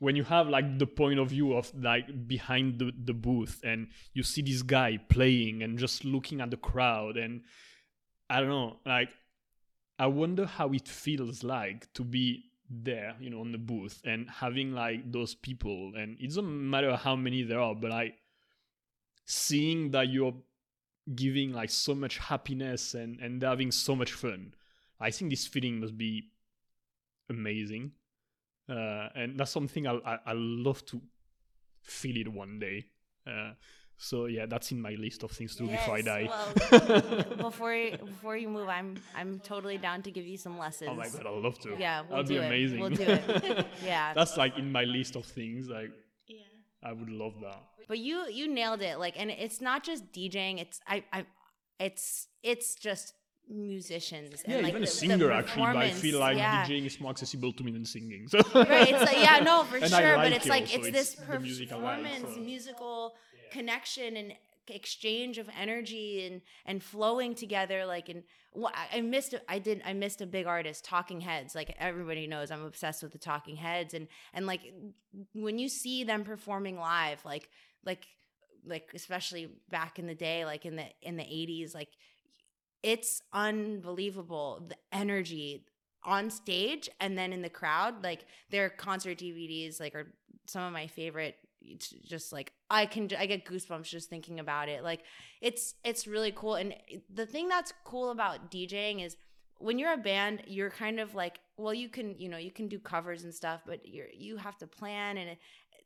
[0.00, 3.88] when you have like the point of view of like behind the, the booth and
[4.12, 7.42] you see this guy playing and just looking at the crowd and
[8.28, 9.10] i don't know like
[9.98, 14.30] i wonder how it feels like to be there you know on the booth and
[14.30, 15.92] having like those people.
[15.96, 18.14] And it doesn't matter how many there are but like
[19.24, 20.34] seeing that you're
[21.14, 24.54] giving like so much happiness and and having so much fun
[25.00, 26.30] i think this feeling must be
[27.28, 27.90] amazing
[28.70, 31.00] uh, and that's something I, I I love to
[31.82, 32.86] feel it one day.
[33.26, 33.52] Uh,
[33.96, 36.28] so yeah, that's in my list of things to do before I die.
[36.70, 40.90] Well, before you, before you move, I'm I'm totally down to give you some lessons.
[40.92, 41.76] oh my god, I'd love to.
[41.78, 42.46] Yeah, we'll that'd do be it.
[42.46, 42.80] amazing.
[42.80, 43.66] We'll do it.
[43.84, 44.14] Yeah.
[44.14, 45.68] that's like in my list of things.
[45.68, 45.90] Like
[46.26, 46.38] Yeah.
[46.82, 47.60] I would love that.
[47.88, 48.98] But you you nailed it.
[48.98, 50.60] Like, and it's not just DJing.
[50.60, 51.26] It's I I,
[51.78, 53.14] it's it's just
[53.50, 54.42] musicians.
[54.46, 55.62] Yeah, and like even a the- the singer actually.
[55.66, 56.64] But I feel like yeah.
[56.66, 58.28] DJing is more accessible to me than singing.
[58.28, 60.76] So right it's like yeah no for And sure like but it's it like also.
[60.78, 63.14] it's, It's this the music I like, performance so- musical
[63.52, 64.32] connection and
[64.68, 68.22] exchange of energy and and flowing together like and
[68.64, 72.50] I- I missed I did I missed a big artist Talking Heads like everybody knows
[72.52, 74.60] I'm obsessed with the Talking Heads and and like
[75.34, 77.48] when you see them performing live like
[77.84, 78.06] like
[78.64, 81.88] like especially back in the day like in the in the 80s like
[82.82, 85.64] it's unbelievable the energy
[86.04, 90.12] on stage and then in the crowd like their concert dvds like are
[90.46, 94.68] some of my favorite it's just like i can i get goosebumps just thinking about
[94.68, 95.02] it like
[95.42, 96.74] it's it's really cool and
[97.12, 99.16] the thing that's cool about djing is
[99.58, 102.66] when you're a band you're kind of like well you can you know you can
[102.66, 105.36] do covers and stuff but you're you have to plan and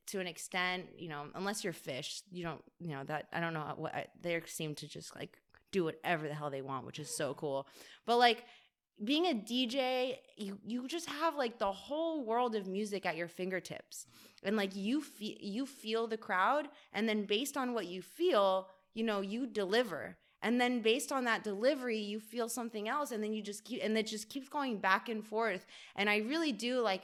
[0.07, 3.55] to an extent you know unless you're Phish you don't you know that i don't
[3.55, 5.39] know what they seem to just like
[5.75, 7.67] do whatever the hell they want which is so cool
[8.07, 8.45] but like
[9.03, 13.29] being a DJ, you you just have like the whole world of music at your
[13.29, 14.07] fingertips.
[14.45, 18.69] And like you feel you feel the crowd and then based on what you feel,
[18.95, 20.17] you know, you deliver.
[20.43, 23.83] And then based on that delivery, you feel something else and then you just keep
[23.83, 25.67] and it just keeps going back and forth.
[25.97, 27.03] And I really do like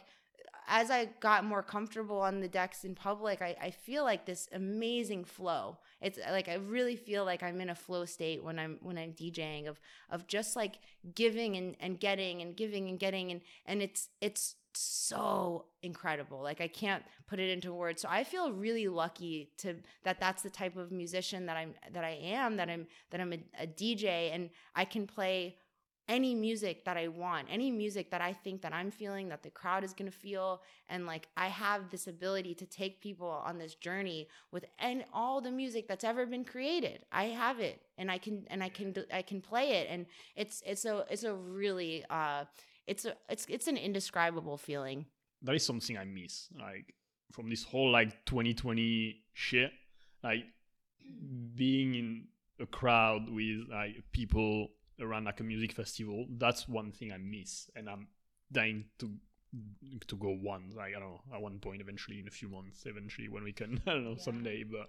[0.70, 4.48] as I got more comfortable on the decks in public, I, I feel like this
[4.52, 5.78] amazing flow.
[6.00, 8.96] It's uh, like I really feel like I'm in a flow state when I'm when
[8.96, 9.80] I'm DJing of
[10.10, 10.78] of just like
[11.14, 16.60] giving and, and getting and giving and getting and and it's it's so incredible like
[16.60, 19.74] i can't put it into words so i feel really lucky to
[20.04, 23.32] that that's the type of musician that i'm that i am that i'm that i'm
[23.32, 25.56] a, a dj and i can play
[26.10, 29.48] any music that i want any music that i think that i'm feeling that the
[29.50, 33.56] crowd is going to feel and like i have this ability to take people on
[33.56, 38.10] this journey with and all the music that's ever been created i have it and
[38.10, 40.04] i can and i can i can play it and
[40.36, 42.44] it's it's a it's a really uh
[42.86, 45.06] it's a it's it's an indescribable feeling
[45.42, 46.48] that is something I miss.
[46.58, 46.94] Like
[47.32, 49.72] from this whole like 2020 shit,
[50.22, 50.44] like
[51.54, 52.24] being in
[52.60, 54.68] a crowd with like people
[55.00, 56.26] around like a music festival.
[56.38, 58.08] That's one thing I miss, and I'm
[58.52, 59.10] dying to
[60.06, 60.72] to go one.
[60.76, 63.52] Like I don't know, at one point eventually in a few months, eventually when we
[63.52, 64.64] can, I don't know, someday.
[64.64, 64.88] But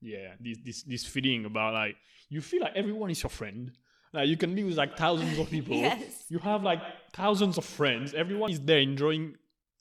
[0.00, 1.96] yeah, this this this feeling about like
[2.28, 3.72] you feel like everyone is your friend.
[4.12, 5.76] Like you can be with like thousands of people.
[5.80, 6.24] Yes.
[6.28, 6.80] You have like
[7.12, 8.12] thousands of friends.
[8.14, 9.36] Everyone is there enjoying.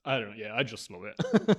[0.05, 0.35] I don't know.
[0.37, 1.15] Yeah, I just love it.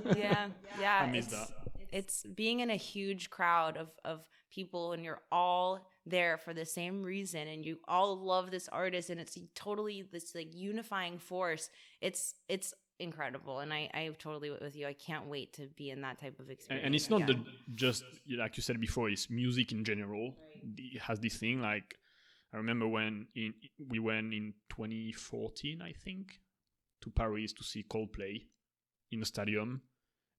[0.16, 1.49] yeah yeah I miss it's, that.
[1.93, 4.20] it's being in a huge crowd of of
[4.51, 9.10] people and you're all there for the same reason and you all love this artist
[9.10, 11.68] and it's totally this like unifying force
[12.01, 16.01] it's it's incredible and i i totally with you i can't wait to be in
[16.01, 17.44] that type of experience and it's not again.
[17.44, 18.02] the just
[18.39, 19.09] like you said before.
[19.09, 20.35] It's music in general.
[20.77, 21.60] It has this thing.
[21.60, 21.97] Like
[22.52, 23.55] I remember when in,
[23.89, 26.40] we went in 2014, I think,
[27.02, 28.43] to Paris to see Coldplay
[29.10, 29.82] in a stadium.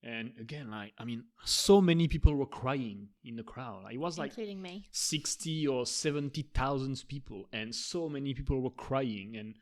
[0.03, 3.85] And again, like I mean, so many people were crying in the crowd.
[3.91, 4.87] It was like including me.
[4.91, 9.55] 60 or 70,000 people and so many people were crying and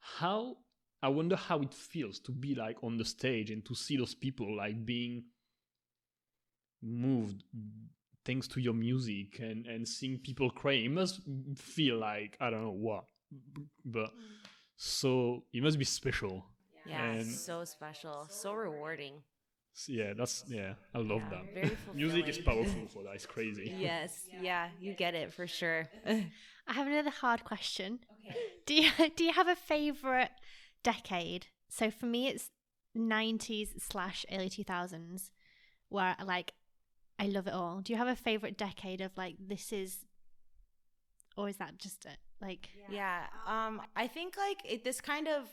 [0.00, 0.56] how
[1.02, 4.14] I wonder how it feels to be like on the stage and to see those
[4.14, 5.24] people like being
[6.82, 7.44] moved
[8.24, 11.20] thanks to your music and and seeing people cry it must
[11.56, 13.04] feel like i don't know what
[13.84, 14.22] but mm.
[14.76, 16.44] so it must be special
[16.86, 19.22] Yeah, And- so special, so rewarding.
[19.72, 23.72] So, yeah that's yeah i love Yeah, that music is powerful for that it's crazy
[23.80, 25.88] Yes, yeah, you get it for sure.
[26.06, 28.00] I have another hard question.
[28.30, 28.38] Okay.
[28.66, 30.30] Do you do you have a favorite
[30.82, 31.46] decade?
[31.68, 32.50] So for me, it's
[32.94, 35.30] nineties slash early two thousands,
[35.88, 36.52] where like
[37.18, 37.80] I love it all.
[37.80, 39.98] Do you have a favorite decade of like this is,
[41.36, 42.18] or is that just it?
[42.40, 45.44] Like yeah, um, I think like it, this kind of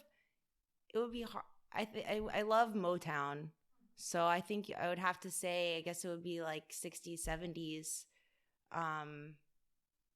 [0.94, 1.46] it would be hard.
[1.74, 3.50] I th- I I love Motown,
[3.98, 7.20] so I think I would have to say I guess it would be like 60s,
[7.20, 8.06] 70s.
[8.72, 9.34] Um,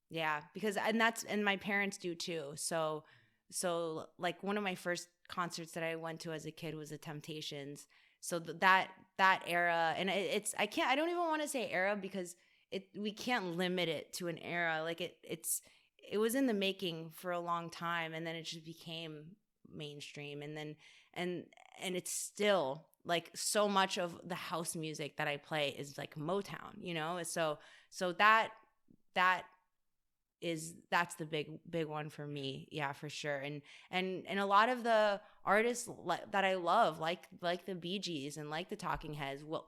[0.10, 2.52] yeah, because and that's and my parents do too.
[2.56, 3.04] So
[3.50, 6.92] so like one of my first concerts that I went to as a kid was
[6.92, 7.88] the Temptations.
[8.20, 11.48] So th- that that era and it, it's I can't I don't even want to
[11.48, 12.36] say era because
[12.72, 14.84] it we can't limit it to an era.
[14.84, 15.62] Like it it's
[16.12, 19.36] it was in the making for a long time and then it just became
[19.74, 20.76] mainstream and then
[21.14, 21.46] and
[21.82, 26.16] and it's still like so much of the house music that I play is like
[26.16, 27.20] Motown, you know?
[27.24, 27.58] So
[27.90, 28.50] so that
[29.16, 29.44] that
[30.42, 32.68] is that's the big big one for me.
[32.72, 33.38] Yeah for sure.
[33.38, 37.74] And and and a lot of the artists li- that i love like like the
[37.74, 39.66] bee gees and like the talking heads will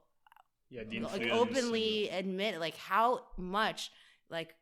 [0.70, 0.82] yeah
[1.12, 3.90] like openly admit like how much
[4.30, 4.54] like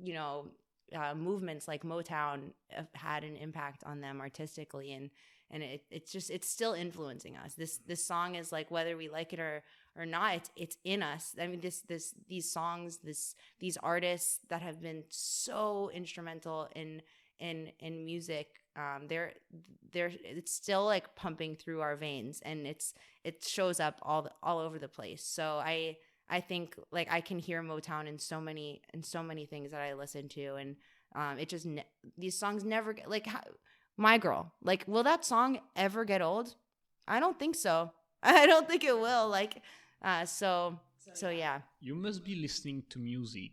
[0.00, 0.46] you know
[0.94, 4.92] uh, movements like motown have had an impact on them artistically.
[4.92, 5.10] And
[5.52, 7.54] and it, it's just it's still influencing us.
[7.54, 9.62] This this song is like whether we like it or
[9.96, 11.34] or not it's it's in us.
[11.40, 17.02] I mean this this these songs this these artists that have been so instrumental in
[17.38, 19.32] in in music um they're
[19.92, 24.30] they're it's still like pumping through our veins and it's it shows up all the,
[24.42, 25.22] all over the place.
[25.22, 25.96] So i
[26.30, 29.80] i think like i can hear motown in so many in so many things that
[29.80, 30.76] i listen to and
[31.16, 31.84] um it just ne-
[32.16, 33.40] these songs never get like how,
[33.96, 34.52] my girl.
[34.62, 36.54] Like will that song ever get old?
[37.06, 37.92] I don't think so.
[38.22, 39.28] I don't think it will.
[39.28, 39.62] Like
[40.02, 40.78] uh so
[41.14, 41.60] so yeah.
[41.80, 43.52] you must be listening to music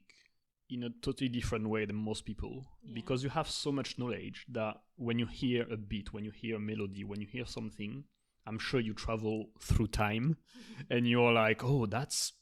[0.70, 2.64] in a totally different way than most people
[2.94, 6.58] because you have so much knowledge that when you hear a beat, when you hear
[6.58, 8.04] a melody, when you hear something,
[8.46, 10.38] I'm sure you travel through time
[10.90, 12.34] and you're like, oh, that's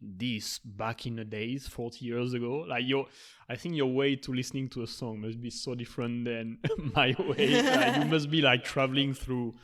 [0.00, 3.06] this back in the days 40 years ago like your
[3.48, 6.58] i think your way to listening to a song must be so different than
[6.94, 9.54] my way like, you must be like traveling through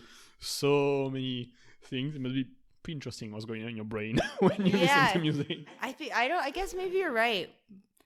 [0.40, 1.50] so many
[1.82, 2.44] things it must be
[2.82, 5.02] pretty interesting what's going on in your brain when you Yeah.
[5.04, 6.42] listen to music I think I don't.
[6.42, 7.48] I guess maybe you're right,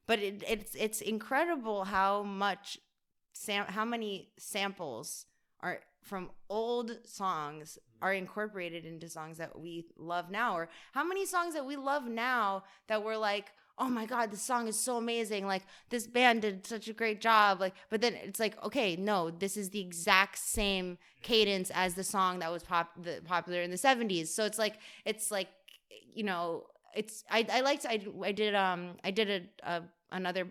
[0.06, 2.78] but it, it's it's incredible how much
[3.32, 5.26] sam how many samples
[5.60, 11.26] are from old songs are incorporated into songs that we love now, or how many
[11.26, 13.52] songs that we love now that we're like.
[13.80, 15.46] Oh my God, this song is so amazing.
[15.46, 17.60] Like, this band did such a great job.
[17.60, 22.02] Like, but then it's like, okay, no, this is the exact same cadence as the
[22.02, 24.26] song that was pop the, popular in the 70s.
[24.26, 25.46] So it's like, it's like,
[26.12, 26.64] you know,
[26.94, 29.30] it's I I liked I I did um I did
[29.64, 30.48] a, a another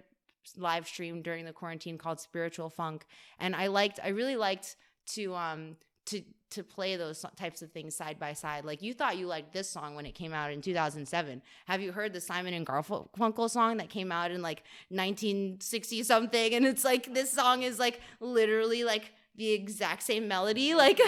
[0.56, 3.06] live stream during the quarantine called Spiritual Funk
[3.40, 4.76] and I liked I really liked
[5.08, 5.76] to um
[6.08, 8.64] to to play those types of things side by side.
[8.64, 11.42] Like you thought you liked this song when it came out in 2007.
[11.66, 16.54] Have you heard the Simon and Garfunkel song that came out in like 1960 something
[16.54, 21.00] and it's like this song is like literally like the exact same melody like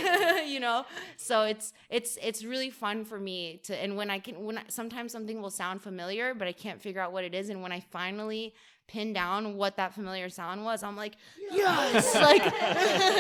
[0.46, 0.86] you know
[1.18, 4.64] so it's it's it's really fun for me to and when i can when I,
[4.68, 7.72] sometimes something will sound familiar but i can't figure out what it is and when
[7.72, 8.54] i finally
[8.90, 11.16] pin down what that familiar sound was i'm like
[11.52, 12.16] yes!
[12.30, 12.42] Like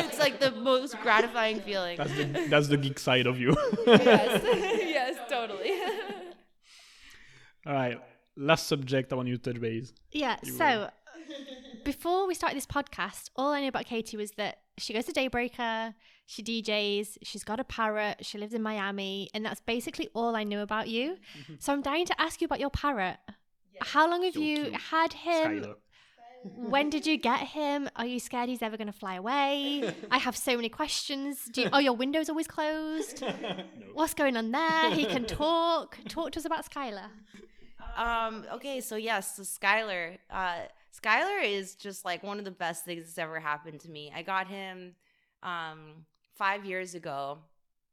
[0.05, 1.97] it's like the most gratifying feeling.
[1.97, 3.55] That's the that's the geek side of you.
[3.87, 4.43] Yes.
[4.99, 5.71] Yes totally.
[7.65, 7.99] All right
[8.35, 9.93] last subject i want you to touch base.
[10.11, 10.37] Yeah.
[10.43, 10.89] You So
[11.83, 15.11] before we started this podcast, all I knew about Katie was that she goes to
[15.11, 15.93] Daybreaker,
[16.25, 20.43] she DJs, she's got a parrot, she lives in Miami, and that's basically all I
[20.43, 21.17] knew about you.
[21.39, 21.53] Mm-hmm.
[21.59, 23.17] So I'm dying to ask you about your parrot.
[23.81, 24.73] How long have So you cute.
[24.75, 25.63] had him?
[25.63, 25.75] Skylar.
[26.43, 27.89] When did you get him?
[27.97, 29.93] Are you scared he's ever going to fly away?
[30.11, 31.45] I have so many questions.
[31.51, 33.21] Do you, oh, your window's always closed.
[33.93, 34.91] What's going on there?
[34.91, 35.97] He can talk.
[36.07, 37.09] Talk to us about Skylar.
[37.97, 40.17] Um, okay, so yes, so Skylar.
[40.29, 40.59] Uh
[41.03, 44.11] Skylar is just like one of the best things that's ever happened to me.
[44.15, 44.95] I got him
[45.43, 47.39] um five years ago.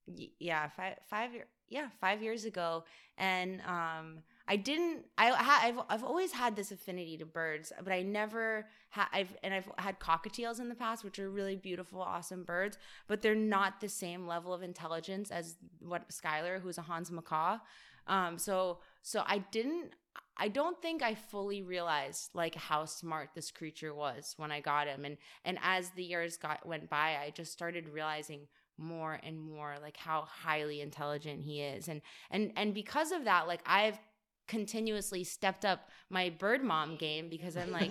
[0.06, 2.84] Y- yeah, five five year yeah, five years ago.
[3.18, 4.18] And um
[4.48, 9.06] I didn't I ha- I've always had this affinity to birds, but I never had
[9.12, 12.78] I've and I've had cockatiels in the past, which are really beautiful, awesome birds,
[13.09, 17.59] but they're not the same level of intelligence as what Skylar, who's a Hahn's Macaw.
[18.06, 19.94] Um, so so I didn't
[20.36, 24.86] I don't think I fully realized like how smart this creature was when I got
[24.86, 28.47] him and and as the years got went by I just started realizing
[28.78, 33.47] more and more like how highly intelligent he is and and and because of that
[33.48, 33.98] like I've
[34.47, 37.90] continuously stepped up my bird mom game because I'm like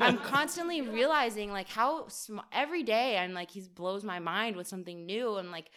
[0.00, 4.66] I'm constantly realizing like how sm- every day I'm like he blows my mind with
[4.66, 5.70] something new and like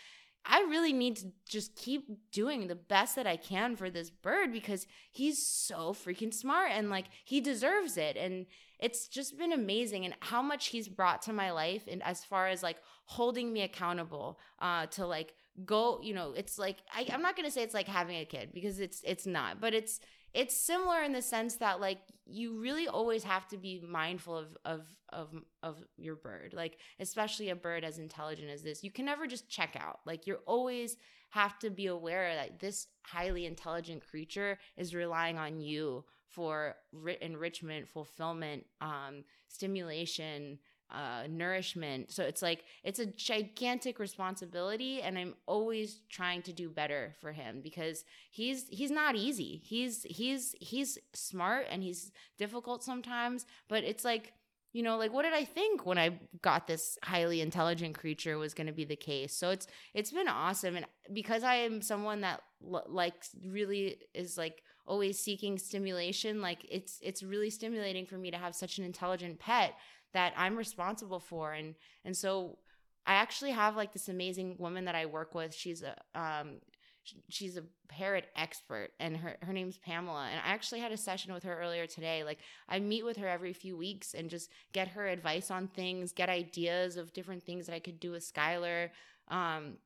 [0.46, 4.52] I really need to just keep doing the best that I can for this bird
[4.52, 8.18] because he's so freaking smart and like he deserves it.
[8.18, 8.46] And
[8.80, 12.48] it's just been amazing and how much he's brought to my life and as far
[12.48, 15.34] as like holding me accountable uh to like
[15.66, 18.52] go, you know, it's like I, I'm not gonna say it's like having a kid
[18.54, 20.00] because it's it's not, but it's
[20.34, 24.58] it's similar in the sense that like you really always have to be mindful of
[24.66, 25.34] of of
[25.64, 28.84] of your bird like especially a bird as intelligent as this.
[28.84, 30.00] You can never just check out.
[30.06, 30.98] Like you're always
[31.32, 37.18] have to be aware that this highly intelligent creature is relying on you for ri-
[37.22, 40.60] enrichment fulfillment um stimulation
[40.92, 42.12] uh, nourishment.
[42.12, 47.32] So it's like it's a gigantic responsibility, and I'm always trying to do better for
[47.32, 49.62] him because he's he's not easy.
[49.64, 54.34] He's he's he's smart and he's difficult sometimes, but it's like
[54.72, 58.54] you know like what did i think when i got this highly intelligent creature was
[58.54, 62.22] going to be the case so it's it's been awesome and because i am someone
[62.22, 62.42] that
[62.72, 63.16] l- like
[63.48, 68.56] really is like always seeking stimulation like it's it's really stimulating for me to have
[68.56, 69.76] such an intelligent pet
[70.14, 71.76] that I'm responsible for and
[72.06, 72.58] and so
[73.06, 75.54] I actually have like this amazing woman that I work with.
[75.56, 76.60] She's a um
[77.28, 81.34] she's a parrot expert and her her name's Pamela and I actually had a session
[81.34, 82.24] with her earlier today.
[82.24, 82.38] Like
[82.68, 86.30] I meet with her every few weeks and just get her advice on things get
[86.30, 88.90] ideas of different things that I could do with Skylar.
[89.30, 89.78] Um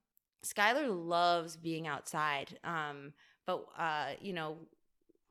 [0.44, 3.14] Skylar loves being outside um
[3.46, 4.58] but uh you know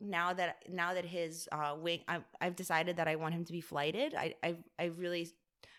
[0.02, 3.52] now that now that his uh, wing, I, I've decided that I want him to
[3.52, 4.14] be flighted.
[4.14, 5.28] I I, I really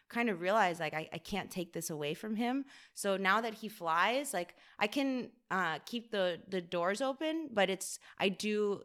[0.09, 2.65] kind of realized like I, I can't take this away from him.
[2.93, 7.69] So now that he flies, like I can uh, keep the the doors open, but
[7.69, 8.81] it's I do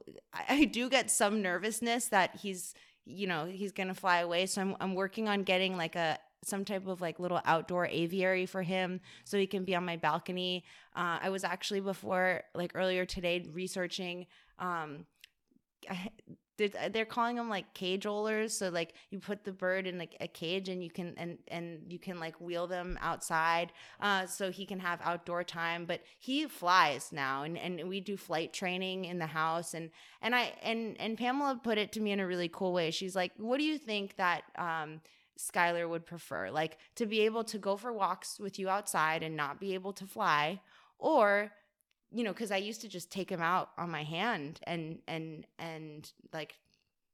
[0.48, 2.74] I do get some nervousness that he's
[3.05, 4.47] you know he's gonna fly away.
[4.47, 8.47] So I'm I'm working on getting like a some type of like little outdoor aviary
[8.47, 10.65] for him so he can be on my balcony.
[10.94, 14.27] Uh, I was actually before like earlier today researching
[14.59, 15.05] um,
[16.90, 20.26] they're calling them like cage rollers so like you put the bird in like a
[20.26, 24.66] cage and you can and and you can like wheel them outside uh so he
[24.66, 29.18] can have outdoor time but he flies now and and we do flight training in
[29.18, 29.90] the house and
[30.20, 32.90] and i and and pamela put it to me in a really cool way.
[32.90, 35.00] She's like what do you think that um
[35.38, 36.50] Skylar would prefer?
[36.50, 39.92] Like to be able to go for walks with you outside and not be able
[39.92, 40.60] to fly
[40.98, 41.52] or
[42.10, 45.47] you know because i used to just take him out on my hand and and
[45.59, 46.55] and like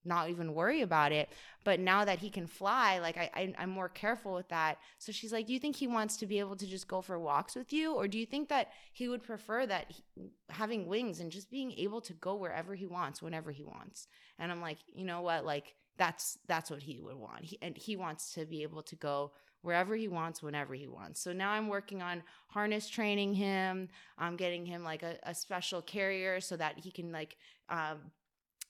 [0.04, 1.30] not even worry about it.
[1.64, 4.78] But now that he can fly like I, I am more careful with that.
[4.98, 7.18] So she's like do you think he wants to be able to just go for
[7.18, 7.94] walks with you?
[7.94, 10.02] Or do you think that he would prefer that he,
[10.50, 14.06] having wings and just being able to go wherever he wants whenever he wants?
[14.38, 15.44] And i'm like you know what?
[15.44, 17.44] Like that's that's what he would want.
[17.44, 19.32] He, and he wants to be able to go
[19.64, 21.20] wherever he wants, whenever he wants.
[21.20, 23.88] So now I'm working on harness training him.
[24.18, 27.38] I'm getting him like a, a special carrier so that he can like
[27.70, 27.98] um,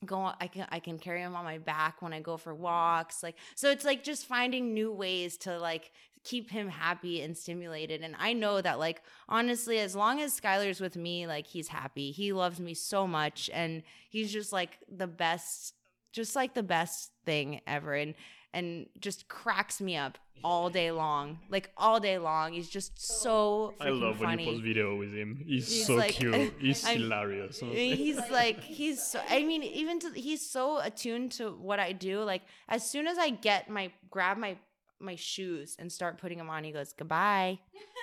[0.07, 3.25] go I can I can carry him on my back when I go for walks.
[3.25, 5.91] Like so it's like just finding new ways to like
[6.23, 8.01] keep him happy and stimulated.
[8.03, 12.13] And I know that like honestly, as long as Skylar's with me, like he's happy.
[12.13, 15.75] He loves me so much and he's just like the best
[16.13, 17.95] just like the best thing ever.
[17.95, 18.15] And
[18.55, 21.39] and just cracks me up all day long.
[21.51, 22.53] Like all day long.
[22.53, 24.27] He's just so I love funny.
[24.27, 25.43] when he posts video with him.
[25.45, 26.55] He's, he's so like, cute.
[26.61, 27.61] He's I'm, hilarious.
[27.73, 32.21] He's like he's so I mean even to, he's so attuned to what I do.
[32.23, 34.57] Like as soon as I get my grab my
[35.01, 37.59] my shoes and start putting them on, he goes, "Goodbye."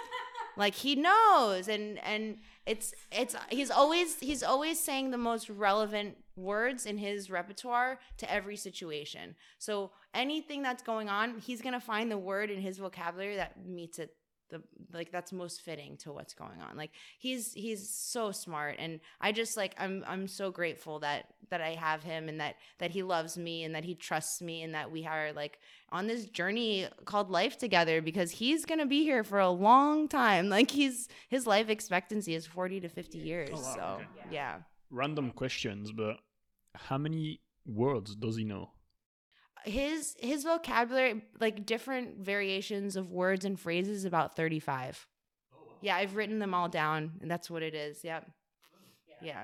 [0.58, 6.18] like he knows and and it's it's he's always he's always saying the most relevant
[6.36, 9.36] words in his repertoire to every situation.
[9.58, 14.00] So anything that's going on, he's to find the word in his vocabulary that meets
[14.00, 14.16] it
[14.52, 14.62] the
[14.94, 16.78] like that's most fitting to what's going on.
[16.78, 21.62] Like he's he's so smart and I just like I'm I'm so grateful that that
[21.62, 24.74] I have him and that that he loves me and that he trusts me and
[24.76, 25.60] that we are like
[25.90, 30.08] on this journey called life together because he's going to be here for a long
[30.08, 30.50] time.
[30.62, 33.50] Like he's his life expectancy is 40 to 50 years.
[33.54, 33.74] Oh, wow.
[33.76, 34.28] So, okay.
[34.32, 34.58] yeah.
[34.90, 36.18] Random questions, but
[36.76, 38.72] how many words does he know?
[39.64, 45.08] His his vocabulary like different variations of words and phrases about 35
[45.54, 45.74] oh, wow.
[45.82, 48.30] yeah i've written them all down and that's what it is yep
[49.22, 49.28] yeah.
[49.28, 49.44] yeah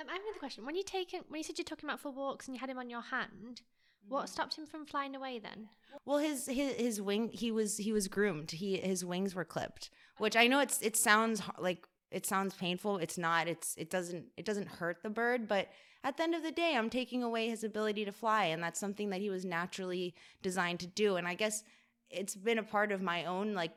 [0.00, 0.64] Um, I have another question.
[0.64, 2.60] When you take him, when you said you took him out for walks and you
[2.60, 3.60] had him on your hand,
[4.08, 5.68] what stopped him from flying away then?
[6.06, 8.50] Well, his his his wing he was he was groomed.
[8.52, 12.98] He his wings were clipped, which I know it's it sounds like it sounds painful.
[12.98, 13.48] It's not.
[13.48, 15.68] It's it doesn't it doesn't hurt the bird, but
[16.04, 18.80] at the end of the day, I'm taking away his ability to fly, and that's
[18.80, 21.16] something that he was naturally designed to do.
[21.16, 21.62] And I guess
[22.10, 23.72] it's been a part of my own like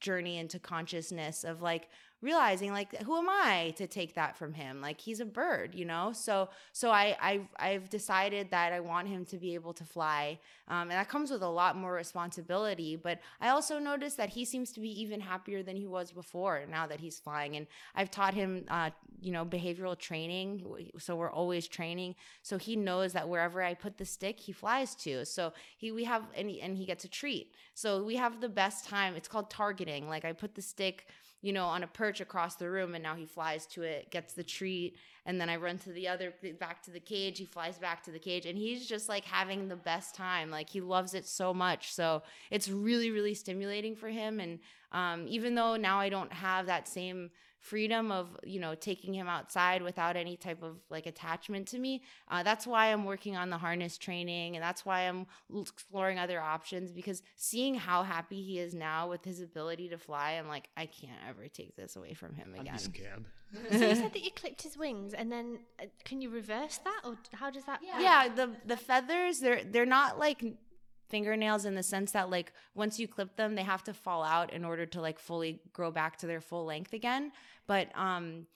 [0.00, 1.88] journey into consciousness of like
[2.20, 4.80] realizing like who am i to take that from him?
[4.80, 6.12] Like he's a bird you know?
[6.12, 10.38] So so i i've, I've decided that i want him to be able to fly
[10.68, 14.44] um, and that comes with a lot more responsibility but i also noticed that he
[14.44, 18.10] seems to be even happier than he was before now that he's flying and i've
[18.10, 18.90] taught him uh,
[19.20, 23.98] you know behavioral training so we're always training so he knows that wherever i put
[23.98, 27.08] the stick he flies to so he we have and he, and he gets a
[27.08, 27.54] treat.
[27.74, 31.06] So we have the best time it's called targeting like i put the stick
[31.40, 34.32] you know, on a perch across the room, and now he flies to it, gets
[34.32, 37.38] the treat, and then I run to the other back to the cage.
[37.38, 40.50] He flies back to the cage, and he's just like having the best time.
[40.50, 41.92] Like he loves it so much.
[41.92, 44.40] So it's really, really stimulating for him.
[44.40, 44.58] And
[44.90, 47.30] um, even though now I don't have that same
[47.60, 52.02] freedom of you know taking him outside without any type of like attachment to me
[52.30, 55.26] uh, that's why i'm working on the harness training and that's why i'm
[55.60, 60.32] exploring other options because seeing how happy he is now with his ability to fly
[60.32, 63.24] i'm like i can't ever take this away from him I'd again be scared.
[63.72, 67.00] so you said that you clipped his wings, and then uh, can you reverse that,
[67.04, 67.80] or how does that?
[67.80, 68.00] work?
[68.00, 70.44] yeah the the feathers they're they're not like
[71.08, 74.52] fingernails in the sense that like once you clip them they have to fall out
[74.52, 77.32] in order to like fully grow back to their full length again.
[77.66, 78.46] But um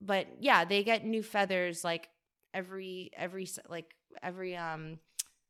[0.00, 2.08] but yeah they get new feathers like
[2.54, 4.98] every every like every um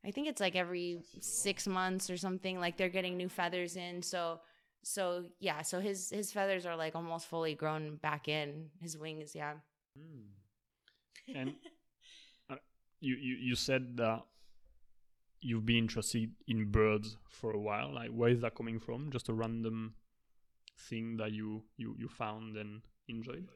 [0.05, 4.03] i think it's like every 6 months or something like they're getting new feathers in.
[4.03, 4.41] So
[4.83, 8.71] so yeah so his his feathers are like almost fully grown back in.
[8.81, 9.55] His wings yeah.
[11.35, 11.55] And
[12.51, 12.57] uh,
[13.01, 14.23] you, you you said that
[15.41, 17.93] you've been interested in birds for a while.
[17.95, 19.11] Like, where is that coming from?
[19.11, 19.95] Just a random
[20.79, 23.47] thing that you you you found and enjoyed.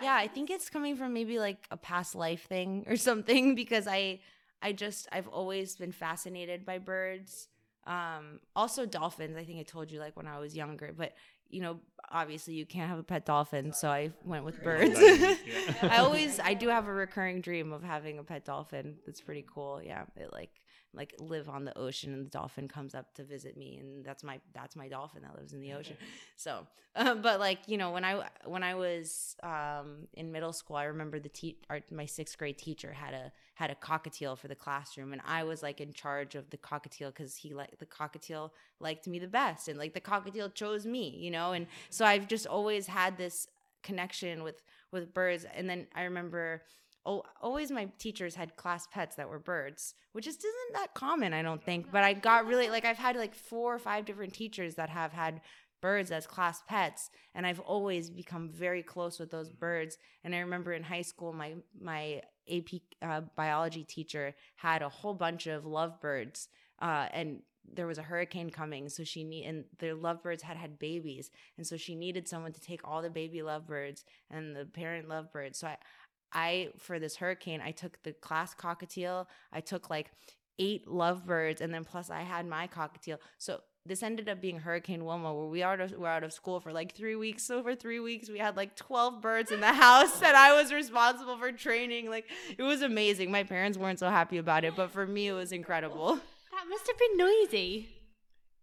[0.00, 3.86] yeah i think it's coming from maybe like a past life thing or something because
[3.86, 4.18] i
[4.62, 7.48] i just i've always been fascinated by birds
[7.86, 11.12] um also dolphins i think i told you like when i was younger but
[11.50, 11.78] you know
[12.10, 14.98] obviously you can't have a pet dolphin so i went with birds
[15.82, 19.44] i always i do have a recurring dream of having a pet dolphin that's pretty
[19.52, 20.50] cool yeah it like
[20.94, 24.22] like live on the ocean and the dolphin comes up to visit me and that's
[24.22, 25.96] my that's my dolphin that lives in the ocean.
[26.36, 30.76] So uh, but like you know when i when i was um in middle school
[30.76, 34.48] i remember the te- our, my sixth grade teacher had a had a cockatiel for
[34.48, 37.86] the classroom and i was like in charge of the cockatiel because he like the
[37.86, 38.50] cockatiel
[38.80, 41.52] liked me the best and like the cockatiel chose me you know?
[41.52, 43.46] And so i've just always had this
[43.82, 46.62] connection with with birds and then i remember
[47.04, 51.32] oh, always my teachers had class pets that were birds, which just isn't that common,
[51.32, 51.90] I don't think.
[51.90, 55.12] But I got really like I've had like four or five different teachers that have
[55.12, 55.40] had
[55.80, 59.98] birds as class pets, and I've always become very close with those birds.
[60.24, 65.14] And I remember in high school, my my AP uh, biology teacher had a whole
[65.14, 66.48] bunch of lovebirds,
[66.80, 70.78] uh, and there was a hurricane coming so she need and the lovebirds had had
[70.78, 75.08] babies and so she needed someone to take all the baby lovebirds and the parent
[75.08, 75.76] lovebirds so i
[76.32, 79.26] I for this hurricane, I took the class cockatiel.
[79.52, 80.10] I took like
[80.58, 83.18] eight lovebirds, and then plus I had my cockatiel.
[83.38, 86.72] So this ended up being Hurricane Wilma, where we are were out of school for
[86.72, 87.42] like three weeks.
[87.52, 90.72] So for three weeks, we had like twelve birds in the house, and I was
[90.72, 92.08] responsible for training.
[92.08, 92.26] Like
[92.56, 93.30] it was amazing.
[93.30, 96.20] My parents weren't so happy about it, but for me, it was incredible.
[96.52, 97.88] That must have been noisy.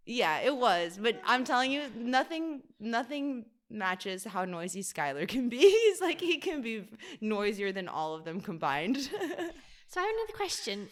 [0.06, 0.98] Yeah, it was.
[1.02, 5.58] But I'm telling you, nothing, nothing matches how noisy Skylar can be.
[5.60, 6.88] He's like he can be
[7.22, 9.10] noisier than all of them combined.
[9.92, 10.88] So I have another question.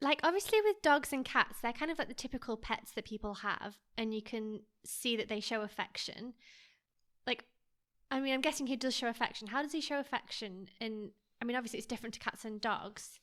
[0.00, 3.34] Like obviously with dogs and cats, they're kind of like the typical pets that people
[3.34, 6.34] have, and you can see that they show affection.
[7.24, 7.44] Like,
[8.10, 9.46] I mean, I'm guessing he does show affection.
[9.46, 10.66] How does he show affection?
[10.80, 13.20] And I mean, obviously it's different to cats and dogs.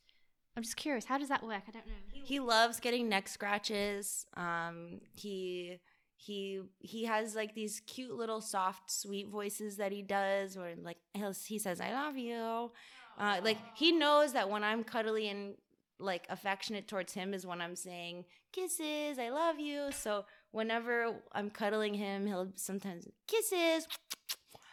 [0.56, 1.64] I'm just curious, how does that work?
[1.68, 1.94] I don't know.
[2.12, 4.26] he loves getting neck scratches.
[4.38, 5.80] Um, he
[6.22, 10.98] he he has like these cute little soft sweet voices that he does where like
[11.46, 12.72] he says i love you.
[13.18, 15.56] Uh, like he knows that when i'm cuddly and
[15.98, 19.92] like affectionate towards him is when i'm saying kisses i love you.
[19.94, 23.88] So whenever i'm cuddling him he'll sometimes kisses.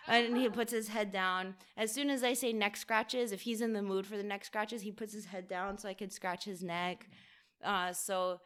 [0.09, 1.55] And he puts his head down.
[1.77, 4.44] As soon as i say neck scratches if he's in the mood for the neck
[4.44, 7.09] scratches he puts his head down so i could scratch his neck.
[7.64, 8.40] Uh, so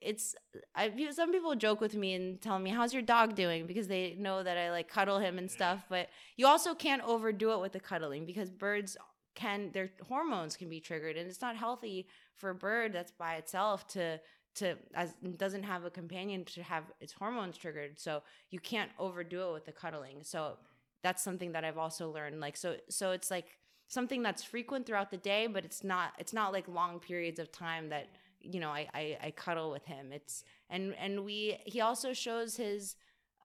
[0.00, 0.34] it's
[0.74, 3.66] I some people joke with me and tell me how's your dog doing?
[3.66, 5.88] because they know that I like cuddle him and stuff mm.
[5.88, 8.96] but you also can't overdo it with the cuddling because birds
[9.34, 13.34] can their hormones can be triggered and it's not healthy for a bird that's by
[13.34, 14.20] itself to
[14.54, 19.48] to as doesn't have a companion to have its hormones triggered so you can't overdo
[19.48, 20.56] it with the cuddling so
[21.02, 23.58] that's something that i've also learned like so so it's like
[23.88, 27.50] something that's frequent throughout the day but it's not it's not like long periods of
[27.50, 28.08] time that
[28.44, 32.56] you know i i, I cuddle with him it's and and we he also shows
[32.56, 32.96] his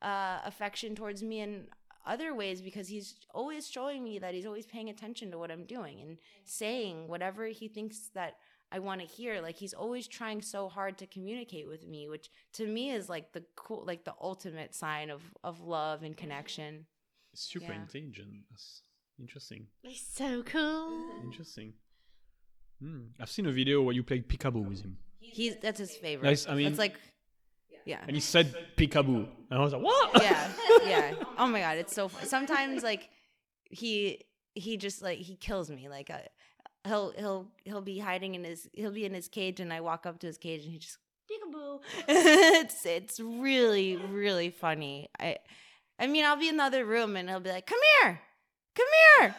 [0.02, 1.68] uh affection towards me in
[2.06, 5.66] other ways because he's always showing me that he's always paying attention to what i'm
[5.66, 8.36] doing and saying whatever he thinks that
[8.72, 9.42] I want to hear.
[9.42, 13.34] Like he's always trying so hard to communicate with me, which to me is like
[13.34, 16.86] the cool, like the ultimate sign of of love and connection.
[17.34, 17.82] Super Yeah.
[17.82, 18.44] intelligent.
[18.52, 18.84] That's
[19.20, 19.70] interesting.
[19.84, 21.04] It's so cool.
[21.24, 21.74] Interesting.
[22.82, 23.08] Hmm.
[23.20, 26.28] I've seen a video where you played peekaboo with him, He's that's his favorite.
[26.28, 26.96] Nice, I mean- it's like,
[27.86, 30.52] yeah, and he said peekaboo, and I was like, "What?" yeah,
[30.86, 31.14] yeah.
[31.38, 32.08] Oh my god, it's so.
[32.08, 32.26] Fun.
[32.28, 33.10] Sometimes like
[33.70, 35.90] he he just like he kills me.
[35.90, 36.20] Like uh,
[36.88, 40.06] he'll he'll he'll be hiding in his he'll be in his cage, and I walk
[40.06, 40.98] up to his cage, and he just
[41.30, 41.80] peekaboo.
[42.08, 45.10] it's it's really really funny.
[45.20, 45.38] I
[45.98, 48.22] I mean I'll be in the other room, and he'll be like, "Come here,
[48.76, 48.88] come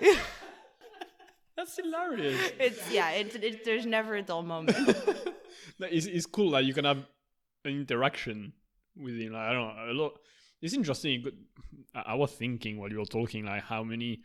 [0.02, 0.16] here."
[1.60, 2.52] That's hilarious.
[2.58, 3.10] it's yeah.
[3.10, 4.76] It's it, there's never a dull moment.
[5.78, 7.04] No, it's, it's cool that you can have
[7.64, 8.52] an interaction
[8.96, 9.32] with him.
[9.32, 10.12] Like, I don't know, a lot.
[10.62, 11.24] It's interesting.
[11.94, 14.20] I I was thinking while you were talking, like how many.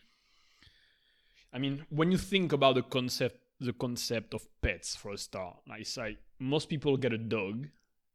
[1.52, 5.58] I mean, when you think about the concept, the concept of pets for a start,
[5.68, 7.68] like it's like most people get a dog,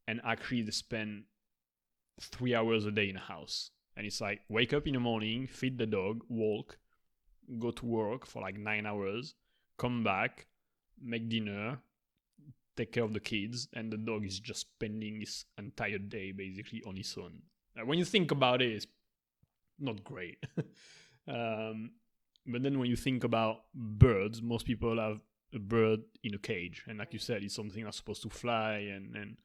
[0.06, 1.24] and actually they spend
[2.20, 5.46] three hours a day in a house, and it's like wake up in the morning,
[5.46, 6.78] feed the dog, walk,
[7.58, 9.34] go to work for like nine hours,
[9.78, 10.46] come back,
[11.00, 11.78] make dinner,
[12.76, 16.82] take care of the kids, and the dog is just spending his entire day basically
[16.86, 17.42] on his own.
[17.84, 18.86] When you think about it, it's
[19.78, 20.44] not great.
[21.28, 21.92] um,
[22.46, 25.20] but then when you think about birds, most people have
[25.54, 28.88] a bird in a cage, and like you said, it's something that's supposed to fly,
[28.94, 29.36] and and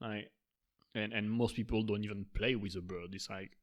[0.00, 0.30] like,
[0.94, 3.14] and and most people don't even play with a bird.
[3.14, 3.56] It's like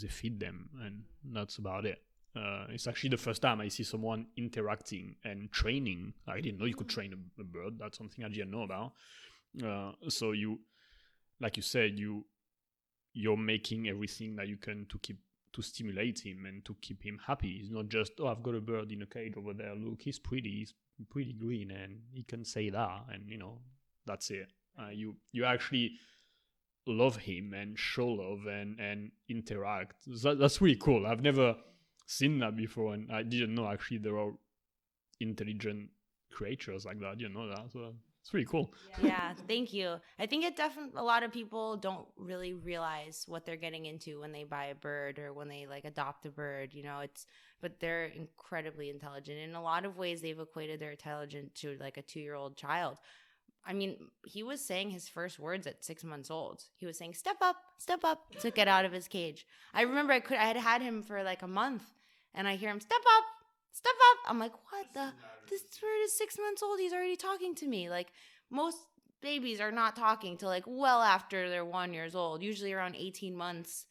[0.00, 2.02] they feed them, and that's about it.
[2.36, 6.12] Uh, it's actually the first time I see someone interacting and training.
[6.26, 7.78] I didn't know you could train a, a bird.
[7.78, 8.92] That's something I didn't know about.
[9.64, 10.60] Uh, so you,
[11.40, 12.26] like you said, you
[13.14, 15.18] you're making everything that you can to keep
[15.52, 17.58] to stimulate him and to keep him happy.
[17.62, 19.74] It's not just oh I've got a bird in a cage over there.
[19.74, 20.50] Look, he's pretty.
[20.50, 20.74] He's
[21.10, 23.58] pretty green, and he can say that, and you know
[24.06, 24.48] that's it.
[24.78, 25.92] Uh, you you actually
[26.86, 29.94] love him and show love and and interact.
[30.22, 31.06] That, that's really cool.
[31.06, 31.56] I've never
[32.08, 34.32] seen that before, and I didn't know actually there are
[35.20, 35.90] intelligent
[36.32, 37.18] creatures like that.
[37.18, 37.70] Didn't know that.
[37.72, 38.72] So it's really cool.
[39.02, 39.96] yeah, thank you.
[40.18, 44.20] I think it definitely a lot of people don't really realize what they're getting into
[44.20, 47.26] when they buy a bird or when they like adopt a bird, you know, it's
[47.60, 49.38] but they're incredibly intelligent.
[49.38, 52.98] In a lot of ways they've equated their intelligence to like a 2-year-old child.
[53.66, 56.62] I mean, he was saying his first words at 6 months old.
[56.76, 59.46] He was saying step up, step up to get out of his cage.
[59.74, 61.82] I remember I could I had had him for like a month
[62.34, 63.24] and I hear him step up,
[63.72, 64.30] step up.
[64.30, 65.12] I'm like, "What the
[65.50, 66.78] this bird is six months old.
[66.78, 67.88] He's already talking to me.
[67.90, 68.08] Like
[68.50, 68.78] most
[69.20, 72.42] babies are not talking till like well after they're one years old.
[72.42, 73.86] Usually around eighteen months,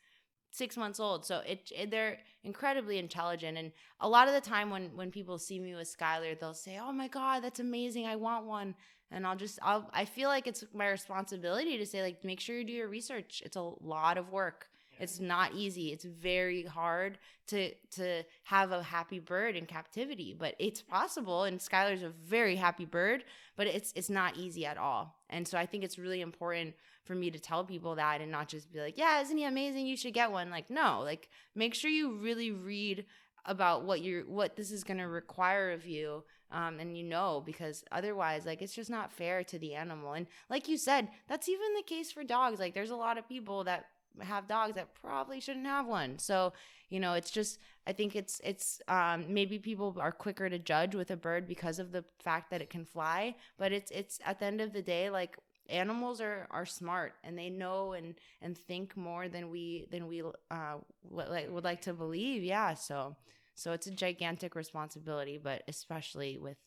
[0.52, 1.26] six months old.
[1.26, 3.58] So it, it they're incredibly intelligent.
[3.58, 6.80] And a lot of the time when when people see me with Skylar, they'll say,
[6.82, 8.06] "Oh my god, that's amazing!
[8.08, 8.76] I want one."
[9.12, 12.58] And I'll just I'll I feel like it's my responsibility to say like make sure
[12.58, 13.42] you do your research.
[13.46, 14.70] It's a lot of work.
[15.00, 15.92] It's not easy.
[15.92, 17.18] It's very hard
[17.48, 21.44] to to have a happy bird in captivity, but it's possible.
[21.44, 23.24] And Skylar's a very happy bird,
[23.56, 25.16] but it's it's not easy at all.
[25.30, 28.50] And so I think it's really important for me to tell people that and not
[28.50, 29.88] just be like, "Yeah, isn't he amazing?
[29.88, 33.06] You should get one." Like, no, like make sure you really read
[33.48, 37.42] about what you're what this is going to require of you um, and you know
[37.46, 41.50] because otherwise like it's just not fair to the animal and like you said that's
[41.50, 43.86] even the case for dogs like there's a lot of people that
[44.22, 46.20] have dogs that probably shouldn't have one.
[46.20, 46.54] So
[46.90, 50.96] you know it's just i think it's it's um, maybe people are quicker to judge
[50.96, 54.40] with a bird because of the fact that it can fly but it's it's at
[54.40, 55.38] the end of the day like
[55.70, 60.22] animals are are smart and they know and and think more than we than we
[60.52, 62.44] uh would like, would like to believe.
[62.44, 63.16] Yeah so
[63.56, 66.58] so it's a gigantic responsibility but especially with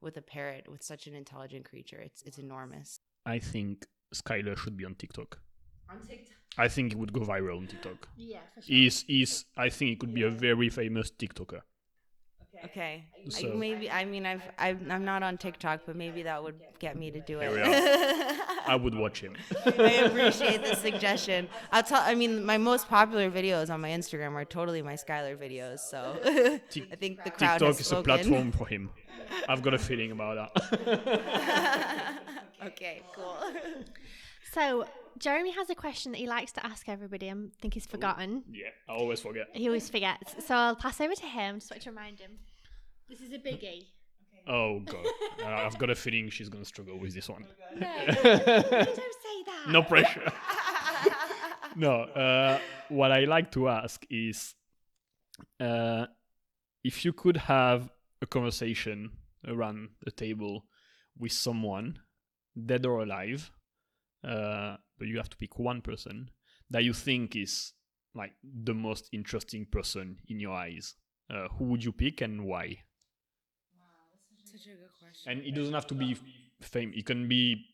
[0.00, 3.00] with a parrot with such an intelligent creature it's it's enormous.
[3.26, 5.38] I think Skylar should be on TikTok.
[5.90, 8.08] On tiktok I think he would go viral on TikTok.
[8.16, 11.60] Yeah, for He's, he's, I think he could be a very famous TikToker.
[12.64, 13.04] okay Okay.
[13.26, 16.58] I- So- maybe I mean I've, I've I'm not on TikTok, but maybe that would
[16.78, 18.40] get me to do Here we it.
[18.66, 19.34] I would watch him.
[19.66, 21.48] I appreciate the suggestion.
[21.72, 22.02] I'll tell.
[22.02, 25.78] I mean, my most popular videos on my Instagram are totally my Skylar videos.
[25.92, 28.90] So I think the crowd TikTok has is a platform for him.
[29.48, 32.20] I've got a feeling about that.
[32.66, 33.36] okay, cool.
[34.52, 34.84] So
[35.18, 37.30] Jeremy has a question that he likes to ask everybody.
[37.30, 38.44] I think he's forgotten.
[38.50, 39.48] yeah, I always forget.
[39.52, 40.34] He always forgets.
[40.46, 42.32] So I'll pass over to him just want to remind him.
[43.08, 43.86] This is a biggie.
[44.48, 45.04] Oh god,
[45.44, 47.44] uh, I've got a feeling she's gonna struggle with this one.
[47.76, 48.22] No, don't say
[49.46, 49.66] that.
[49.68, 50.32] No pressure.
[51.76, 52.58] no, uh,
[52.88, 54.54] what I like to ask is
[55.60, 56.06] uh,
[56.82, 57.90] if you could have
[58.22, 59.10] a conversation
[59.46, 60.64] around the table
[61.18, 61.98] with someone,
[62.64, 63.50] dead or alive,
[64.24, 66.30] uh, but you have to pick one person
[66.70, 67.72] that you think is
[68.14, 70.94] like the most interesting person in your eyes.
[71.32, 72.78] Uh, who would you pick and why?
[74.44, 75.30] Such a good question.
[75.32, 76.16] And it doesn't have to be
[76.60, 76.92] fame.
[76.94, 77.66] It can be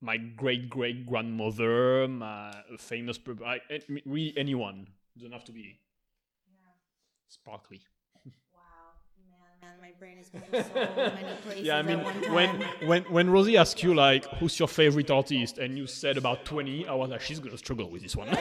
[0.00, 4.86] my great great grandmother, my a famous I, I- really anyone.
[5.14, 5.80] It doesn't have to be
[7.28, 7.82] sparkly.
[10.00, 12.00] Wow, man, my brain is going so many places Yeah, I mean
[12.32, 16.44] when when when Rosie asked you like who's your favorite artist and you said about
[16.44, 18.28] twenty, I was like she's gonna struggle with this one.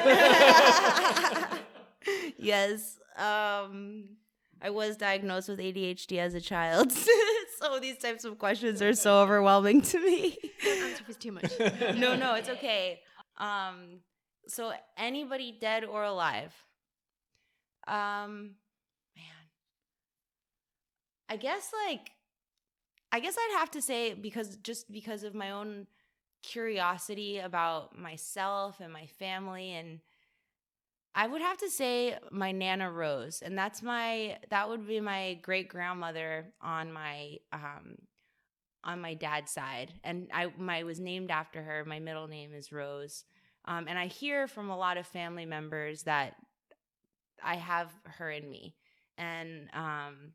[2.37, 2.99] yes.
[3.17, 4.09] Um,
[4.61, 6.91] I was diagnosed with ADHD as a child,
[7.59, 10.37] so these types of questions are so overwhelming to me.
[10.67, 11.51] Answer if too much.
[11.97, 12.99] no, no, it's okay.
[13.37, 13.99] Um,
[14.47, 16.53] so anybody dead or alive?
[17.87, 18.55] Um, man,
[21.29, 22.11] I guess like,
[23.11, 25.87] I guess I'd have to say because just because of my own
[26.43, 29.99] curiosity about myself and my family and
[31.13, 35.35] I would have to say my Nana Rose, and that's my that would be my
[35.41, 37.95] great grandmother on my um
[38.83, 41.85] on my dad's side, and I my was named after her.
[41.85, 43.25] My middle name is Rose,
[43.65, 46.35] um, and I hear from a lot of family members that
[47.43, 48.75] I have her in me,
[49.17, 50.33] and um,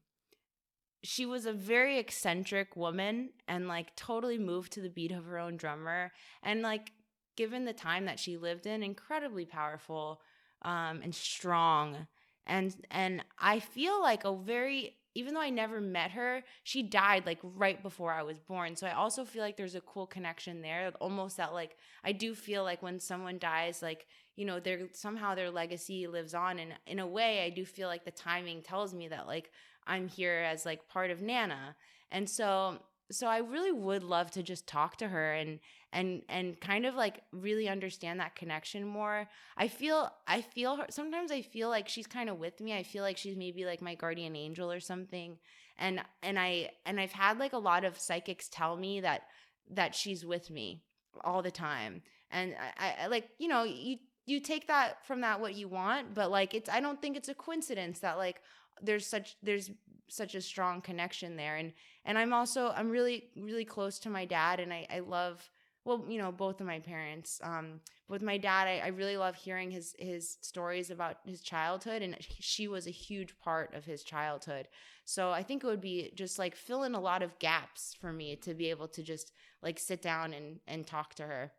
[1.03, 5.39] she was a very eccentric woman, and like totally moved to the beat of her
[5.39, 6.13] own drummer,
[6.43, 6.93] and like
[7.37, 10.21] given the time that she lived in, incredibly powerful
[10.63, 12.07] um, and strong.
[12.47, 17.27] And and I feel like a very even though I never met her, she died
[17.27, 18.77] like right before I was born.
[18.77, 20.93] So I also feel like there's a cool connection there.
[21.01, 24.07] Almost that like I do feel like when someone dies, like
[24.37, 26.59] you know, their somehow their legacy lives on.
[26.59, 29.51] And in a way, I do feel like the timing tells me that like
[29.91, 31.77] I'm here as like part of Nana.
[32.11, 32.79] And so
[33.13, 35.59] so I really would love to just talk to her and
[35.93, 39.29] and and kind of like really understand that connection more.
[39.57, 42.73] I feel I feel her sometimes I feel like she's kind of with me.
[42.73, 45.39] I feel like she's maybe like my guardian angel or something.
[45.77, 49.23] And and I and I've had like a lot of psychics tell me that
[49.71, 50.83] that she's with me
[51.25, 52.03] all the time.
[52.31, 56.15] And I, I like, you know, you you take that from that what you want,
[56.15, 58.41] but like it's I don't think it's a coincidence that like
[58.83, 59.71] there's such there's
[60.09, 61.57] such a strong connection there.
[61.57, 61.73] And
[62.05, 65.49] and i'm also i'm really really close to my dad and i i love
[65.85, 69.35] well you know both of my parents um with my dad I, I really love
[69.37, 74.03] hearing his his stories about his childhood and she was a huge part of his
[74.03, 74.69] childhood.
[75.05, 78.13] So i think it would be just like fill in a lot of gaps for
[78.13, 79.33] me to be able to just
[79.63, 81.53] like sit down and and talk to her.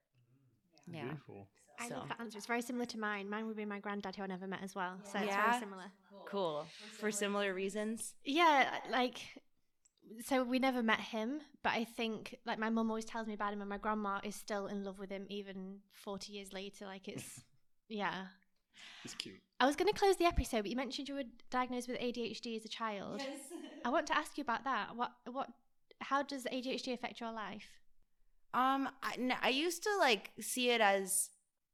[0.87, 1.01] Yeah.
[1.03, 1.47] Beautiful.
[1.81, 1.95] I So.
[1.95, 2.37] love that answer.
[2.37, 3.29] It's very similar to mine.
[3.29, 4.99] Mine would be my granddad, who I never met as well.
[5.03, 5.49] So it's Yeah?
[5.49, 5.91] very similar.
[6.25, 6.65] cool
[6.99, 9.17] for similar reasons Yeah, like
[10.25, 13.51] so we never met him, but I think like my mum always tells me about
[13.53, 16.85] him, and my grandma is still in love with him even forty years later.
[16.85, 17.41] Like it's
[17.89, 18.27] yeah.
[19.03, 19.39] It's cute.
[19.59, 22.55] I was going to close the episode, but you mentioned you were diagnosed with ADHD
[22.55, 23.19] as a child.
[23.21, 23.39] Yes.
[23.85, 24.95] I want to ask you about that.
[24.95, 25.49] What what?
[26.01, 27.67] How does ADHD affect your life?
[28.53, 31.29] Um, I, n- I used to like see it as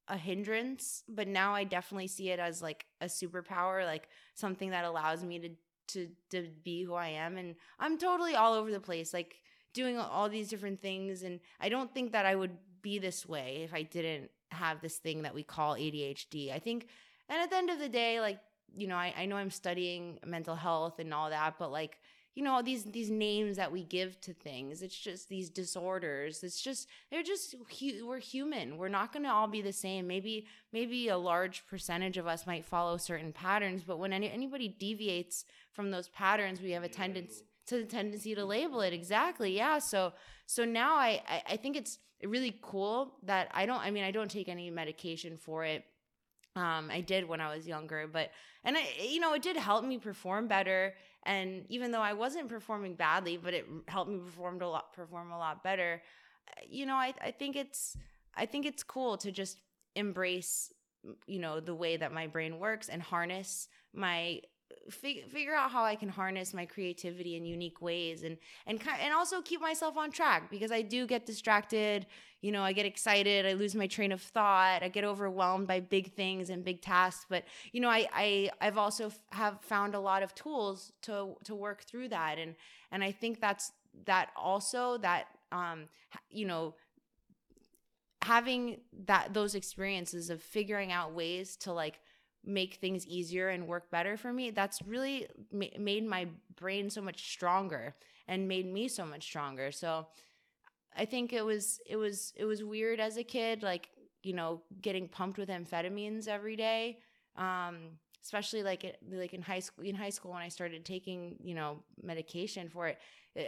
[0.08, 4.86] a hindrance, but now I definitely see it as like a superpower, like something that
[4.86, 5.50] allows me to
[5.90, 7.38] to to be who I am.
[7.38, 9.36] And I'm totally all over the place, like
[9.74, 11.24] doing all these different things.
[11.24, 14.98] And I don't think that I would be this way if I didn't have this
[14.98, 16.54] thing that we call ADHD.
[16.54, 16.88] I think,
[17.30, 18.40] and at the end of the day, like
[18.76, 22.00] you know, I, I know I'm studying mental health and all that, but like
[22.38, 24.84] you know these these names that we give to things.
[24.84, 26.43] It's just these disorders.
[26.43, 27.55] It's just they're just
[28.05, 28.77] we're human.
[28.77, 30.05] We're not going to all be the same.
[30.05, 34.68] Maybe maybe a large percentage of us might follow certain patterns but when any, anybody
[34.68, 38.93] deviates from those patterns we have a tendency to the tendency to label it.
[38.93, 39.80] Exactly yeah.
[39.80, 40.14] So
[40.45, 44.11] so now I, I i think it's really cool that i don't i mean i
[44.11, 45.84] don't take any medication for it.
[46.55, 48.31] Um, I did when I was younger, but
[48.64, 50.93] and I, you know, it did help me perform better.
[51.26, 55.31] And even though I wasn't performing badly, but it helped me perform a lot, perform
[55.31, 56.02] a lot better.
[56.49, 57.98] Uh, you know, I, I think it's,
[58.35, 59.57] I think it's cool to just
[59.95, 60.72] embrace,
[61.26, 64.41] you know, the way that my brain works and harness my
[64.89, 69.14] fig- figure out how I can harness my creativity in unique ways and and and
[69.14, 72.06] also keep myself on track because I do get distracted.
[72.41, 75.80] You know, I get excited, I lose my train of thought, I get overwhelmed by
[75.80, 77.26] big things and big tasks.
[77.30, 81.35] But you know, I I I've also f- have found a lot of tools to
[81.45, 82.56] to work through that, and
[82.91, 83.72] and I think that's
[84.06, 85.88] that also that um
[86.30, 86.76] you know
[88.22, 91.99] having that those experiences of figuring out ways to like
[92.48, 97.02] make things easier and work better for me that's really ma- made my brain so
[97.02, 97.94] much stronger
[98.28, 99.72] and made me so much stronger.
[99.72, 100.07] So
[100.95, 103.90] i think it was it was it was weird as a kid like
[104.24, 106.99] you know getting pumped with amphetamines every day
[107.38, 107.78] um
[108.24, 111.56] especially like it, like in high school in high school when i started taking you
[111.56, 112.98] know medication for it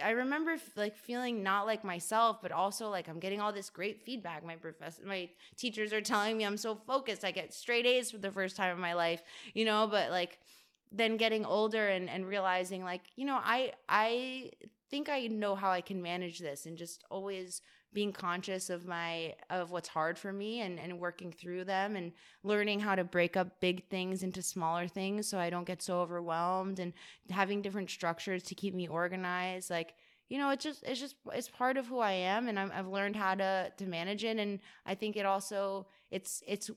[0.03, 4.01] I remember like feeling not like myself, but also like I'm getting all this great
[4.01, 4.45] feedback.
[4.45, 7.25] My professor, my teachers are telling me I'm so focused.
[7.25, 9.87] I get straight A's for the first time in my life, you know.
[9.87, 10.39] But like
[10.91, 14.51] then getting older and and realizing like you know I I
[14.89, 17.61] think I know how I can manage this and just always
[17.93, 22.11] being conscious of my of what's hard for me and and working through them and
[22.43, 25.99] learning how to break up big things into smaller things so I don't get so
[26.01, 26.93] overwhelmed and
[27.29, 29.69] having different structures to keep me organized.
[29.69, 29.95] Like
[30.29, 32.87] you know it's just it's just it's part of who I am and i have
[32.87, 34.37] learned how to to manage it.
[34.37, 36.69] And I think it also it's it's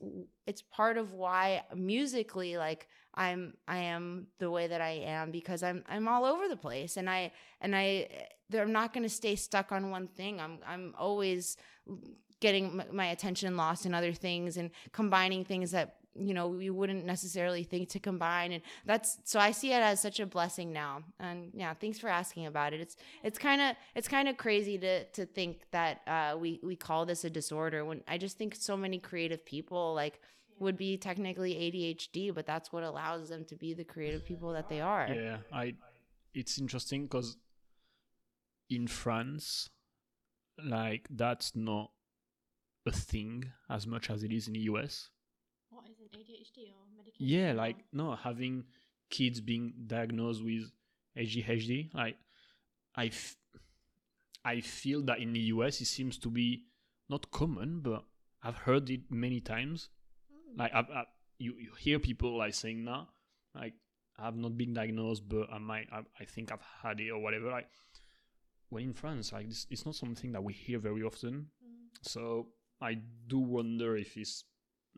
[0.45, 5.63] it's part of why musically like I'm I am the way that I am because
[5.63, 7.31] I'm I'm all over the place and I
[7.61, 8.07] and I
[8.53, 10.39] eh, I'm not going to stay stuck on one thing.
[10.39, 11.57] I'm I'm always
[11.89, 11.99] mm,
[12.39, 17.05] getting my attention lost in other things and combining things that you know we wouldn't
[17.05, 21.01] necessarily think to combine and that's so i see it as such a blessing now
[21.19, 24.77] and yeah thanks for asking about it it's it's kind of it's kind of crazy
[24.77, 28.55] to to think that uh, we we call this a disorder when i just think
[28.55, 30.21] so many creative people like
[30.59, 34.69] would be technically adhd but that's what allows them to be the creative people that
[34.69, 35.73] they are yeah i
[36.33, 37.37] it's interesting because
[38.69, 39.69] in France,
[40.63, 41.91] like that's not
[42.85, 45.09] a thing as much as it is in the US.
[46.13, 47.27] What is it, ADHD or medication?
[47.27, 48.65] Yeah, like no, having
[49.09, 50.71] kids being diagnosed with
[51.17, 52.17] ADHD, like
[52.95, 53.37] I, f-
[54.45, 56.63] I feel that in the US it seems to be
[57.09, 58.03] not common, but
[58.43, 59.89] I've heard it many times.
[60.31, 60.59] Mm.
[60.59, 61.03] Like I've, I,
[61.39, 63.07] you, you hear people like saying that,
[63.55, 63.73] like
[64.17, 67.49] I've not been diagnosed, but I might, I, I think I've had it or whatever.
[67.49, 67.67] Like
[68.69, 71.47] when in France, like this, it's not something that we hear very often.
[71.63, 72.09] Mm.
[72.09, 72.47] So
[72.81, 74.43] I do wonder if it's,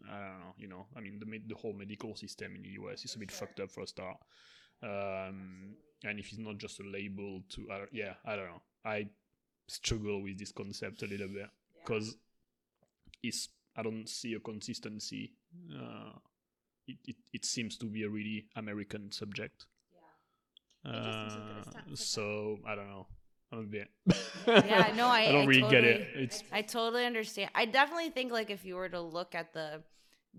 [0.09, 3.05] I don't know, you know, I mean, the the whole medical system in the US
[3.05, 4.17] is a bit fucked up for a start.
[4.83, 8.61] Um, and if it's not just a label to, uh, yeah, I don't know.
[8.83, 9.07] I
[9.67, 11.49] struggle with this concept a little bit
[11.81, 12.17] because
[13.21, 13.29] yeah.
[13.29, 15.33] it's I don't see a consistency.
[15.73, 16.11] Uh,
[16.87, 19.65] it, it, it seems to be a really American subject.
[20.85, 20.91] Yeah.
[20.91, 21.63] Uh,
[21.95, 23.07] so I don't know
[23.59, 23.89] a bit.
[24.47, 26.07] yeah, no, I, I don't I really totally, get it.
[26.15, 27.51] It's I totally understand.
[27.55, 29.83] I definitely think like if you were to look at the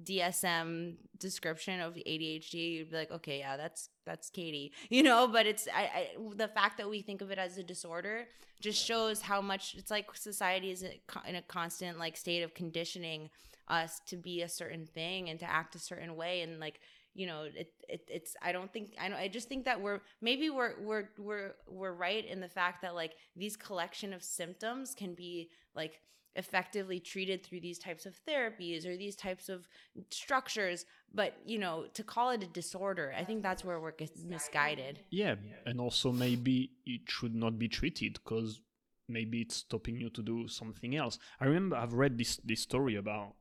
[0.03, 5.27] DSM description of ADHD, you'd be like, okay, yeah, that's that's Katie, you know.
[5.27, 8.27] But it's I, I the fact that we think of it as a disorder
[8.61, 13.31] just shows how much it's like society is in a constant like state of conditioning
[13.69, 16.81] us to be a certain thing and to act a certain way and like
[17.17, 20.01] you know it, it it's i don't think i don't i just think that we're
[20.21, 24.95] maybe we're we're we're we're right in the fact that like these collection of symptoms
[24.95, 26.01] can be like
[26.37, 29.67] effectively treated through these types of therapies or these types of
[30.11, 30.85] structures.
[31.15, 33.95] But you know to call it a disorder i think that's where we're
[34.27, 35.01] misguided.
[35.11, 38.61] yeah and also maybe it should not be treated because
[39.09, 41.19] maybe it's stopping you to do something else.
[41.41, 43.35] I remember i've read this this story about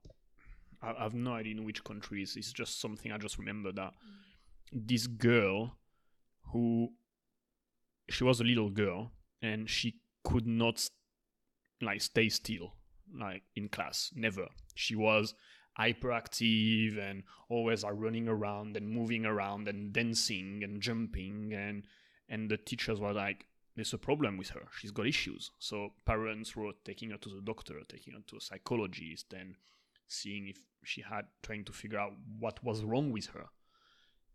[0.86, 2.36] I, have no idea in which countries.
[2.36, 3.94] It's just something I just remember that
[4.72, 5.78] this girl
[6.52, 6.90] who
[8.10, 10.88] she was a little girl and she could not
[11.82, 12.74] like stay still
[13.18, 14.12] like in class.
[14.16, 14.48] Never.
[14.76, 15.34] She was
[15.80, 21.84] hyperactive and always are running around and moving around and dancing and jumping and
[22.30, 23.46] and the teachers were like
[23.76, 24.68] there's a problem with her.
[24.80, 25.52] She's got issues.
[25.60, 29.56] So parents were taking her to the doctor taking her to a psychologist and
[30.08, 33.46] seeing if she had trying to figure out what was wrong with her.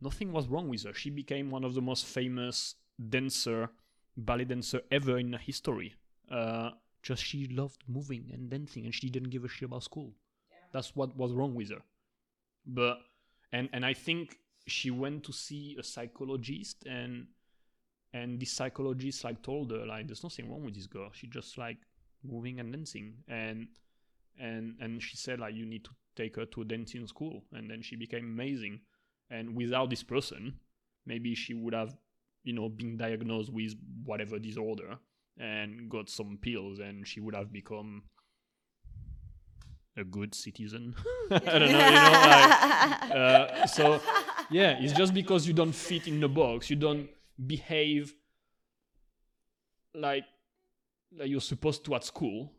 [0.01, 0.95] Nothing was wrong with her.
[0.95, 2.75] She became one of the most famous
[3.09, 3.71] dancer,
[4.17, 5.95] ballet dancer ever in history.
[6.31, 6.71] Uh,
[7.03, 10.13] just she loved moving and dancing, and she didn't give a shit about school.
[10.51, 10.57] Yeah.
[10.73, 11.83] That's what was wrong with her.
[12.67, 12.99] But
[13.53, 17.27] and and I think she went to see a psychologist and
[18.13, 21.59] and this psychologist like told her like there's nothing wrong with this girl she just
[21.59, 21.79] like
[22.23, 23.69] moving and dancing and
[24.39, 27.71] and and she said like you need to take her to a dancing school and
[27.71, 28.81] then she became amazing.
[29.31, 30.55] And without this person
[31.07, 31.97] maybe she would have
[32.45, 33.75] you know been diagnosed with
[34.05, 34.99] whatever disorder
[35.39, 38.03] and got some pills and she would have become
[39.97, 40.95] a good citizen.
[41.31, 44.01] I don't know you know like, uh, so
[44.51, 47.09] yeah it's just because you don't fit in the box you don't
[47.47, 48.15] behave
[49.95, 50.25] like
[51.19, 52.53] like you're supposed to at school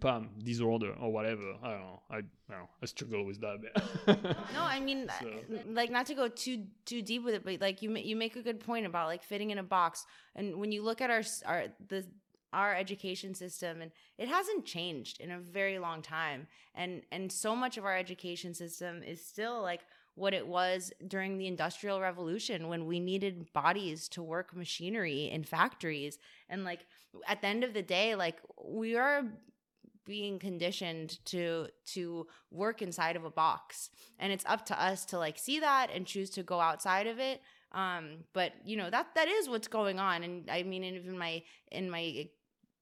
[0.00, 1.54] pam disorder or whatever.
[1.62, 2.00] I don't know.
[2.10, 2.68] I, I don't know.
[2.82, 4.26] I struggle with that bit.
[4.54, 7.60] No i mean So- uh, like not to go too too deep with it but
[7.60, 10.06] like you you make a good point about like fitting in a box.
[10.34, 12.04] And when you look at our our the
[12.52, 16.46] our education system and it hasn't changed in a very long time.
[16.74, 19.80] And and so much of our education system is still like
[20.14, 25.44] what it was during the industrial revolution when we needed bodies to work machinery in
[25.44, 26.18] factories.
[26.48, 26.86] And like
[27.28, 29.24] at the end of the day like we are
[30.06, 33.90] being conditioned to to work inside of a box.
[34.18, 37.18] And it's up to us to like see that and choose to go outside of
[37.18, 37.42] it.
[37.72, 40.22] Um but you know that that is what's going on.
[40.22, 42.28] And i mean in my in my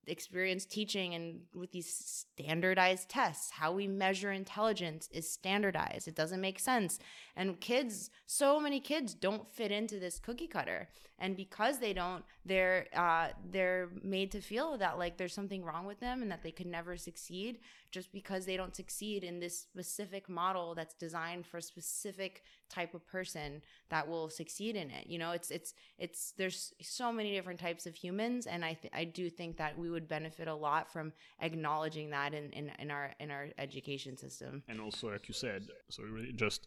[0.06, 6.06] experience teaching and with these standardized tests how we measure intelligence is standardized.
[6.06, 6.98] It doesn't make sense.
[7.34, 10.88] And kids so many kids don't fit into this cookie cutter
[11.18, 15.86] and because they don't they're uh, they're made to feel that like there's something wrong
[15.86, 17.58] with them and that they could never succeed
[17.90, 22.94] just because they don't succeed in this specific model that's designed for a specific type
[22.94, 25.06] of person that will succeed in it.
[25.06, 28.46] You know it's it's it's there's so many different types of humans.
[28.46, 32.34] And i th- i do think that we would benefit a lot from acknowledging that
[32.34, 34.62] in in, in our in our education system.
[34.68, 36.66] And also like you said so really just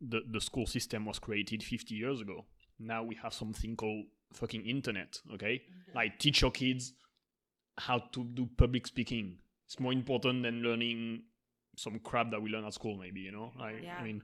[0.00, 2.46] the the school system was created 50 years ago
[2.82, 5.62] now we have something called fucking internet okay?
[5.94, 6.94] Like teach your kids
[7.78, 9.38] how to do public speaking.
[9.66, 11.22] It's more important than learning
[11.76, 13.52] some crap that we learn at school maybe you know?
[13.58, 13.96] Like Yeah.
[13.98, 14.22] i mean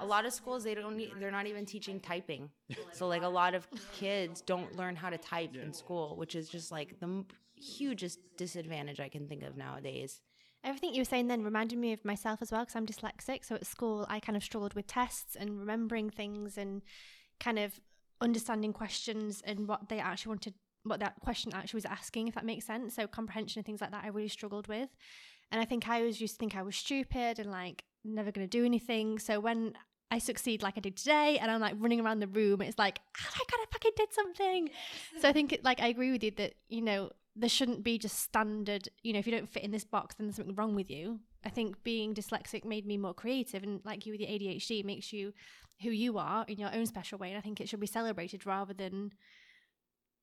[0.00, 2.50] a lot of schools they don't need, they're not even teaching typing.
[2.92, 6.48] So like a lot of kids don't learn how to type in school which is
[6.48, 10.20] just like the m- hugest disadvantage i can think of nowadays.
[10.64, 13.44] Everything you were saying then reminded me of myself as well because I'm dyslexic.
[13.44, 16.82] So at school, I kind of struggled with tests and remembering things and
[17.40, 17.80] kind of
[18.22, 20.54] understanding questions and what they actually wanted,
[20.84, 22.94] what that question actually was asking, if that makes sense.
[22.94, 24.88] So comprehension and things like that, I really struggled with.
[25.50, 28.46] And I think I always used to think I was stupid and like never going
[28.46, 29.18] to do anything.
[29.18, 29.74] So when
[30.10, 33.00] I succeed like I did today and I'm like running around the room, it's like,
[33.20, 34.70] oh my God, I fucking did something.
[35.20, 37.98] So I think, it, like, I agree with you that, you know, there shouldn't be
[37.98, 40.74] just standard, you know, if you don't fit in this box, then there's something wrong
[40.74, 41.20] with you.
[41.44, 43.62] I think being dyslexic made me more creative.
[43.62, 45.32] And like you with your ADHD, makes you
[45.82, 47.30] who you are in your own special way.
[47.30, 49.12] And I think it should be celebrated rather than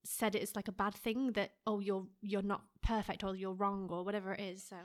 [0.05, 3.87] said it's like a bad thing that, oh, you're you're not perfect or you're wrong
[3.91, 4.63] or whatever it is.
[4.63, 4.77] So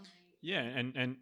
[0.45, 1.17] yeah and and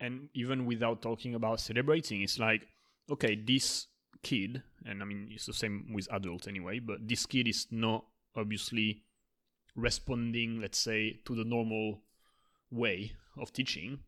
[0.00, 2.66] and even without talking about celebrating it's like
[3.08, 3.86] okay this
[4.22, 8.04] kid and i mean it's the same with adults anyway but this kid is not
[8.34, 9.04] obviously
[9.76, 12.02] responding let's say to the normal
[12.72, 14.00] way of teaching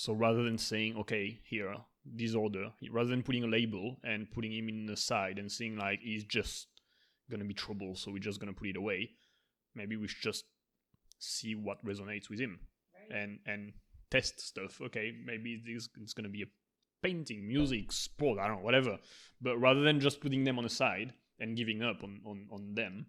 [0.00, 1.74] so rather than saying okay here
[2.16, 6.00] disorder rather than putting a label and putting him in the side and saying like
[6.00, 6.68] he's just
[7.30, 9.10] gonna be trouble so we're just gonna put it away
[9.74, 10.44] maybe we should just
[11.18, 12.58] see what resonates with him
[13.10, 13.72] and and
[14.10, 14.80] test stuff.
[14.80, 16.46] Okay, maybe this is gonna be a
[17.02, 18.98] painting, music, sport, I don't know, whatever.
[19.40, 22.74] But rather than just putting them on the side and giving up on on on
[22.74, 23.06] them,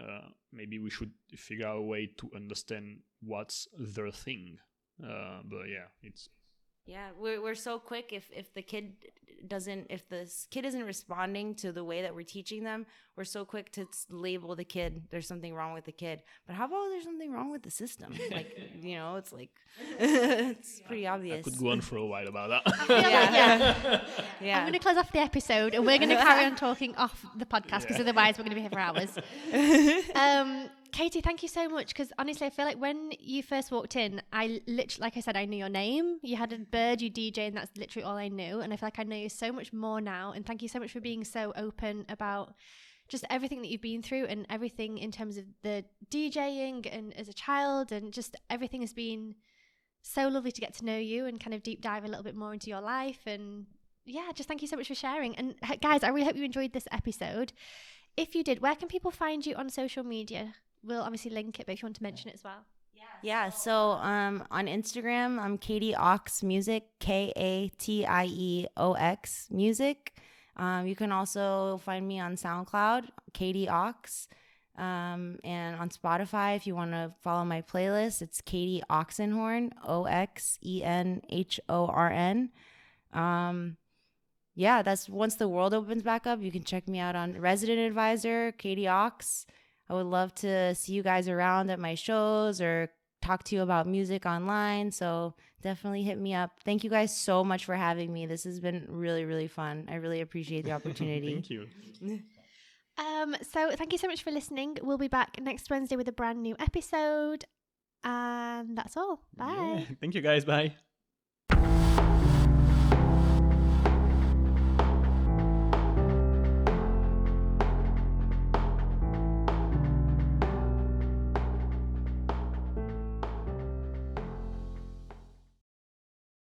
[0.00, 4.58] uh, maybe we should figure out a way to understand what's their thing.
[5.04, 6.28] Uh, but yeah, it's
[6.86, 8.94] Yeah, we're we're so quick if if the kid
[9.46, 12.86] doesn't if the kid isn't responding to the way that we're teaching them,
[13.16, 15.04] we're so quick to label the kid.
[15.10, 16.22] There's something wrong with the kid.
[16.46, 18.14] But how about there's something wrong with the system?
[18.30, 19.50] Like you know, it's like
[19.98, 21.34] it's pretty obvious.
[21.34, 21.44] I obvious.
[21.44, 22.88] could go on for a while about that.
[22.88, 24.00] yeah,
[24.40, 24.58] yeah.
[24.58, 27.24] I'm going to close off the episode and we're going to carry on talking off
[27.36, 29.18] the podcast because otherwise we're going to be here for hours.
[30.14, 33.96] um, Katie, thank you so much because honestly, I feel like when you first walked
[33.96, 36.18] in, I literally, like I said, I knew your name.
[36.22, 36.70] You had a mm.
[36.70, 38.60] bird, you DJ, and that's literally all I knew.
[38.60, 40.32] And I feel like I know you so much more now.
[40.32, 42.54] And thank you so much for being so open about
[43.08, 47.28] just everything that you've been through and everything in terms of the DJing and as
[47.28, 49.34] a child and just everything has been
[50.02, 52.36] so lovely to get to know you and kind of deep dive a little bit
[52.36, 53.66] more into your life and
[54.06, 56.72] yeah just thank you so much for sharing and guys i really hope you enjoyed
[56.72, 57.52] this episode
[58.16, 60.54] if you did where can people find you on social media
[60.84, 63.50] we'll obviously link it but if you want to mention it as well Yeah, Yeah.
[63.50, 63.72] so
[64.12, 70.12] um, on Instagram, I'm Katie Ox Music, K A T I E O X Music.
[70.56, 74.28] Um, you can also find me on SoundCloud, Katie Ox,
[74.76, 78.20] um, and on Spotify if you want to follow my playlist.
[78.20, 82.50] It's Katie Oxenhorn, O X E N H O R N.
[83.12, 83.76] Um,
[84.54, 87.78] yeah, that's once the world opens back up, you can check me out on Resident
[87.80, 89.46] Advisor, Katie Ox.
[89.90, 92.90] I would love to see you guys around at my shows or
[93.20, 94.92] talk to you about music online.
[94.92, 96.52] So definitely hit me up.
[96.64, 98.26] Thank you guys so much for having me.
[98.26, 99.86] This has been really, really fun.
[99.90, 101.34] I really appreciate the opportunity.
[101.34, 101.66] Thank you.
[102.98, 104.76] Um, so thank you so much for listening.
[104.82, 107.46] We'll be back next Wednesday with a brand new episode.
[108.04, 109.22] And that's all.
[109.34, 109.86] Bye.
[109.88, 109.94] Yeah.
[110.02, 110.44] Thank you guys.
[110.44, 110.74] Bye.